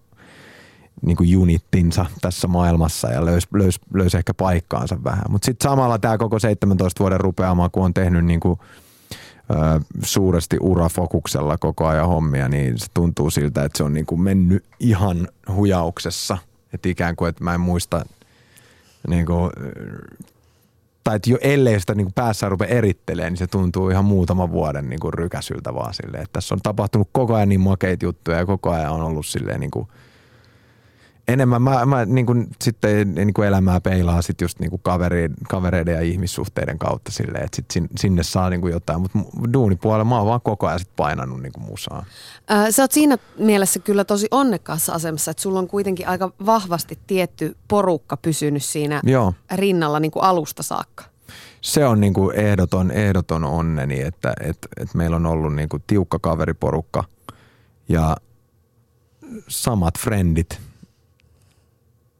niin 1.01 1.17
kuin 1.17 1.37
unittinsa 1.37 2.05
tässä 2.21 2.47
maailmassa 2.47 3.09
ja 3.09 3.25
löysi 3.25 3.47
löys, 3.53 3.79
löys 3.93 4.15
ehkä 4.15 4.33
paikkaansa 4.33 5.03
vähän. 5.03 5.25
Mutta 5.29 5.45
sitten 5.45 5.69
samalla 5.69 5.99
tämä 5.99 6.17
koko 6.17 6.39
17 6.39 6.99
vuoden 6.99 7.19
rupeama, 7.19 7.69
kun 7.69 7.85
on 7.85 7.93
tehnyt 7.93 8.25
niin 8.25 8.39
kuin, 8.39 8.59
ö, 9.51 9.79
suuresti 10.03 10.57
urafokuksella 10.59 11.57
koko 11.57 11.87
ajan 11.87 12.07
hommia, 12.07 12.49
niin 12.49 12.79
se 12.79 12.85
tuntuu 12.93 13.29
siltä, 13.29 13.63
että 13.63 13.77
se 13.77 13.83
on 13.83 13.93
niin 13.93 14.05
kuin 14.05 14.21
mennyt 14.21 14.65
ihan 14.79 15.27
hujauksessa. 15.55 16.37
Että 16.73 16.89
ikään 16.89 17.15
kuin, 17.15 17.29
että 17.29 17.43
mä 17.43 17.53
en 17.53 17.61
muista 17.61 18.05
niin 19.07 19.25
kuin, 19.25 19.51
tai 21.03 21.15
että 21.15 21.29
jo 21.29 21.37
ellei 21.41 21.79
sitä 21.79 21.95
niin 21.95 22.05
kuin 22.05 22.13
päässä 22.13 22.49
rupea 22.49 22.67
erittelemään, 22.67 23.33
niin 23.33 23.37
se 23.37 23.47
tuntuu 23.47 23.89
ihan 23.89 24.05
muutaman 24.05 24.51
vuoden 24.51 24.89
niin 24.89 24.99
kuin 24.99 25.13
rykäsyltä 25.13 25.73
vaan 25.73 25.93
silleen. 25.93 26.23
Että 26.23 26.33
tässä 26.33 26.55
on 26.55 26.61
tapahtunut 26.61 27.09
koko 27.11 27.35
ajan 27.35 27.49
niin 27.49 27.61
makeita 27.61 28.05
juttuja 28.05 28.37
ja 28.37 28.45
koko 28.45 28.71
ajan 28.71 28.91
on 28.91 29.01
ollut 29.01 29.25
silleen 29.25 29.59
niin 29.59 29.71
kuin– 29.71 29.87
enemmän 31.31 31.61
mä, 31.61 31.85
mä 31.85 32.05
niin 32.05 32.25
kuin, 32.25 32.47
sitten 32.61 33.15
niin 33.15 33.33
kuin 33.33 33.47
elämää 33.47 33.81
peilaa 33.81 34.21
sit 34.21 34.41
just 34.41 34.59
niin 34.59 34.69
kuin 34.69 34.81
kavereiden, 34.83 35.35
kavereiden 35.49 35.95
ja 35.95 36.01
ihmissuhteiden 36.01 36.79
kautta 36.79 37.11
silleen, 37.11 37.45
että 37.45 37.57
sit 37.73 37.89
sinne 37.97 38.23
saa 38.23 38.49
niin 38.49 38.61
kuin 38.61 38.73
jotain, 38.73 39.01
mutta 39.01 39.19
duunipuolella 39.53 40.05
mä 40.05 40.17
oon 40.17 40.27
vaan 40.27 40.41
koko 40.43 40.67
ajan 40.67 40.79
sit 40.79 40.95
painanut 40.95 41.41
niin 41.41 41.51
kuin 41.53 41.63
musaa. 41.63 42.05
sä 42.69 42.83
oot 42.83 42.91
siinä 42.91 43.17
mielessä 43.37 43.79
kyllä 43.79 44.03
tosi 44.03 44.27
onnekkaassa 44.31 44.93
asemassa, 44.93 45.31
että 45.31 45.43
sulla 45.43 45.59
on 45.59 45.67
kuitenkin 45.67 46.07
aika 46.07 46.31
vahvasti 46.45 46.99
tietty 47.07 47.57
porukka 47.67 48.17
pysynyt 48.17 48.63
siinä 48.63 49.01
Joo. 49.03 49.33
rinnalla 49.55 49.99
niin 49.99 50.11
kuin 50.11 50.23
alusta 50.23 50.63
saakka. 50.63 51.03
Se 51.61 51.85
on 51.85 51.99
niin 51.99 52.13
kuin 52.13 52.35
ehdoton, 52.35 52.91
ehdoton 52.91 53.43
onneni, 53.43 54.01
että, 54.01 54.33
että, 54.39 54.67
että 54.77 54.97
meillä 54.97 55.15
on 55.15 55.25
ollut 55.25 55.55
niin 55.55 55.69
kuin 55.69 55.83
tiukka 55.87 56.19
kaveriporukka 56.19 57.03
ja 57.89 58.17
samat 59.47 59.99
frendit– 59.99 60.59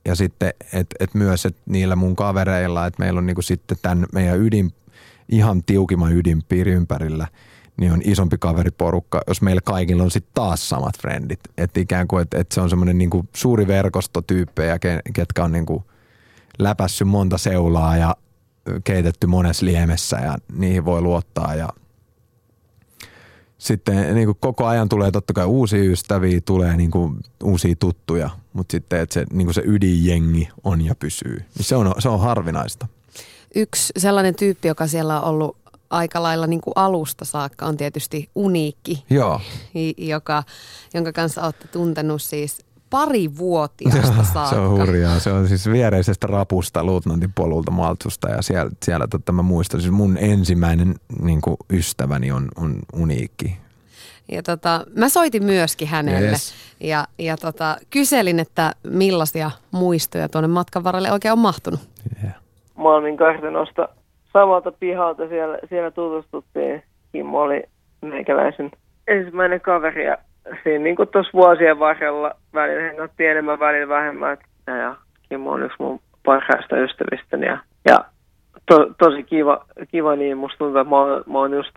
ja 0.05 0.15
sitten, 0.15 0.53
että 0.73 0.95
et 0.99 1.13
myös 1.13 1.45
et 1.45 1.57
niillä 1.65 1.95
mun 1.95 2.15
kavereilla, 2.15 2.85
että 2.85 3.03
meillä 3.03 3.17
on 3.17 3.25
niinku 3.25 3.41
sitten 3.41 3.77
tämän 3.81 4.05
meidän 4.13 4.39
ydin, 4.39 4.73
ihan 5.29 5.63
tiukimman 5.63 6.13
ydinpiiri 6.13 6.71
ympärillä, 6.71 7.27
niin 7.77 7.91
on 7.91 8.01
isompi 8.03 8.37
kaveriporukka, 8.39 9.21
jos 9.27 9.41
meillä 9.41 9.61
kaikilla 9.65 10.03
on 10.03 10.11
sitten 10.11 10.31
taas 10.33 10.69
samat 10.69 10.97
frendit. 11.01 11.39
Että 11.57 11.79
ikään 11.79 12.07
kuin, 12.07 12.21
että 12.21 12.39
et 12.39 12.51
se 12.51 12.61
on 12.61 12.69
semmoinen 12.69 12.97
niinku 12.97 13.25
suuri 13.35 13.67
verkosto 13.67 14.21
tyyppejä, 14.21 14.79
ketkä 15.13 15.43
on 15.43 15.51
niinku 15.51 15.83
läpässyt 16.59 17.07
monta 17.07 17.37
seulaa 17.37 17.97
ja 17.97 18.15
keitetty 18.83 19.27
monessa 19.27 19.65
liemessä 19.65 20.17
ja 20.17 20.35
niihin 20.53 20.85
voi 20.85 21.01
luottaa 21.01 21.55
ja 21.55 21.69
sitten 23.61 24.15
niin 24.15 24.27
kuin 24.27 24.37
koko 24.39 24.65
ajan 24.65 24.89
tulee 24.89 25.11
totta 25.11 25.33
kai 25.33 25.45
uusia 25.45 25.91
ystäviä, 25.91 26.41
tulee 26.45 26.77
niin 26.77 26.91
kuin 26.91 27.17
uusia 27.43 27.75
tuttuja, 27.79 28.29
mutta 28.53 28.71
sitten 28.71 28.99
että 28.99 29.13
se, 29.13 29.25
niin 29.33 29.45
kuin 29.45 29.53
se 29.53 29.61
ydinjengi 29.65 30.49
on 30.63 30.85
ja 30.85 30.95
pysyy, 30.95 31.37
niin 31.57 31.65
se 31.65 31.75
on, 31.75 31.93
se 31.99 32.09
on 32.09 32.19
harvinaista. 32.19 32.87
Yksi 33.55 33.93
sellainen 33.97 34.35
tyyppi, 34.35 34.67
joka 34.67 34.87
siellä 34.87 35.21
on 35.21 35.27
ollut 35.27 35.57
aika 35.89 36.23
lailla 36.23 36.47
niin 36.47 36.61
kuin 36.61 36.73
alusta 36.75 37.25
saakka, 37.25 37.65
on 37.65 37.77
tietysti 37.77 38.29
Uniikki, 38.35 39.03
Joo. 39.09 39.41
Joka, 39.97 40.43
jonka 40.93 41.11
kanssa 41.11 41.43
olette 41.43 41.67
tuntenut 41.67 42.21
siis 42.21 42.65
pari 42.91 43.37
vuotiaasta 43.37 44.23
saakka. 44.23 44.55
se 44.55 44.55
on 44.55 44.69
hurjaa. 44.69 45.19
Se 45.19 45.31
on 45.31 45.47
siis 45.47 45.71
viereisestä 45.71 46.27
rapusta 46.27 46.83
luutnantin 46.83 47.33
polulta 47.35 47.71
Maltsusta 47.71 48.29
ja 48.29 48.41
siellä, 48.41 48.71
siellä 48.83 49.07
totta 49.07 49.31
mä 49.31 49.41
muistan, 49.41 49.81
siis 49.81 49.93
mun 49.93 50.17
ensimmäinen 50.17 50.95
niin 51.21 51.41
kuin 51.41 51.57
ystäväni 51.73 52.31
on, 52.31 52.47
on 52.55 52.75
uniikki. 52.93 53.57
Ja 54.31 54.43
tota, 54.43 54.85
mä 54.95 55.09
soitin 55.09 55.43
myöskin 55.43 55.87
hänelle 55.87 56.29
yes. 56.29 56.53
ja, 56.79 57.05
ja 57.19 57.37
tota, 57.37 57.77
kyselin, 57.89 58.39
että 58.39 58.71
millaisia 58.83 59.51
muistoja 59.71 60.29
tuonne 60.29 60.47
matkan 60.47 60.83
varrelle 60.83 61.11
oikein 61.11 61.31
on 61.31 61.39
mahtunut. 61.39 61.79
Yeah. 62.23 62.35
Malmin 62.75 63.17
kartanosta 63.17 63.89
samalta 64.33 64.71
pihalta 64.71 65.27
siellä, 65.27 65.57
siellä 65.69 65.91
tutustuttiin. 65.91 66.83
Kimmo 67.11 67.41
oli 67.41 67.63
meikäläisen 68.01 68.71
ensimmäinen 69.07 69.61
kaveri 69.61 70.05
ja 70.05 70.17
siinä 70.63 70.83
niin 70.83 70.95
tuossa 71.11 71.31
vuosien 71.33 71.79
varrella 71.79 72.31
välillä 72.53 72.81
hengatti 72.81 73.25
enemmän, 73.25 73.59
välillä 73.59 73.87
vähemmän. 73.87 74.37
Ja 74.67 74.95
Kimmo 75.29 75.51
on 75.51 75.63
yksi 75.63 75.75
mun 75.79 75.99
parhaista 76.25 76.77
ystävistäni. 76.77 77.45
Ja, 77.45 77.57
ja 77.89 77.97
to, 78.65 78.93
tosi 78.97 79.23
kiva, 79.23 79.65
kiva, 79.91 80.15
niin 80.15 80.37
musta 80.37 80.57
tuntuu, 80.57 80.81
että 80.81 80.89
mä 80.89 80.95
oon, 80.95 81.23
mä 81.27 81.37
oon 81.37 81.53
just 81.53 81.75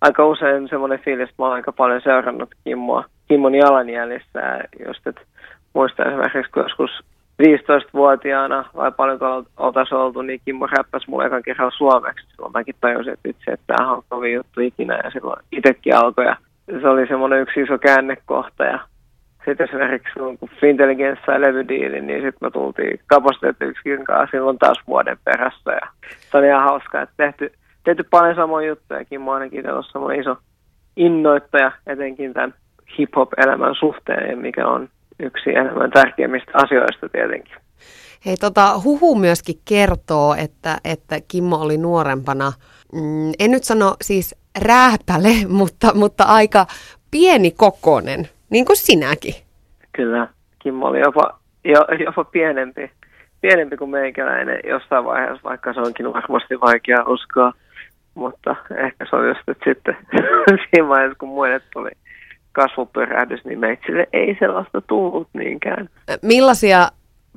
aika 0.00 0.26
usein 0.26 0.68
semmoinen 0.68 0.98
fiilis, 0.98 1.28
että 1.30 1.42
mä 1.42 1.46
oon 1.46 1.54
aika 1.54 1.72
paljon 1.72 2.00
seurannut 2.00 2.54
Kimmoa, 2.64 3.04
Kimmon 3.28 3.54
jalanjäljissä. 3.54 4.40
Ja 4.40 4.86
just, 4.86 5.06
että 5.06 5.20
muistan 5.74 6.06
esimerkiksi, 6.06 6.52
kun 6.52 6.62
joskus 6.62 6.90
15-vuotiaana 7.42 8.64
vai 8.76 8.92
paljonko 8.92 9.44
oltaisiin 9.56 9.98
oltu, 9.98 10.22
niin 10.22 10.40
Kimmo 10.44 10.66
räppäsi 10.66 11.10
mulle 11.10 11.26
ekan 11.26 11.42
kerran 11.42 11.72
suomeksi. 11.76 12.26
Silloin 12.30 12.52
mäkin 12.52 12.74
tajusin, 12.80 13.12
että 13.12 13.28
itse, 13.28 13.50
että 13.50 13.66
tämähän 13.66 13.96
on 13.96 14.02
kovin 14.08 14.34
juttu 14.34 14.60
ikinä 14.60 15.00
ja 15.04 15.10
silloin 15.10 15.42
itsekin 15.52 15.96
alkoi. 15.96 16.24
Ja 16.24 16.36
se 16.80 16.88
oli 16.88 17.06
semmoinen 17.06 17.40
yksi 17.40 17.60
iso 17.60 17.78
käännekohta 17.78 18.64
ja 18.64 18.78
sitten 19.44 19.68
esimerkiksi 19.68 20.18
kun 20.18 20.38
Fintelligence 20.60 21.22
sai 21.26 21.40
levydiilin, 21.40 22.06
niin 22.06 22.22
sitten 22.22 22.38
me 22.40 22.50
tultiin 22.50 23.00
kapasiteettiyksikön 23.06 24.04
kanssa 24.04 24.36
silloin 24.36 24.58
taas 24.58 24.78
vuoden 24.86 25.18
perässä 25.24 25.72
ja 25.72 25.88
se 26.30 26.38
oli 26.38 26.46
ihan 26.46 26.64
hauska, 26.64 27.02
että 27.02 27.14
tehty, 27.16 27.52
tehty 27.84 28.04
paljon 28.10 28.36
samoja 28.36 28.68
juttuja. 28.68 29.04
Kimmo 29.04 29.32
ainakin 29.32 29.70
on 29.70 29.84
semmoinen 29.84 30.20
iso 30.20 30.36
innoittaja 30.96 31.72
etenkin 31.86 32.34
tämän 32.34 32.54
hip-hop-elämän 32.98 33.74
suhteen, 33.74 34.38
mikä 34.38 34.66
on 34.66 34.88
yksi 35.20 35.50
enemmän 35.50 35.90
tärkeimmistä 35.90 36.52
asioista 36.54 37.08
tietenkin. 37.08 37.56
Hei, 38.26 38.36
tota, 38.36 38.80
huhu 38.84 39.14
myöskin 39.14 39.54
kertoo, 39.64 40.34
että, 40.34 40.76
että 40.84 41.16
Kimmo 41.28 41.56
oli 41.56 41.78
nuorempana, 41.78 42.52
mm, 42.92 43.32
en 43.38 43.50
nyt 43.50 43.64
sano 43.64 43.94
siis 44.02 44.43
rääpäle, 44.62 45.28
mutta, 45.58 45.94
mutta 45.94 46.24
aika 46.24 46.66
pieni 47.10 47.50
kokonen, 47.50 48.28
niin 48.50 48.64
kuin 48.64 48.76
sinäkin. 48.76 49.34
Kyllä, 49.96 50.28
Kimmo 50.58 50.86
oli 50.86 51.00
jopa, 51.00 51.38
jo, 51.64 51.80
jopa 52.04 52.24
pienempi, 52.24 52.90
pienempi 53.40 53.76
kuin 53.76 53.90
meikäläinen 53.90 54.60
jossain 54.68 55.04
vaiheessa, 55.04 55.44
vaikka 55.44 55.72
se 55.72 55.80
onkin 55.80 56.12
varmasti 56.12 56.60
vaikea 56.60 57.04
uskoa. 57.06 57.52
Mutta 58.14 58.56
ehkä 58.86 59.06
se 59.10 59.16
on 59.16 59.28
just, 59.28 59.48
että 59.48 59.64
sitten 59.70 59.96
siinä 60.70 60.88
vaiheessa, 60.88 61.18
kun 61.18 61.28
muille 61.28 61.60
tuli 61.72 61.90
kasvupyrähdys, 62.52 63.44
niin 63.44 63.58
meitsille 63.58 64.06
ei 64.12 64.36
sellaista 64.38 64.80
tullut 64.80 65.28
niinkään. 65.32 65.88
Millaisia 66.22 66.88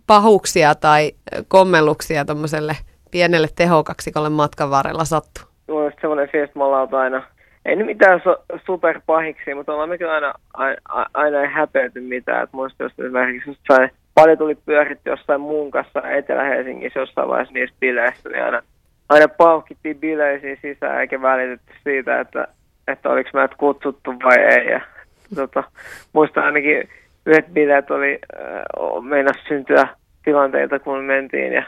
pahuuksia 0.08 0.76
tai 0.76 1.12
kommelluksia 1.48 2.26
tuommoiselle 2.26 2.76
pienelle 3.12 3.48
tehokaksikolle 3.56 4.30
matkan 4.30 4.70
varrella 4.70 5.06
sattuu? 5.06 5.44
Mulla 5.68 5.86
on 5.86 5.92
semmoinen 6.02 6.30
fiilis, 6.30 6.50
että 6.50 6.60
me 6.60 6.64
ollaan 6.64 6.94
aina, 6.94 7.24
ei 7.66 7.76
nyt 7.76 7.86
mitään 7.86 8.22
so, 8.24 8.44
superpahiksi, 8.66 9.54
mutta 9.54 9.74
ollaan 9.74 9.90
mekin 9.90 10.10
aina, 10.10 10.34
aina, 10.54 10.78
aina 11.14 11.42
ei 11.42 11.48
häpeäty 11.48 12.02
mitään. 12.02 12.44
Että 12.44 12.58
muista 12.58 12.84
jos 12.84 12.92
esimerkiksi 13.00 13.50
jossain, 13.50 13.90
paljon 14.14 14.38
tuli 14.38 14.56
pyöritty 14.56 15.10
jossain 15.10 15.42
muun 15.42 15.72
kanssa 15.72 16.10
Etelä-Helsingissä 16.10 17.00
jossain 17.00 17.28
vaiheessa 17.28 17.54
niistä 17.54 17.78
bileistä, 17.80 18.30
niin 18.30 18.44
aina, 18.44 18.62
aina 19.10 19.28
pauhkittiin 19.28 20.00
bileisiin 20.00 20.58
sisään 20.62 21.02
eikä 21.02 21.22
välitetty 21.22 21.74
siitä, 21.84 22.20
että, 22.20 22.48
että 22.88 23.10
oliko 23.10 23.30
meidät 23.34 23.56
kutsuttu 23.56 24.12
vai 24.24 24.38
ei. 24.40 24.68
Ja, 24.68 24.82
tota, 25.36 25.64
muistan 26.14 26.44
ainakin 26.44 26.90
yhdet 27.26 27.48
bileet 27.54 27.92
oli, 27.92 28.20
äh, 28.40 29.04
meinas 29.04 29.38
syntyä 29.48 29.88
tilanteita, 30.24 30.80
kun 30.80 31.04
mentiin 31.04 31.54
ja 31.54 31.64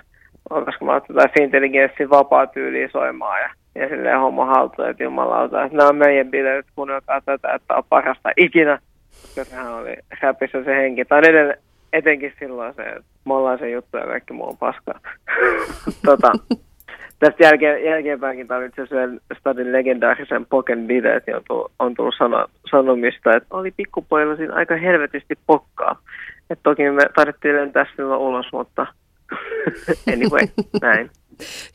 koska 0.50 0.86
mä 0.86 0.96
otin 0.96 1.16
jotain 1.16 1.34
Fintelligenssin 1.40 2.10
vapaa 2.10 2.48
tyyliä 2.48 2.90
soimaan 2.92 3.42
ja 3.42 3.50
ja 3.80 3.90
silleen 3.90 4.20
homma 4.20 4.46
haltuun, 4.46 4.90
että 4.90 5.04
jumalauta, 5.04 5.64
että 5.64 5.78
nämä 5.78 5.90
on 5.90 5.96
meidän 5.96 6.32
bileet, 6.32 6.66
kuunnelkaa 6.76 7.22
tätä, 7.22 7.54
että 7.54 7.76
on 7.76 7.84
parasta 7.90 8.30
ikinä. 8.38 8.80
Sehän 9.12 9.74
oli 9.74 9.96
räpissä 10.22 10.64
se 10.64 10.76
henki. 10.76 11.06
Tai 11.06 11.20
edelleen, 11.20 11.58
etenkin 11.94 12.34
silloin 12.40 12.74
se, 12.74 12.82
että 12.82 13.04
me 13.26 13.34
ollaan 13.34 13.60
se 13.60 13.70
juttu 13.70 13.98
ja 13.98 14.06
kaikki 14.06 14.34
muu 14.34 14.48
on 14.48 14.58
paskaa. 14.58 15.00
tota, 16.06 16.32
tästä 17.20 17.44
jälkeen, 17.44 17.84
jälkeenpäinkin 17.84 18.48
tämä 18.48 18.66
itse 18.66 18.82
asiassa 18.82 19.22
Stadin 19.40 19.72
legendaarisen 19.72 20.46
Poken 20.46 20.88
bileet, 20.88 21.24
on 21.36 21.42
tullut, 21.48 21.72
on 21.80 21.94
tullut 21.94 22.16
sano, 22.18 22.48
sanomista, 22.72 23.36
että 23.36 23.48
oli 23.52 23.72
pikkupojilla 23.72 24.36
siinä 24.36 24.54
aika 24.54 24.76
helvetisti 24.76 25.36
pokkaa. 25.48 26.02
että 26.50 26.64
toki 26.64 26.92
me 26.92 27.06
tarvittiin 27.16 27.56
lentää 27.56 27.86
silloin 27.96 28.20
ulos, 28.22 28.46
mutta 28.52 28.88
anyway, 30.14 30.48
näin. 30.82 31.10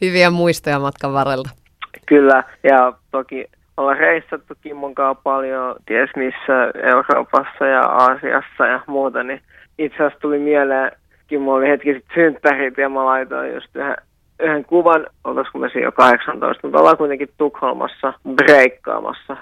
Hyviä 0.01 0.31
muistoja 0.31 0.79
matkan 0.79 1.13
varrella. 1.13 1.64
Kyllä, 2.07 2.45
ja 2.63 2.93
toki 3.11 3.47
ollaan 3.77 3.99
reissattu 3.99 4.55
Kimmon 4.61 4.95
kanssa 4.95 5.23
paljon, 5.23 5.77
ties 5.87 6.11
missä 6.17 6.73
Euroopassa 6.83 7.67
ja 7.67 7.81
Aasiassa 7.81 8.67
ja 8.67 8.81
muuta, 8.87 9.23
niin 9.23 9.41
itse 9.79 9.97
asiassa 9.97 10.21
tuli 10.21 10.39
mieleen, 10.39 10.93
Kimmo 11.27 11.53
oli 11.55 11.69
hetki 11.69 11.95
sitten 11.95 12.15
synttärit 12.15 12.79
ja 12.79 12.89
mä 12.89 13.05
laitoin 13.05 13.55
just 13.55 13.77
yhden, 13.77 13.97
yhden 14.41 14.65
kuvan, 14.65 15.07
oltaisiko 15.25 15.59
me 15.59 15.69
siinä 15.69 15.87
jo 15.87 15.93
18, 15.93 16.67
mutta 16.67 16.79
ollaan 16.79 16.97
kuitenkin 16.97 17.29
Tukholmassa 17.39 18.13
breikkaamassa 18.35 19.37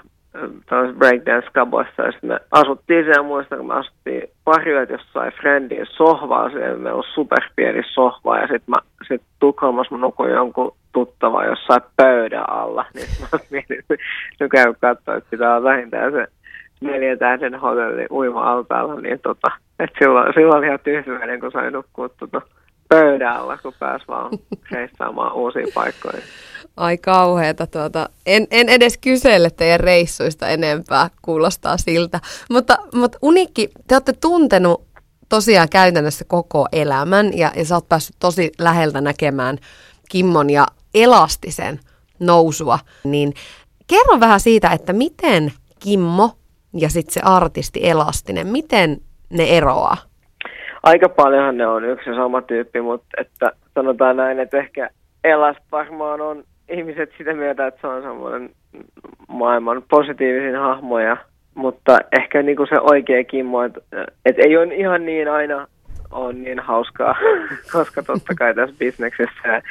tällaisessa 0.65 0.99
breakdance-kaboissa, 0.99 2.01
ja 2.01 2.11
sitten 2.11 2.29
me 2.29 2.39
asuttiin 2.51 3.05
siellä, 3.05 3.23
muistan, 3.23 3.57
kun 3.57 3.67
me 3.67 3.73
asuttiin 3.73 4.29
pari 4.43 4.71
yötä 4.71 4.93
jossain 4.93 5.33
friendin 5.41 5.85
sohvaa, 5.89 6.49
se 6.49 6.59
meillä 6.59 6.93
on 6.93 7.03
superpieni 7.13 7.81
sohva 7.93 8.37
ja 8.37 8.47
sitten 8.47 8.67
mä 8.67 8.77
sit 9.07 9.21
Tukholmassa 9.39 9.95
mä 9.95 10.01
nukuin 10.01 10.31
jonkun 10.31 10.75
tuttava 10.93 11.45
jossain 11.45 11.81
pöydän 11.95 12.49
alla, 12.49 12.85
niin 12.93 13.07
mä 13.21 13.39
mietin, 13.49 13.83
käy 14.51 14.73
katsoa, 14.81 15.15
että 15.15 15.29
pitää 15.29 15.55
olla 15.55 15.69
vähintään 15.69 16.11
se 16.11 16.27
neljän 16.81 17.19
tähden 17.19 17.59
hotelli 17.59 18.05
uima-altaalla, 18.11 19.01
niin 19.01 19.19
tota, 19.19 19.51
että 19.79 19.99
silloin, 19.99 20.33
silloin 20.33 20.57
oli 20.57 20.65
ihan 20.65 20.79
tyytyväinen, 20.83 21.39
kun 21.39 21.51
sai 21.51 21.71
nukkua 21.71 22.09
tota 22.09 22.41
pöydän 22.89 23.33
alla, 23.33 23.57
kun 23.57 23.73
pääsi 23.79 24.05
vaan 24.07 24.31
reissaamaan 24.71 25.33
uusiin 25.33 25.67
paikkoihin. 25.73 26.23
Ai 26.77 26.97
kauheeta. 26.97 27.67
Tuota. 27.67 28.09
En, 28.25 28.47
en 28.51 28.69
edes 28.69 28.97
kysele 28.97 29.49
teidän 29.49 29.79
reissuista 29.79 30.47
enempää, 30.47 31.09
kuulostaa 31.21 31.77
siltä. 31.77 32.19
Mutta, 32.49 32.77
mutta 32.93 33.17
Unikki, 33.21 33.69
te 33.87 33.95
olette 33.95 34.13
tuntenut 34.21 34.85
tosiaan 35.29 35.69
käytännössä 35.69 36.25
koko 36.27 36.67
elämän 36.71 37.37
ja, 37.37 37.51
ja 37.55 37.65
sä 37.65 37.75
oot 37.75 37.89
päässyt 37.89 38.15
tosi 38.19 38.51
läheltä 38.59 39.01
näkemään 39.01 39.57
Kimmon 40.09 40.49
ja 40.49 40.67
Elastisen 40.93 41.79
nousua. 42.19 42.79
Niin 43.03 43.33
kerro 43.87 44.19
vähän 44.19 44.39
siitä, 44.39 44.69
että 44.69 44.93
miten 44.93 45.51
Kimmo 45.83 46.29
ja 46.73 46.89
sitten 46.89 47.13
se 47.13 47.21
artisti 47.23 47.89
Elastinen, 47.89 48.47
miten 48.47 48.97
ne 49.29 49.43
eroaa? 49.57 49.97
Aika 50.83 51.09
paljonhan 51.09 51.57
ne 51.57 51.67
on 51.67 51.83
yksi 51.83 52.09
ja 52.09 52.15
sama 52.15 52.41
tyyppi, 52.41 52.81
mutta 52.81 53.07
että 53.17 53.51
sanotaan 53.75 54.17
näin, 54.17 54.39
että 54.39 54.57
ehkä 54.57 54.89
Elast 55.23 55.59
varmaan 55.71 56.21
on 56.21 56.43
ihmiset 56.69 57.09
sitä 57.17 57.33
mieltä, 57.33 57.67
että 57.67 57.81
se 57.81 57.87
on 57.87 58.01
semmoinen 58.01 58.49
maailman 59.27 59.83
positiivisin 59.89 60.59
hahmoja, 60.59 61.17
mutta 61.55 61.99
ehkä 62.11 62.41
niinku 62.41 62.65
se 62.65 62.79
oikea 62.79 63.23
Kimmo, 63.23 63.63
että 63.63 63.81
et 64.25 64.39
ei 64.39 64.57
ole 64.57 64.75
ihan 64.75 65.05
niin 65.05 65.31
aina 65.31 65.67
on 66.11 66.43
niin 66.43 66.59
hauskaa, 66.59 67.15
koska 67.73 68.03
totta 68.03 68.35
kai 68.35 68.55
tässä 68.55 68.75
bisneksessä 68.79 69.61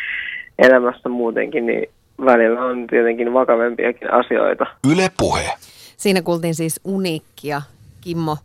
ja 0.59 0.67
elämässä 0.67 1.09
muutenkin, 1.09 1.67
niin 1.67 1.89
välillä 2.25 2.61
on 2.65 2.87
tietenkin 2.87 3.33
vakavempiakin 3.33 4.13
asioita. 4.13 4.67
Yle 4.93 5.11
puhe. 5.19 5.51
Siinä 5.97 6.23
kuultiin 6.23 6.55
siis 6.55 6.81
Unikkia, 6.85 7.63
Kimmo, 8.01 8.37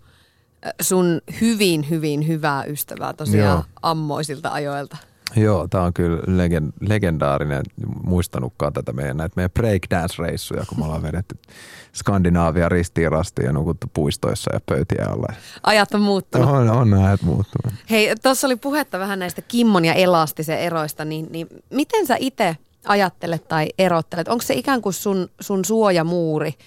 sun 0.82 1.22
hyvin, 1.42 1.90
hyvin 1.90 2.28
hyvää 2.28 2.64
ystävää 2.64 3.14
tosiaan 3.14 3.58
Joo. 3.58 3.64
ammoisilta 3.82 4.50
ajoilta. 4.50 4.98
Joo, 5.36 5.68
tämä 5.68 5.84
on 5.84 5.94
kyllä 5.94 6.22
legend, 6.28 6.72
legendaarinen. 6.80 7.64
Muistanutkaan 8.04 8.74
tätä 8.74 8.94
meidän, 8.94 9.18
näitä 9.18 9.34
meidän 9.36 9.52
breakdance-reissuja, 9.52 10.66
kun 10.70 10.80
me 10.80 10.86
ollaan 10.86 11.04
vedetty 11.04 11.40
Skandinaavia 11.94 12.70
ristiin 12.70 13.12
rastiin 13.12 13.46
ja 13.46 13.54
nukuttu 13.54 13.88
puistoissa 13.94 14.54
ja 14.54 14.60
pöytiä 14.66 15.06
alla. 15.10 15.34
Ajat 15.64 15.94
on 15.94 16.02
muuttunut. 16.02 16.50
On, 16.50 16.70
on 16.70 16.94
ajat 16.94 17.22
muuttunut. 17.22 17.74
Hei, 17.90 18.16
tuossa 18.24 18.48
oli 18.48 18.56
puhetta 18.56 19.00
vähän 19.00 19.20
näistä 19.20 19.42
Kimmon 19.42 19.86
ja 19.86 19.94
Elastisen 19.94 20.60
eroista, 20.60 21.06
niin, 21.06 21.28
niin 21.32 21.48
miten 21.70 22.08
sä 22.08 22.16
itse 22.20 22.58
ajattelet 22.86 23.48
tai 23.48 23.68
erottelet? 23.78 24.28
Onko 24.28 24.42
se 24.42 24.54
ikään 24.54 24.82
kuin 24.82 24.94
sun, 24.94 25.30
sun 25.40 25.66
suojamuuri– 25.66 26.54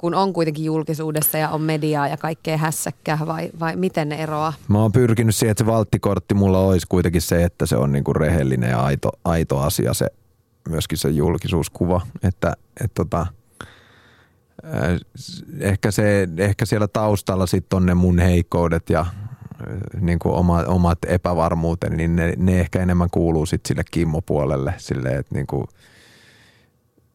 kun 0.00 0.14
on 0.14 0.32
kuitenkin 0.32 0.64
julkisuudessa 0.64 1.38
ja 1.38 1.48
on 1.48 1.60
mediaa 1.62 2.08
ja 2.08 2.16
kaikkea 2.16 2.56
hässäkkää 2.56 3.18
vai, 3.26 3.50
vai 3.60 3.76
miten 3.76 4.08
ne 4.08 4.16
eroaa? 4.16 4.52
Mä 4.68 4.82
oon 4.82 4.92
pyrkinyt 4.92 5.36
siihen, 5.36 5.50
että 5.50 5.64
se 5.64 5.66
valttikortti 5.66 6.34
mulla 6.34 6.58
olisi 6.58 6.86
kuitenkin 6.88 7.22
se, 7.22 7.44
että 7.44 7.66
se 7.66 7.76
on 7.76 7.92
niinku 7.92 8.12
rehellinen 8.12 8.70
ja 8.70 8.82
aito, 8.82 9.10
aito 9.24 9.58
asia 9.58 9.94
se 9.94 10.06
myöskin 10.68 10.98
se 10.98 11.08
julkisuuskuva, 11.08 12.00
että 12.22 12.56
et 12.84 12.90
tota, 12.94 13.26
ehkä, 15.60 15.90
se, 15.90 16.28
ehkä 16.36 16.66
siellä 16.66 16.88
taustalla 16.88 17.46
sitten 17.46 17.76
on 17.76 17.86
ne 17.86 17.94
mun 17.94 18.18
heikkoudet 18.18 18.90
ja 18.90 19.06
niin 20.00 20.18
kuin 20.18 20.34
oma, 20.34 20.64
omat 20.66 20.98
epävarmuuteni, 21.06 21.96
niin 21.96 22.16
ne, 22.16 22.34
ne 22.36 22.60
ehkä 22.60 22.82
enemmän 22.82 23.10
kuuluu 23.10 23.46
sitten 23.46 23.68
sille 23.68 23.82
Kimmo-puolelle, 23.90 24.74
sille, 24.78 25.08
että 25.08 25.34
niin 25.34 25.46
kuin– 25.46 25.64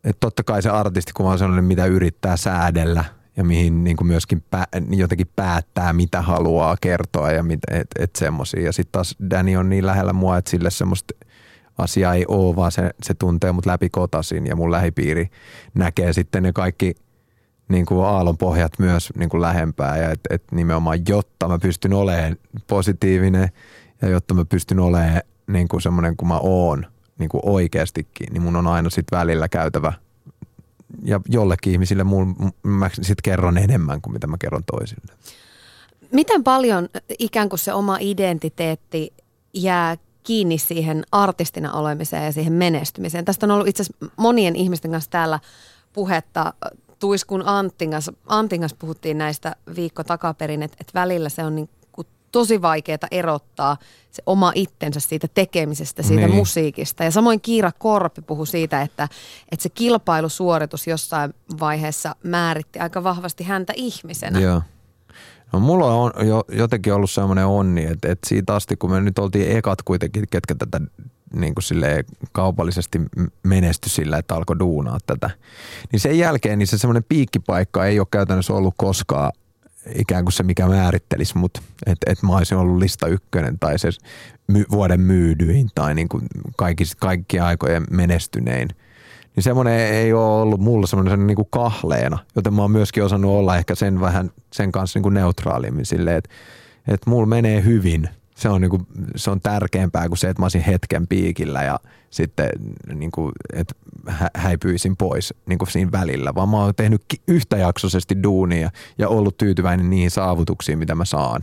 että 0.06 0.20
totta 0.20 0.44
kai 0.44 0.62
se 0.62 0.70
artistikuva 0.70 1.32
on 1.32 1.40
sellainen, 1.40 1.66
mitä 1.66 1.86
yrittää 1.86 2.38
säädellä 2.38 3.06
ja 3.38 3.44
mihin 3.44 3.84
niin 3.84 3.98
kuin 3.98 4.08
myöskin 4.08 4.44
pä, 4.52 4.68
jotenkin 4.90 5.30
päättää, 5.36 5.94
mitä 5.94 6.22
haluaa 6.22 6.78
kertoa 6.82 7.32
ja 7.32 7.44
mit, 7.44 7.60
et, 7.72 7.88
et 8.00 8.16
semmosia. 8.16 8.62
Ja 8.62 8.74
sitten 8.74 8.92
taas 8.92 9.16
Danny 9.30 9.56
on 9.56 9.70
niin 9.70 9.86
lähellä 9.86 10.14
mua, 10.14 10.38
että 10.38 10.52
sille 10.52 10.72
semmoista 10.72 11.14
asiaa 11.78 12.14
ei 12.14 12.26
ole, 12.28 12.56
vaan 12.56 12.72
se, 12.72 12.92
se 13.04 13.14
tuntee 13.14 13.52
mut 13.52 13.66
läpi 13.66 13.90
kotasin 13.90 14.48
ja 14.48 14.56
mun 14.56 14.72
lähipiiri 14.72 15.30
näkee 15.74 16.14
sitten 16.14 16.44
ne 16.44 16.54
kaikki 16.54 16.96
niin 17.68 17.86
kuin 17.86 18.06
aallonpohjat 18.06 18.80
myös 18.80 19.14
niin 19.18 19.30
kuin 19.30 19.42
lähempää 19.42 19.98
ja 19.98 20.12
että 20.12 20.36
et 20.36 20.44
nimenomaan 20.52 21.00
jotta 21.08 21.48
mä 21.48 21.60
pystyn 21.60 21.94
olemaan 21.94 22.38
positiivinen 22.68 23.50
ja 24.02 24.10
jotta 24.10 24.34
mä 24.34 24.46
pystyn 24.46 24.80
olemaan 24.80 25.22
niin 25.48 25.68
kuin 25.68 25.82
semmoinen 25.82 26.18
kuin 26.18 26.28
mä 26.28 26.38
oon– 26.38 26.86
niin 27.20 27.30
kuin 27.30 27.42
oikeastikin, 27.46 28.34
niin 28.34 28.42
mun 28.42 28.56
on 28.56 28.68
aina 28.68 28.90
sitten 28.90 29.20
välillä 29.20 29.50
käytävä 29.50 29.94
ja 31.04 31.20
jollekin 31.30 31.72
ihmisille 31.74 32.04
mun, 32.04 32.36
mä 32.64 32.90
sitten 32.94 33.16
kerron 33.24 33.58
enemmän 33.58 34.02
kuin 34.02 34.14
mitä 34.14 34.28
mä 34.28 34.38
kerron 34.38 34.64
toisille. 34.64 35.14
Miten 36.12 36.44
paljon 36.44 36.90
ikään 37.20 37.50
kuin 37.50 37.60
se 37.60 37.74
oma 37.74 37.98
identiteetti 38.00 39.14
jää 39.54 39.98
kiinni 40.24 40.58
siihen 40.58 41.04
artistina 41.12 41.74
olemiseen 41.74 42.26
ja 42.26 42.32
siihen 42.32 42.54
menestymiseen? 42.54 43.26
Tästä 43.26 43.46
on 43.46 43.52
ollut 43.52 43.68
itse 43.68 43.84
asiassa 43.84 44.06
monien 44.18 44.56
ihmisten 44.56 44.92
kanssa 44.92 45.12
täällä 45.12 45.40
puhetta. 45.94 46.54
Tuiskun 47.00 47.44
Antingas, 47.46 48.12
Antingas 48.28 48.74
puhuttiin 48.74 49.18
näistä 49.18 49.56
viikko 49.76 50.04
takaperin, 50.04 50.64
että, 50.64 50.78
että 50.82 51.00
välillä 51.00 51.30
se 51.30 51.44
on 51.44 51.56
niin 51.56 51.70
tosi 52.36 52.62
vaikeaa 52.62 53.08
erottaa 53.12 53.78
se 54.12 54.24
oma 54.26 54.52
itsensä 54.56 55.00
siitä 55.00 55.28
tekemisestä, 55.34 56.04
siitä 56.04 56.28
niin. 56.28 56.36
musiikista. 56.36 57.04
Ja 57.04 57.12
samoin 57.12 57.42
Kiira 57.42 57.72
Korpi 57.72 58.22
puhui 58.22 58.48
siitä, 58.48 58.82
että, 58.82 59.08
että 59.52 59.64
se 59.64 59.70
kilpailusuoritus 59.70 60.88
jossain 60.88 61.34
vaiheessa 61.60 62.16
määritti 62.24 62.80
aika 62.80 63.04
vahvasti 63.04 63.44
häntä 63.44 63.74
ihmisenä. 63.76 64.40
Joo. 64.40 64.62
No 65.54 65.60
mulla 65.60 65.86
on 65.86 66.12
jo, 66.28 66.44
jotenkin 66.52 66.94
ollut 66.94 67.12
semmoinen 67.12 67.46
onni, 67.46 67.86
että, 67.86 68.12
että 68.12 68.30
siitä 68.30 68.56
asti 68.56 68.76
kun 68.76 68.92
me 68.92 69.02
nyt 69.02 69.20
oltiin 69.20 69.58
ekat 69.58 69.82
kuitenkin, 69.82 70.26
ketkä 70.32 70.56
tätä 70.56 70.82
niin 71.34 71.56
kuin 71.56 72.06
kaupallisesti 72.32 73.02
menesty 73.44 73.90
sillä, 73.90 74.18
että 74.18 74.36
alkoi 74.36 74.60
duunaa 74.60 74.98
tätä. 75.06 75.30
Niin 75.92 76.00
sen 76.00 76.18
jälkeen 76.18 76.60
niin 76.60 76.68
se 76.68 76.78
semmoinen 76.78 77.06
piikkipaikka 77.10 77.86
ei 77.86 78.00
ole 78.00 78.08
käytännössä 78.12 78.54
ollut 78.54 78.74
koskaan 78.78 79.32
ikään 79.96 80.26
kuin 80.26 80.34
se, 80.34 80.44
mikä 80.44 80.68
määrittelisi 80.68 81.38
mut, 81.38 81.58
että 81.86 82.12
et 82.12 82.24
mä 82.24 82.38
olisin 82.38 82.58
ollut 82.58 82.78
lista 82.78 83.08
ykkönen 83.08 83.60
tai 83.60 83.80
se 83.80 83.90
my, 84.48 84.66
vuoden 84.72 85.02
myydyin 85.02 85.70
tai 85.76 85.96
niin 85.96 86.10
kuin 86.10 86.24
kaikki, 86.58 86.84
kaikkien 87.00 87.44
aikojen 87.44 87.84
menestynein. 87.92 88.68
Niin 89.36 89.44
semmoinen 89.44 89.80
ei 89.80 90.14
ole 90.14 90.42
ollut 90.42 90.60
mulla 90.60 90.88
semmoinen 90.88 91.28
niin 91.28 91.36
kuin 91.36 91.48
kahleena, 91.52 92.18
joten 92.36 92.54
mä 92.54 92.62
oon 92.62 92.72
myöskin 92.72 93.04
osannut 93.04 93.32
olla 93.32 93.58
ehkä 93.58 93.76
sen 93.76 94.00
vähän 94.02 94.32
sen 94.54 94.72
kanssa 94.72 94.98
niin 94.98 95.04
kuin 95.04 95.14
neutraalimmin 95.14 95.86
silleen, 95.86 96.18
että, 96.18 96.30
että 96.88 97.10
mulla 97.10 97.26
menee 97.26 97.64
hyvin– 97.64 98.10
se 98.36 98.50
on, 98.50 98.62
niinku, 98.62 98.82
se 99.16 99.32
on 99.32 99.42
tärkeämpää 99.42 100.08
kuin 100.08 100.18
se, 100.18 100.30
että 100.30 100.42
mä 100.42 100.46
olisin 100.46 100.62
hetken 100.62 101.08
piikillä 101.08 101.64
ja 101.64 101.80
sitten 102.10 102.50
niinku, 102.94 103.32
että 103.54 103.76
häipyisin 104.36 104.98
pois 104.98 105.34
niinku 105.46 105.66
siinä 105.66 105.92
välillä, 105.92 106.36
vaan 106.36 106.50
mä 106.50 106.58
oon 106.58 106.76
tehnyt 106.76 107.02
yhtäjaksoisesti 107.28 108.24
duunia 108.24 108.70
ja 108.98 109.10
ollut 109.10 109.38
tyytyväinen 109.38 109.90
niihin 109.90 110.12
saavutuksiin, 110.12 110.80
mitä 110.80 110.96
mä 110.96 111.06
saan, 111.06 111.42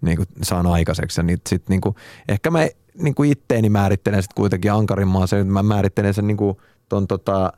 niinku, 0.00 0.24
saan 0.42 0.66
aikaiseksi. 0.66 1.20
Ja 1.20 1.24
niin, 1.24 1.38
sit, 1.48 1.68
niinku, 1.68 1.94
ehkä 2.28 2.50
mä 2.50 2.68
niinku 2.98 3.22
itteeni 3.22 3.70
määrittelen 3.70 4.22
sitten 4.22 4.36
kuitenkin 4.36 4.72
ankarimmaa 4.72 5.26
se, 5.26 5.40
että 5.40 5.52
mä 5.52 5.62
määrittelen 5.62 6.14
sen 6.14 6.26
niinku, 6.26 6.60
ton, 6.88 7.06
tota, 7.06 7.52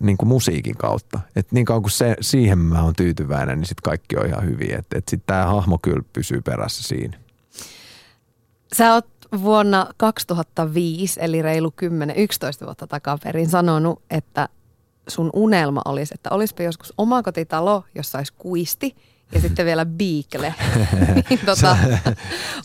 niin 0.00 0.16
kuin 0.16 0.28
musiikin 0.28 0.76
kautta. 0.76 1.20
Et 1.36 1.52
niin 1.52 1.64
kauan 1.64 1.82
kuin 1.82 1.90
se, 1.90 2.16
siihen 2.20 2.58
mä 2.58 2.82
oon 2.82 2.94
tyytyväinen, 2.96 3.58
niin 3.58 3.66
sitten 3.66 3.82
kaikki 3.82 4.16
on 4.16 4.26
ihan 4.26 4.44
hyvin. 4.44 4.74
Että 4.74 4.98
et 4.98 5.08
sitten 5.08 5.26
tämä 5.26 5.46
hahmo 5.46 5.78
kyllä 5.82 6.02
pysyy 6.12 6.40
perässä 6.40 6.82
siinä. 6.82 7.18
Sä 8.76 8.94
oot 8.94 9.06
vuonna 9.42 9.86
2005, 9.96 11.20
eli 11.22 11.42
reilu 11.42 11.74
10-11 12.62 12.66
vuotta 12.66 12.86
takaperin 12.86 13.48
sanonut, 13.48 14.02
että 14.10 14.48
sun 15.08 15.30
unelma 15.34 15.82
olisi, 15.84 16.14
että 16.14 16.30
olisipa 16.30 16.62
joskus 16.62 16.92
omakotitalo, 16.98 17.84
jossa 17.94 18.18
olisi 18.18 18.32
kuisti 18.38 18.96
ja 19.32 19.40
sitten 19.40 19.66
vielä 19.66 19.86
Beagle. 19.86 20.54
niin, 21.30 21.40
tota, 21.46 21.54
se, 21.54 21.68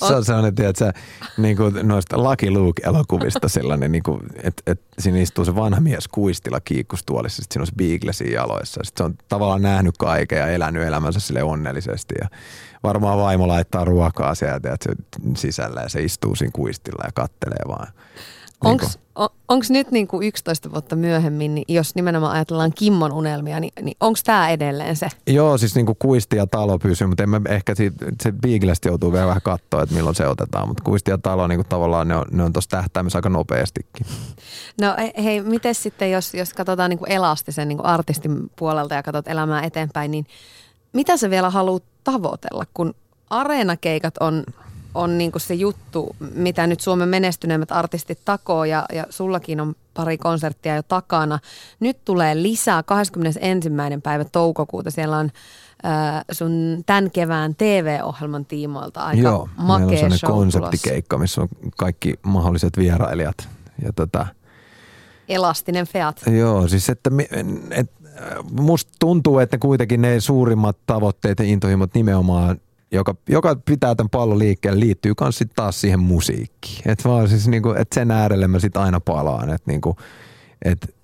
on, 0.01 0.07
se 0.07 0.16
on 0.16 0.26
sellainen, 0.26 0.55
tiedätkö, 0.55 0.93
niin 1.38 1.57
kuin 1.57 1.88
noista 1.88 2.18
Lucky 2.18 2.51
Luke-elokuvista 2.51 3.49
sellainen, 3.49 3.91
niin 3.91 4.03
kuin, 4.03 4.22
että, 4.43 4.72
että 4.72 4.86
siinä 4.99 5.20
istuu 5.20 5.45
se 5.45 5.55
vanha 5.55 5.80
mies 5.80 6.07
kuistilla 6.07 6.59
kiikkustuolissa, 6.59 7.41
sitten 7.41 7.53
siinä 7.53 7.63
on 7.63 7.68
se 7.68 7.76
Beagle 7.76 8.13
siinä 8.13 8.34
jaloissa. 8.34 8.82
Sitten 8.84 9.03
se 9.03 9.05
on 9.05 9.16
tavallaan 9.30 9.61
nähnyt 9.61 9.97
kaiken 9.97 10.38
ja 10.38 10.47
elänyt 10.47 10.84
elämänsä 10.84 11.20
sille 11.20 11.43
onnellisesti 11.43 12.16
ja 12.22 12.28
varmaan 12.84 13.18
vaimo 13.20 13.47
laittaa 13.47 13.86
ruokaa 13.86 14.36
sieltä 14.36 14.74
että 14.74 14.89
sisällä 15.38 15.82
ja 15.82 15.89
se 15.89 16.01
istuu 16.03 16.36
siinä 16.36 16.51
kuistilla 16.51 17.03
ja 17.05 17.11
kattelee 17.13 17.63
vaan. 17.68 17.88
Onko 18.64 18.86
on, 19.47 19.62
nyt 19.70 19.91
niin 19.91 20.08
kuin 20.08 20.28
11 20.28 20.72
vuotta 20.72 20.95
myöhemmin, 20.95 21.56
niin 21.56 21.66
jos 21.68 21.95
nimenomaan 21.95 22.34
ajatellaan 22.34 22.74
Kimmon 22.76 23.14
unelmia, 23.14 23.60
niin, 23.60 23.72
niin 23.82 23.97
onko 23.99 24.20
tämä 24.24 24.49
edelleen 24.49 24.95
se? 24.95 25.08
Joo, 25.28 25.58
siis 25.58 25.76
niin 25.76 25.86
kuin 25.86 25.95
kuisti 25.99 26.36
ja 26.36 26.47
talo 26.47 26.80
pysyy, 26.80 27.08
mutta 27.08 27.24
emme 27.24 27.41
ehkä 27.49 27.76
siitä, 27.76 28.06
se 28.24 28.32
Beaglesta 28.32 28.88
joutuu 28.88 29.14
vielä 29.14 29.28
vähän 29.28 29.41
katsoa, 29.41 29.84
että 29.84 29.95
milloin 29.95 30.16
se 30.16 30.28
otetaan. 30.28 30.68
Mutta 30.68 30.84
kuisti 30.84 31.12
ja 31.12 31.18
talo 31.18 31.47
niin 31.47 31.58
kuin 31.58 31.68
tavallaan 31.68 32.08
ne 32.08 32.16
on, 32.16 32.26
ne 32.32 32.43
on 32.43 32.53
tuossa 32.53 32.70
tähtäimessä 32.70 33.18
aika 33.18 33.30
nopeastikin. 33.30 34.08
No 34.82 34.95
hei, 35.24 35.41
miten 35.41 35.76
sitten, 35.76 36.12
jos, 36.12 36.34
jos 36.34 36.53
katsotaan 36.53 36.89
niin 36.89 36.99
kuin 36.99 37.12
elastisen 37.12 37.68
niin 37.68 37.78
kuin 37.78 37.88
artistin 37.88 38.51
puolelta 38.56 38.95
ja 38.95 39.03
katsot 39.03 39.28
elämää 39.28 39.64
eteenpäin, 39.64 40.12
niin 40.12 40.26
mitä 40.93 41.18
sä 41.18 41.30
vielä 41.30 41.49
haluat 41.49 41.84
tavoitella, 42.03 42.66
kun 42.74 42.93
areenakeikat 43.30 44.14
on 44.20 44.43
on 44.96 45.18
niin 45.18 45.32
kuin 45.32 45.41
se 45.41 45.54
juttu, 45.54 46.16
mitä 46.36 46.68
nyt 46.68 46.80
Suomen 46.80 47.10
menestyneimmät 47.10 47.72
artistit 47.72 48.20
takoo 48.26 48.66
ja, 48.66 48.86
ja 48.93 49.06
sullakin 49.10 49.62
on 49.62 49.76
pari 49.93 50.18
konserttia 50.18 50.76
jo 50.76 50.84
takana. 50.84 51.39
Nyt 51.80 51.98
tulee 52.06 52.41
lisää 52.41 52.84
21. 52.84 53.70
päivä 54.04 54.26
toukokuuta. 54.26 54.91
Siellä 54.91 55.18
on 55.18 55.32
äh, 55.86 56.26
sun 56.32 56.84
tämän 56.86 57.12
kevään 57.12 57.56
TV-ohjelman 57.56 58.46
tiimoilta 58.46 59.00
aika 59.00 59.22
Joo, 59.22 59.50
makea 59.58 59.88
meillä 59.88 60.06
on 60.06 60.18
show 60.18 60.32
konseptikeikka, 60.32 61.18
missä 61.18 61.41
on 61.41 61.48
kaikki 61.78 62.14
mahdolliset 62.24 62.78
vierailijat. 62.78 63.50
Ja 63.82 63.93
tota, 63.93 64.28
Elastinen 65.30 65.88
feat. 65.88 66.22
Joo, 66.38 66.68
siis 66.68 66.89
että 66.89 67.10
et, 67.72 67.91
musta 68.60 68.91
tuntuu, 69.00 69.39
että 69.39 69.58
kuitenkin 69.58 70.02
ne 70.02 70.20
suurimmat 70.20 70.78
tavoitteet 70.86 71.39
ja 71.39 71.46
intohimot 71.46 71.93
nimenomaan 71.93 72.60
joka, 72.96 73.16
joka 73.30 73.56
pitää 73.56 73.96
tämän 73.96 74.10
pallon 74.10 74.39
liikkeelle, 74.39 74.80
liittyy 74.80 75.14
myös 75.22 75.43
taas 75.56 75.82
siihen 75.82 76.00
musiikkiin. 76.00 76.91
Että 76.91 77.10
vaan 77.10 77.30
siis 77.30 77.48
niinku, 77.48 77.74
et 77.78 77.88
sen 77.93 78.12
äärelle 78.12 78.48
mä 78.48 78.60
sit 78.60 78.78
aina 78.78 79.00
palaan, 79.00 79.50
että 79.50 79.72
niinku, 79.72 79.96
et, 80.66 80.96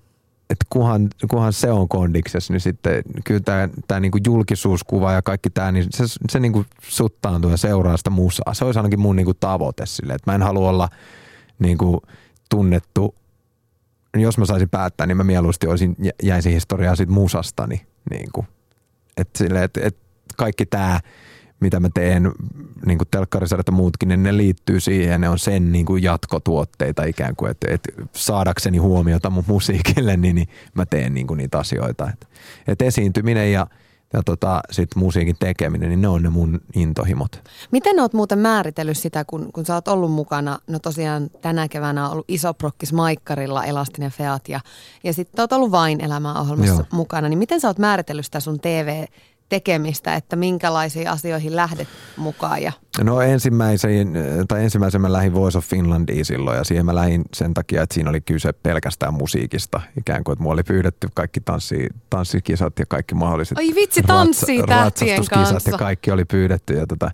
et 0.50 0.58
kunhan, 0.70 1.10
kunhan 1.30 1.54
se 1.54 1.72
on 1.72 1.89
kondiksessa, 1.89 2.54
niin 2.54 2.62
sitten 2.62 3.04
kyllä 3.26 3.39
tämä 3.39 3.70
tää 3.88 4.00
niinku 4.00 4.20
julkisuuskuva 4.26 5.14
ja 5.14 5.22
kaikki 5.22 5.50
tämä, 5.50 5.72
niin 5.72 5.88
se, 5.89 6.04
se 6.30 6.39
niinku 6.39 6.66
suttaantuu 6.88 7.52
ja 7.52 7.58
seuraa 7.58 7.98
sitä 7.98 8.10
musaa. 8.10 8.54
Se 8.54 8.66
olisi 8.66 8.80
ainakin 8.80 9.00
mun 9.00 9.16
niinku 9.16 9.34
tavoite 9.34 9.86
sille, 9.86 10.14
että 10.14 10.32
mä 10.32 10.36
en 10.36 10.42
halua 10.42 10.70
olla 10.70 10.89
niinku 11.60 12.02
tunnettu, 12.50 13.16
jos 14.18 14.38
mä 14.38 14.46
saisin 14.46 14.70
päättää, 14.70 15.08
niin 15.08 15.18
mä 15.18 15.24
mieluusti 15.24 15.68
olisin, 15.68 15.96
jäisin 16.24 16.54
historiaa 16.54 16.96
siitä 16.96 17.14
musastani. 17.14 17.82
Niinku. 18.10 18.46
Että 19.18 19.38
sille, 19.38 19.64
et, 19.64 19.78
et 19.78 19.98
kaikki 20.38 20.66
tämä 20.66 21.00
mitä 21.62 21.80
mä 21.80 21.89
teen, 21.93 22.32
niin 22.86 22.97
kuin 22.97 23.07
telkkarisarjat 23.12 23.68
ja 23.68 23.74
muutkin, 23.74 24.09
niin 24.09 24.24
ne 24.24 24.38
liittyy 24.38 24.80
siihen, 24.80 25.22
ne 25.22 25.30
on 25.30 25.39
sen 25.39 25.72
niin 25.72 25.86
kuin 25.86 26.03
jatkotuotteita 26.03 27.03
ikään 27.03 27.36
kuin, 27.36 27.51
että, 27.51 27.68
että 27.70 27.89
saadakseni 28.16 28.78
huomiota 28.78 29.30
mun 29.30 29.43
musiikille, 29.47 30.18
niin, 30.18 30.36
niin 30.36 30.47
mä 30.74 30.86
teen 30.86 31.14
niin 31.14 31.28
kuin 31.28 31.38
niitä 31.38 31.59
asioita. 31.59 32.09
Että, 32.09 32.28
että 32.68 32.86
esiintyminen 32.86 33.51
ja, 33.51 33.68
ja 34.14 34.24
tota, 34.24 34.62
sit 34.72 34.95
musiikin 34.95 35.36
tekeminen, 35.39 35.89
niin 35.89 36.01
ne 36.01 36.07
on 36.07 36.24
ne 36.24 36.30
mun 36.30 36.62
intohimot. 36.76 37.49
Miten 37.72 37.99
oot 37.99 38.14
muuten 38.14 38.39
määritellyt 38.39 38.97
sitä, 38.97 39.26
kun, 39.26 39.51
kun 39.53 39.66
sä 39.66 39.74
oot 39.74 39.88
ollut 39.88 40.12
mukana, 40.12 40.59
no 40.68 40.80
tosiaan 40.80 41.30
tänä 41.41 41.68
keväänä 41.68 42.05
on 42.05 42.12
ollut 42.12 42.26
Isoprokkis 42.28 42.93
Maikkarilla, 42.93 43.66
Elastinen 43.66 44.12
Feat 44.12 44.49
ja, 44.49 44.59
ja 45.03 45.14
sitten 45.14 45.43
oot 45.43 45.53
ollut 45.53 45.72
Vain 45.72 46.01
elämää 46.01 46.39
ohjelmassa 46.39 46.74
Joo. 46.74 46.86
mukana, 46.91 47.30
niin 47.30 47.39
miten 47.39 47.62
sä 47.62 47.68
oot 47.68 47.80
määritellyt 47.80 48.26
sitä 48.26 48.39
sun 48.39 48.59
TV 48.59 49.05
tekemistä, 49.52 50.16
että 50.16 50.36
minkälaisiin 50.36 51.10
asioihin 51.10 51.56
lähdet 51.56 51.88
mukaan? 52.18 52.62
Ja... 52.62 52.72
No 53.04 53.22
ensimmäisen, 53.22 54.14
tai 54.47 54.64
ensimmäisen 54.64 55.02
mä 55.02 55.14
lähdin 55.14 55.34
Voice 55.34 55.58
of 55.58 55.66
Finlandiin 55.66 56.26
silloin 56.26 56.58
ja 56.58 56.64
siihen 56.64 56.86
mä 56.86 56.95
lähdin 56.95 57.24
sen 57.34 57.54
takia, 57.54 57.84
että 57.84 57.93
siinä 57.93 58.10
oli 58.10 58.22
kyse 58.22 58.54
pelkästään 58.54 59.14
musiikista. 59.14 59.82
Ikään 59.97 60.24
kuin, 60.24 60.34
että 60.34 60.43
mua 60.43 60.54
oli 60.54 60.64
pyydetty 60.64 61.08
kaikki 61.14 61.41
tanssi, 61.41 61.88
tanssikisat 62.10 62.80
ja 62.80 62.86
kaikki 62.86 63.16
mahdolliset 63.16 63.58
Ai 63.58 63.76
vitsi, 63.76 64.02
tanssii 64.02 64.64
tähtien 64.64 65.26
kanssa. 65.30 65.72
ja 65.72 65.78
kaikki 65.78 66.12
oli 66.12 66.26
pyydetty 66.26 66.74
ja 66.74 66.88
tota, 66.88 67.12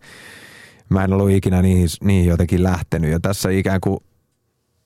mä 0.89 1.03
en 1.03 1.13
ollut 1.13 1.31
ikinä 1.31 1.61
niihin, 1.61 1.87
niihin 2.03 2.29
jotenkin 2.29 2.63
lähtenyt. 2.63 3.11
Ja 3.11 3.19
tässä 3.19 3.49
ikään 3.49 3.81
kuin 3.81 3.99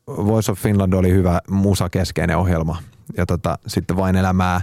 Voice 0.07 0.51
of 0.51 0.59
Finland 0.59 0.93
oli 0.93 1.11
hyvä 1.11 1.41
musakeskeinen 1.49 2.37
ohjelma 2.37 2.77
ja 3.17 3.25
tota, 3.25 3.57
sitten 3.67 3.97
vain 3.97 4.15
elämää, 4.15 4.61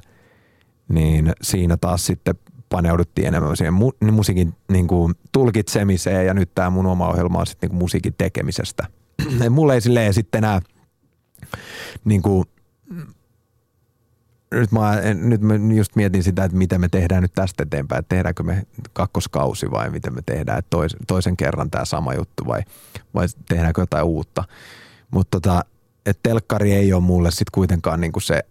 niin 0.89 1.33
siinä 1.43 1.77
taas 1.77 2.07
sitten 2.07 2.35
paneuduttiin 2.69 3.29
enemmän 3.29 3.57
siihen 3.57 3.75
mu- 3.75 3.97
niin 4.01 4.15
musiikin 4.15 4.55
niin 4.73 4.87
kuin, 4.87 5.15
tulkitsemiseen 5.33 6.27
ja 6.27 6.35
nyt 6.35 6.55
tämä 6.55 6.71
mun 6.71 6.87
oma 6.87 7.09
ohjelma 7.09 7.39
on 7.39 7.47
sitten 7.47 7.71
niin 7.71 7.79
musiikin 7.79 8.15
tekemisestä. 8.19 8.87
Mulle 9.51 9.75
ei 9.75 9.81
silleen 9.81 10.15
sitten 10.15 10.39
enää 10.39 10.61
niin 12.05 12.23
kuin, 12.23 12.45
nyt 14.51 14.73
mä, 14.73 14.97
nyt 15.15 15.41
mä 15.41 15.55
just 15.77 15.97
mietin 15.97 16.23
sitä, 16.23 16.45
että 16.45 16.57
miten 16.57 16.81
me 16.81 16.89
tehdään 16.89 17.23
nyt 17.23 17.33
tästä 17.35 17.63
eteenpäin, 17.63 17.99
että 17.99 18.17
tehdäänkö 18.17 18.43
me 18.43 18.67
kakkoskausi 18.93 19.71
vai 19.71 19.91
miten 19.91 20.15
me 20.15 20.23
tehdään, 20.27 20.59
että 20.59 20.71
tois, 20.71 20.97
toisen 21.07 21.37
kerran 21.37 21.71
tämä 21.71 21.85
sama 21.85 22.15
juttu 22.15 22.47
vai, 22.47 22.63
vai 23.15 23.27
tehdäänkö 23.49 23.83
jotain 23.83 24.05
uutta. 24.05 24.45
Mutta 25.11 25.41
tota, 25.41 25.65
että 26.07 26.21
telkkari 26.23 26.73
ei 26.73 26.93
ole 26.93 27.03
mulle 27.03 27.31
sitten 27.31 27.53
kuitenkaan 27.53 28.01
niin 28.01 28.13
kuin 28.13 28.23
se, 28.23 28.43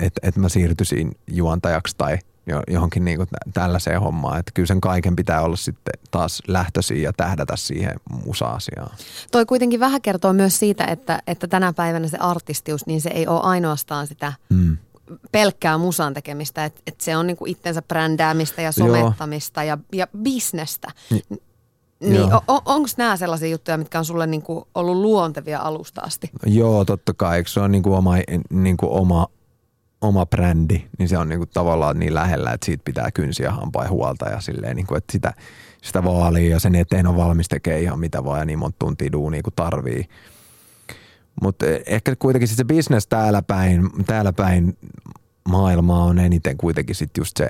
että, 0.00 0.20
että 0.22 0.40
mä 0.40 0.48
siirtyisin 0.48 1.12
juontajaksi 1.26 1.94
tai– 1.98 2.18
johonkin 2.68 3.04
niin 3.04 3.16
kuin 3.16 3.28
tällaiseen 3.54 4.00
hommaan. 4.00 4.40
Että 4.40 4.52
kyllä 4.54 4.66
sen 4.66 4.80
kaiken 4.80 5.16
pitää 5.16 5.42
olla 5.42 5.56
sitten 5.56 5.94
taas 6.10 6.42
lähtöisiä 6.46 7.02
ja 7.02 7.12
tähdätä 7.12 7.56
siihen 7.56 7.94
musa-asiaan. 8.24 8.96
Toi 9.30 9.46
kuitenkin 9.46 9.80
vähän 9.80 10.02
kertoo 10.02 10.32
myös 10.32 10.58
siitä, 10.58 10.84
että, 10.84 11.22
että 11.26 11.46
tänä 11.46 11.72
päivänä 11.72 12.08
se 12.08 12.18
artistius, 12.18 12.86
niin 12.86 13.00
se 13.00 13.10
ei 13.10 13.26
ole 13.26 13.40
ainoastaan 13.40 14.06
sitä 14.06 14.32
mm. 14.50 14.76
pelkkää 15.32 15.78
musan 15.78 16.14
tekemistä. 16.14 16.64
Että 16.64 16.80
et 16.86 17.00
se 17.00 17.16
on 17.16 17.26
niin 17.26 17.36
kuin 17.36 17.50
itsensä 17.50 17.82
brändäämistä 17.82 18.62
ja 18.62 18.72
somettamista 18.72 19.64
ja, 19.64 19.78
ja 19.92 20.06
bisnestä. 20.22 20.88
Ni, 21.10 21.22
niin 22.00 22.32
on, 22.32 22.60
onko 22.64 22.88
nämä 22.96 23.16
sellaisia 23.16 23.48
juttuja, 23.48 23.78
mitkä 23.78 23.98
on 23.98 24.04
sulle 24.04 24.26
niinku 24.26 24.68
ollut 24.74 24.96
luontevia 24.96 25.60
alusta 25.60 26.00
asti? 26.00 26.30
Joo, 26.46 26.84
totta 26.84 27.14
kai. 27.14 27.36
Eikö 27.36 27.50
se 27.50 27.60
on 27.60 27.72
niinku 27.72 27.94
oma, 27.94 28.14
niinku 28.50 28.88
oma 28.90 29.26
oma 30.00 30.26
brändi, 30.26 30.84
niin 30.98 31.08
se 31.08 31.18
on 31.18 31.28
niinku 31.28 31.46
tavallaan 31.46 31.98
niin 31.98 32.14
lähellä, 32.14 32.52
että 32.52 32.64
siitä 32.64 32.82
pitää 32.84 33.10
kynsiä 33.10 33.50
hampaa 33.50 33.88
huolta 33.88 34.28
ja 34.28 34.40
silleen, 34.40 34.76
niinku, 34.76 34.94
että 34.94 35.12
sitä, 35.12 35.32
sitä 35.82 36.04
vaalia 36.04 36.50
ja 36.50 36.60
sen 36.60 36.74
eteen 36.74 37.06
on 37.06 37.16
valmis 37.16 37.48
tekee 37.48 37.80
ihan 37.80 37.98
mitä 37.98 38.24
vaan 38.24 38.38
ja 38.38 38.44
niin 38.44 38.58
monta 38.58 38.76
tuntia 38.78 39.12
duunia 39.12 39.42
kuin 39.42 39.54
tarvii. 39.56 40.04
Mutta 41.42 41.66
ehkä 41.86 42.16
kuitenkin 42.16 42.48
se 42.48 42.64
business 42.64 43.06
täällä 43.06 43.42
päin, 43.42 43.90
täällä 44.06 44.32
päin 44.32 44.78
maailmaa 45.48 46.04
on 46.04 46.18
eniten 46.18 46.56
kuitenkin 46.56 46.96
sit 46.96 47.10
just 47.18 47.36
se, 47.36 47.46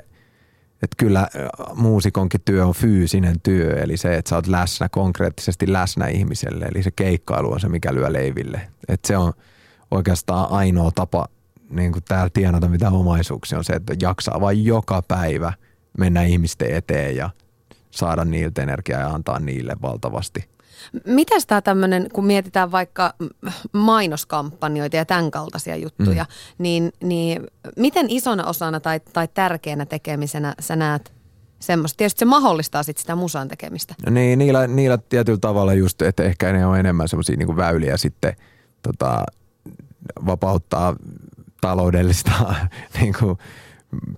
että 0.83 0.95
kyllä 0.97 1.27
muusikonkin 1.75 2.41
työ 2.45 2.65
on 2.65 2.73
fyysinen 2.73 3.39
työ, 3.43 3.73
eli 3.73 3.97
se, 3.97 4.15
että 4.15 4.29
sä 4.29 4.35
oot 4.35 4.47
läsnä, 4.47 4.89
konkreettisesti 4.89 5.73
läsnä 5.73 6.07
ihmiselle, 6.07 6.65
eli 6.65 6.83
se 6.83 6.91
keikkailu 6.91 7.51
on 7.51 7.59
se, 7.59 7.69
mikä 7.69 7.93
lyö 7.93 8.13
leiville. 8.13 8.61
Että 8.87 9.07
se 9.07 9.17
on 9.17 9.33
oikeastaan 9.91 10.51
ainoa 10.51 10.91
tapa 10.91 11.27
niin 11.69 11.91
kuin 11.91 12.03
täällä 12.07 12.29
tienata 12.33 12.67
mitä 12.67 12.89
omaisuuksia 12.89 13.57
on 13.57 13.63
se, 13.63 13.73
että 13.73 13.95
jaksaa 14.01 14.41
vain 14.41 14.65
joka 14.65 15.01
päivä 15.01 15.53
mennä 15.97 16.23
ihmisten 16.23 16.75
eteen 16.75 17.15
ja 17.15 17.29
saada 17.91 18.25
niiltä 18.25 18.63
energiaa 18.63 18.99
ja 18.99 19.09
antaa 19.09 19.39
niille 19.39 19.75
valtavasti. 19.81 20.49
Mitäs 21.05 21.45
tämä 21.45 21.61
tämmöinen, 21.61 22.07
kun 22.13 22.25
mietitään 22.25 22.71
vaikka 22.71 23.13
mainoskampanjoita 23.73 24.95
ja 24.95 25.05
tämän 25.05 25.31
kaltaisia 25.31 25.75
juttuja, 25.75 26.23
mm. 26.23 26.63
niin, 26.63 26.91
niin 27.03 27.47
miten 27.75 28.05
isona 28.09 28.45
osana 28.45 28.79
tai, 28.79 28.99
tai 29.13 29.27
tärkeänä 29.33 29.85
tekemisenä 29.85 30.55
sä 30.59 30.75
näet 30.75 31.13
semmoista? 31.59 31.97
Tietysti 31.97 32.19
se 32.19 32.25
mahdollistaa 32.25 32.83
sit 32.83 32.97
sitä 32.97 33.15
musan 33.15 33.47
tekemistä. 33.47 33.95
No 34.05 34.11
niin, 34.11 34.39
niillä, 34.39 34.67
niillä 34.67 34.97
tietyllä 34.97 35.39
tavalla 35.39 35.73
just, 35.73 36.01
että 36.01 36.23
ehkä 36.23 36.53
ne 36.53 36.65
on 36.65 36.79
enemmän 36.79 37.07
semmoisia 37.07 37.37
niin 37.37 37.57
väyliä 37.57 37.97
sitten 37.97 38.33
tota, 38.81 39.23
vapauttaa 40.25 40.95
taloudellista 41.61 42.55
niin 43.01 43.13
kuin, 43.19 43.37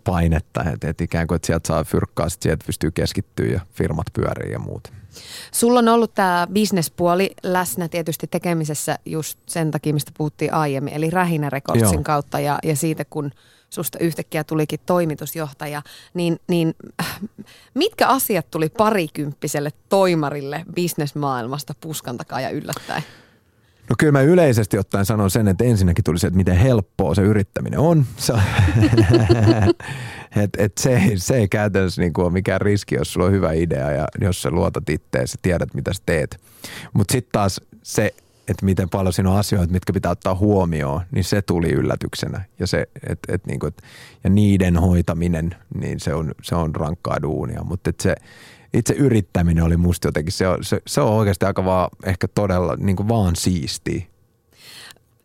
painetta, 0.04 0.64
että 0.74 0.90
et 0.90 1.02
ikään 1.02 1.28
kuin 1.28 1.36
että 1.36 1.46
sieltä 1.46 1.68
saa 1.68 1.84
fyrkkaa, 1.84 2.30
sitten 2.30 2.50
sieltä 2.50 2.66
pystyy 2.66 2.92
keskittyä 2.92 3.46
ja 3.46 3.60
firmat 3.74 4.08
pyörii 4.14 4.52
ja 4.52 4.60
muut. 4.60 4.92
Sulla 5.52 5.80
on 5.80 5.88
ollut 5.88 6.14
tämä 6.14 6.48
bisnespuoli 6.54 7.32
läsnä 7.44 7.88
tietysti 7.88 8.28
tekemisessä 8.28 9.00
just 9.06 9.40
sen 9.46 9.72
takia, 9.72 9.94
mistä 9.94 10.12
puhuttiin 10.18 10.54
aiemmin, 10.54 10.94
eli 10.94 11.10
Rähinä 11.10 11.50
Recordsin 11.50 11.94
Joo. 11.94 12.04
kautta 12.04 12.40
ja, 12.40 12.60
ja 12.64 12.76
siitä, 12.76 13.06
kun 13.06 13.32
susta 13.70 14.00
yhtäkkiä 14.00 14.44
tulikin 14.44 14.80
toimitusjohtaja, 14.86 15.82
niin, 16.14 16.40
niin 16.48 16.74
mitkä 17.74 18.08
asiat 18.08 18.52
tuli 18.52 18.70
parikymppiselle 18.70 19.70
toimarille 19.90 20.66
bisnesmaailmasta 20.74 21.74
puskan 21.82 22.18
takaa 22.18 22.42
ja 22.42 22.50
yllättäen? 22.50 23.04
No 23.92 23.96
kyllä 23.98 24.12
mä 24.12 24.22
yleisesti 24.22 24.78
ottaen 24.78 25.06
sanon 25.06 25.32
sen, 25.32 25.48
että 25.48 25.64
ensinnäkin 25.64 26.04
tuli 26.04 26.20
se, 26.20 26.28
että 26.28 26.38
miten 26.38 26.58
helppoa 26.58 27.16
se 27.16 27.22
yrittäminen 27.22 27.80
on. 27.80 28.06
et, 30.44 30.50
et 30.58 30.78
se, 30.78 31.02
se 31.16 31.36
ei 31.36 31.48
käytännössä 31.48 32.02
niin 32.02 32.14
kuin 32.14 32.26
ole 32.26 32.34
mikään 32.34 32.62
riski, 32.62 32.96
jos 32.96 33.14
sulla 33.14 33.26
on 33.26 33.32
hyvä 33.32 33.52
idea 33.52 33.92
ja 33.92 34.08
jos 34.22 34.42
sä 34.42 34.52
luotat 34.52 34.90
itteesi, 34.90 35.38
tiedät 35.42 35.74
mitä 35.74 35.94
sä 35.94 36.02
teet. 36.06 36.42
Mutta 36.94 37.12
sitten 37.12 37.32
taas 37.32 37.62
se, 37.84 38.14
että 38.48 38.66
miten 38.66 38.90
paljon 38.90 39.14
siinä 39.14 39.32
on 39.32 39.38
asioita, 39.38 39.74
mitkä 39.74 39.94
pitää 39.94 40.12
ottaa 40.12 40.36
huomioon, 40.36 41.02
niin 41.12 41.24
se 41.24 41.42
tuli 41.42 41.70
yllätyksenä. 41.70 42.42
Ja, 42.60 42.68
se, 42.68 42.88
et, 43.10 43.20
et 43.28 43.46
niinku, 43.46 43.66
et, 43.66 43.84
ja 44.24 44.30
niiden 44.30 44.78
hoitaminen, 44.78 45.56
niin 45.80 46.00
se 46.00 46.14
on, 46.14 46.32
se 46.42 46.56
on 46.56 46.76
rankkaa 46.76 47.22
duunia. 47.22 47.64
Mutta 47.64 47.92
se, 48.02 48.16
itse 48.74 48.94
yrittäminen 48.94 49.64
oli 49.64 49.78
musta 49.78 50.08
jotenkin, 50.08 50.32
se 50.32 50.48
on, 50.48 50.64
se, 50.64 50.82
se 50.88 51.02
on 51.02 51.14
oikeasti 51.14 51.46
aika 51.46 51.66
vaan 51.66 51.90
ehkä 52.06 52.28
todella 52.28 52.76
niin 52.76 52.96
kuin 52.96 53.08
vaan 53.08 53.36
siistiä. 53.36 54.02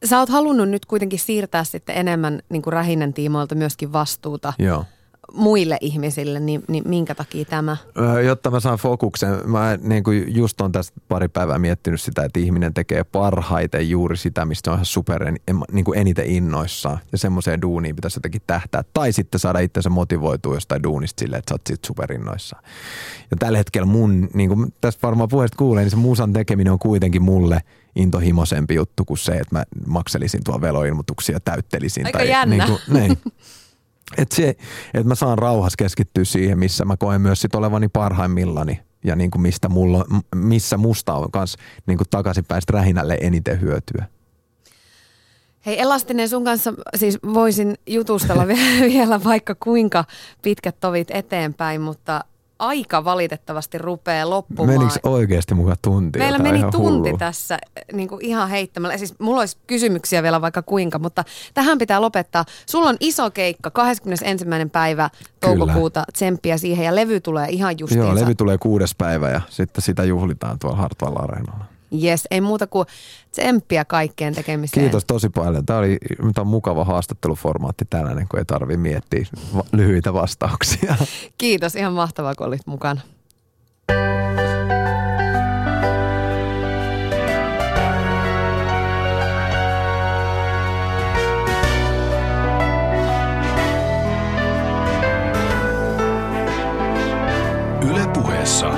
Sä 0.05 0.19
oot 0.19 0.29
halunnut 0.29 0.69
nyt 0.69 0.87
kuitenkin 0.87 1.19
siirtää 1.19 1.65
sitten 1.65 1.97
enemmän 1.97 2.41
niin 2.49 2.63
kuin 2.63 2.73
rähinnän 2.73 3.13
tiimoilta 3.13 3.55
myöskin 3.55 3.93
vastuuta. 3.93 4.53
Joo 4.59 4.85
muille 5.33 5.79
ihmisille, 5.81 6.41
niin, 6.41 6.63
niin 6.69 6.85
minkä 6.87 7.15
takia 7.15 7.45
tämä? 7.45 7.77
Jotta 8.27 8.51
mä 8.51 8.61
saan 8.61 8.79
fokuksen, 8.79 9.51
mä 9.51 9.79
niin 9.83 10.05
kuin 10.05 10.37
just 10.37 10.61
on 10.61 10.73
tästä 10.73 11.01
pari 11.09 11.29
päivää 11.29 11.59
miettinyt 11.59 12.01
sitä, 12.01 12.25
että 12.25 12.41
ihminen 12.41 12.75
tekee 12.75 13.05
parhaiten 13.05 13.91
juuri 13.91 14.17
sitä, 14.17 14.45
mistä 14.45 14.71
on 14.71 14.75
ihan 14.75 14.87
super 14.87 15.33
niin 15.73 15.85
kuin 15.85 15.99
eniten 15.99 16.27
innoissaan. 16.27 16.99
Ja 17.13 17.19
semmoiseen 17.19 17.63
duuniin 17.63 17.97
pitäisi 17.97 18.17
jotenkin 18.19 18.43
tähtää. 18.47 18.85
Tai 18.95 19.13
sitten 19.13 19.41
saada 19.41 19.59
itsensä 19.59 19.91
motivoitua 19.91 20.55
jostain 20.55 20.83
duunista 20.83 21.21
silleen, 21.21 21.39
että 21.39 21.51
sä 21.51 21.55
oot 21.55 21.67
siitä 21.67 21.87
superinnoissaan. 21.87 22.63
Ja 23.31 23.37
tällä 23.37 23.59
hetkellä 23.59 23.87
mun, 23.87 24.29
niin 24.35 24.49
kuin 24.49 24.75
tästä 24.81 25.03
varmaan 25.03 25.29
puheesta 25.29 25.57
kuulee, 25.57 25.83
niin 25.83 25.91
se 25.91 25.97
musan 25.97 26.33
tekeminen 26.33 26.73
on 26.73 26.79
kuitenkin 26.79 27.23
mulle 27.23 27.61
intohimoisempi 27.97 28.75
juttu 28.75 29.05
kuin 29.05 29.19
se, 29.19 29.33
että 29.33 29.55
mä 29.55 29.65
makselisin 29.87 30.45
tuon 30.45 30.61
veloilmoituksia 30.61 31.37
ja 31.37 31.41
täyttelisin. 31.41 32.07
Aika 32.07 32.19
tai, 32.19 32.29
jännä. 32.29 32.57
Niin 32.57 32.67
kuin, 32.67 33.01
niin. 33.01 33.19
Et 34.19 34.33
se, 34.33 34.49
että 34.95 35.09
mä 35.09 35.15
saan 35.15 35.39
rauhassa 35.39 35.77
keskittyä 35.79 36.25
siihen, 36.25 36.59
missä 36.59 36.85
mä 36.85 36.97
koen 36.97 37.21
myös 37.21 37.41
sit 37.41 37.55
olevani 37.55 37.89
parhaimmillani 37.89 38.81
ja 39.05 39.17
niin 39.17 39.31
kuin 39.31 39.43
mistä 39.43 39.69
mulla, 39.69 40.05
missä 40.35 40.77
musta 40.77 41.15
on 41.15 41.31
kans 41.31 41.57
niin 41.87 41.99
kuin 41.99 42.09
takaisinpäin 42.11 42.63
rähinälle 42.71 43.19
eniten 43.21 43.61
hyötyä. 43.61 44.07
Hei 45.67 45.81
Elastinen, 45.81 46.29
sun 46.29 46.45
kanssa 46.45 46.75
siis 46.97 47.19
voisin 47.35 47.75
jutustella 47.87 48.47
vielä 48.93 49.25
vaikka 49.25 49.55
kuinka 49.55 50.05
pitkät 50.43 50.81
tovit 50.81 51.11
eteenpäin, 51.11 51.81
mutta 51.81 52.25
aika 52.59 53.05
valitettavasti 53.05 53.79
rupeaa 53.79 54.31
loppumaan. 54.31 54.79
Menikö 54.79 55.01
oikeasti 55.03 55.55
mukaan 55.55 55.77
tunti? 55.83 56.19
Meillä 56.19 56.39
meni 56.39 56.61
tunti 56.61 56.77
hullu. 56.79 57.19
tässä 57.19 57.59
niin 57.93 58.09
kuin 58.09 58.25
ihan 58.25 58.49
heittämällä. 58.49 58.99
Siis 58.99 59.15
mulla 59.19 59.41
olisi 59.41 59.59
kysymyksiä 59.67 60.23
vielä 60.23 60.41
vaikka 60.41 60.63
kuinka, 60.63 60.99
mutta 60.99 61.25
tähän 61.55 61.79
pitää 61.79 62.01
lopettaa. 62.01 62.45
Sulla 62.67 62.89
on 62.89 62.97
iso 63.01 63.31
keikka 63.31 63.71
21. 63.71 64.45
päivä 64.73 65.11
toukokuuta, 65.41 66.01
Kyllä. 66.01 66.13
tsemppiä 66.13 66.59
siihen 66.59 66.85
ja 66.85 66.95
levy 66.95 67.21
tulee 67.21 67.49
ihan 67.49 67.75
justiinsa. 67.79 68.07
Joo, 68.07 68.15
levy 68.15 68.35
tulee 68.35 68.59
kuudes 68.59 68.95
päivä 68.95 69.31
ja 69.31 69.41
sitten 69.49 69.83
sitä 69.83 70.05
juhlitaan 70.05 70.59
tuolla 70.59 70.77
Hartwall 70.77 71.17
Areenalla. 71.17 71.76
Jes, 71.91 72.25
ei 72.31 72.41
muuta 72.41 72.67
kuin 72.67 72.87
tsemppiä 73.31 73.85
kaikkeen 73.85 74.35
tekemiseen. 74.35 74.83
Kiitos 74.83 75.05
tosi 75.05 75.29
paljon. 75.29 75.67
Tämä 75.67 75.79
oli 75.79 75.99
tämä 76.21 76.43
on 76.43 76.47
mukava 76.47 76.85
haastatteluformaatti 76.85 77.85
tällainen, 77.91 78.29
kun 78.29 78.39
ei 78.39 78.45
tarvi 78.45 78.77
miettiä 78.77 79.27
lyhyitä 79.73 80.13
vastauksia. 80.13 80.97
Kiitos, 81.39 81.77
ihan 81.77 81.93
mahtavaa 81.93 82.35
kun 82.35 82.47
olit 82.47 82.67
mukana. 82.67 83.01
Yle 97.91 98.07
puheessa 98.15 98.76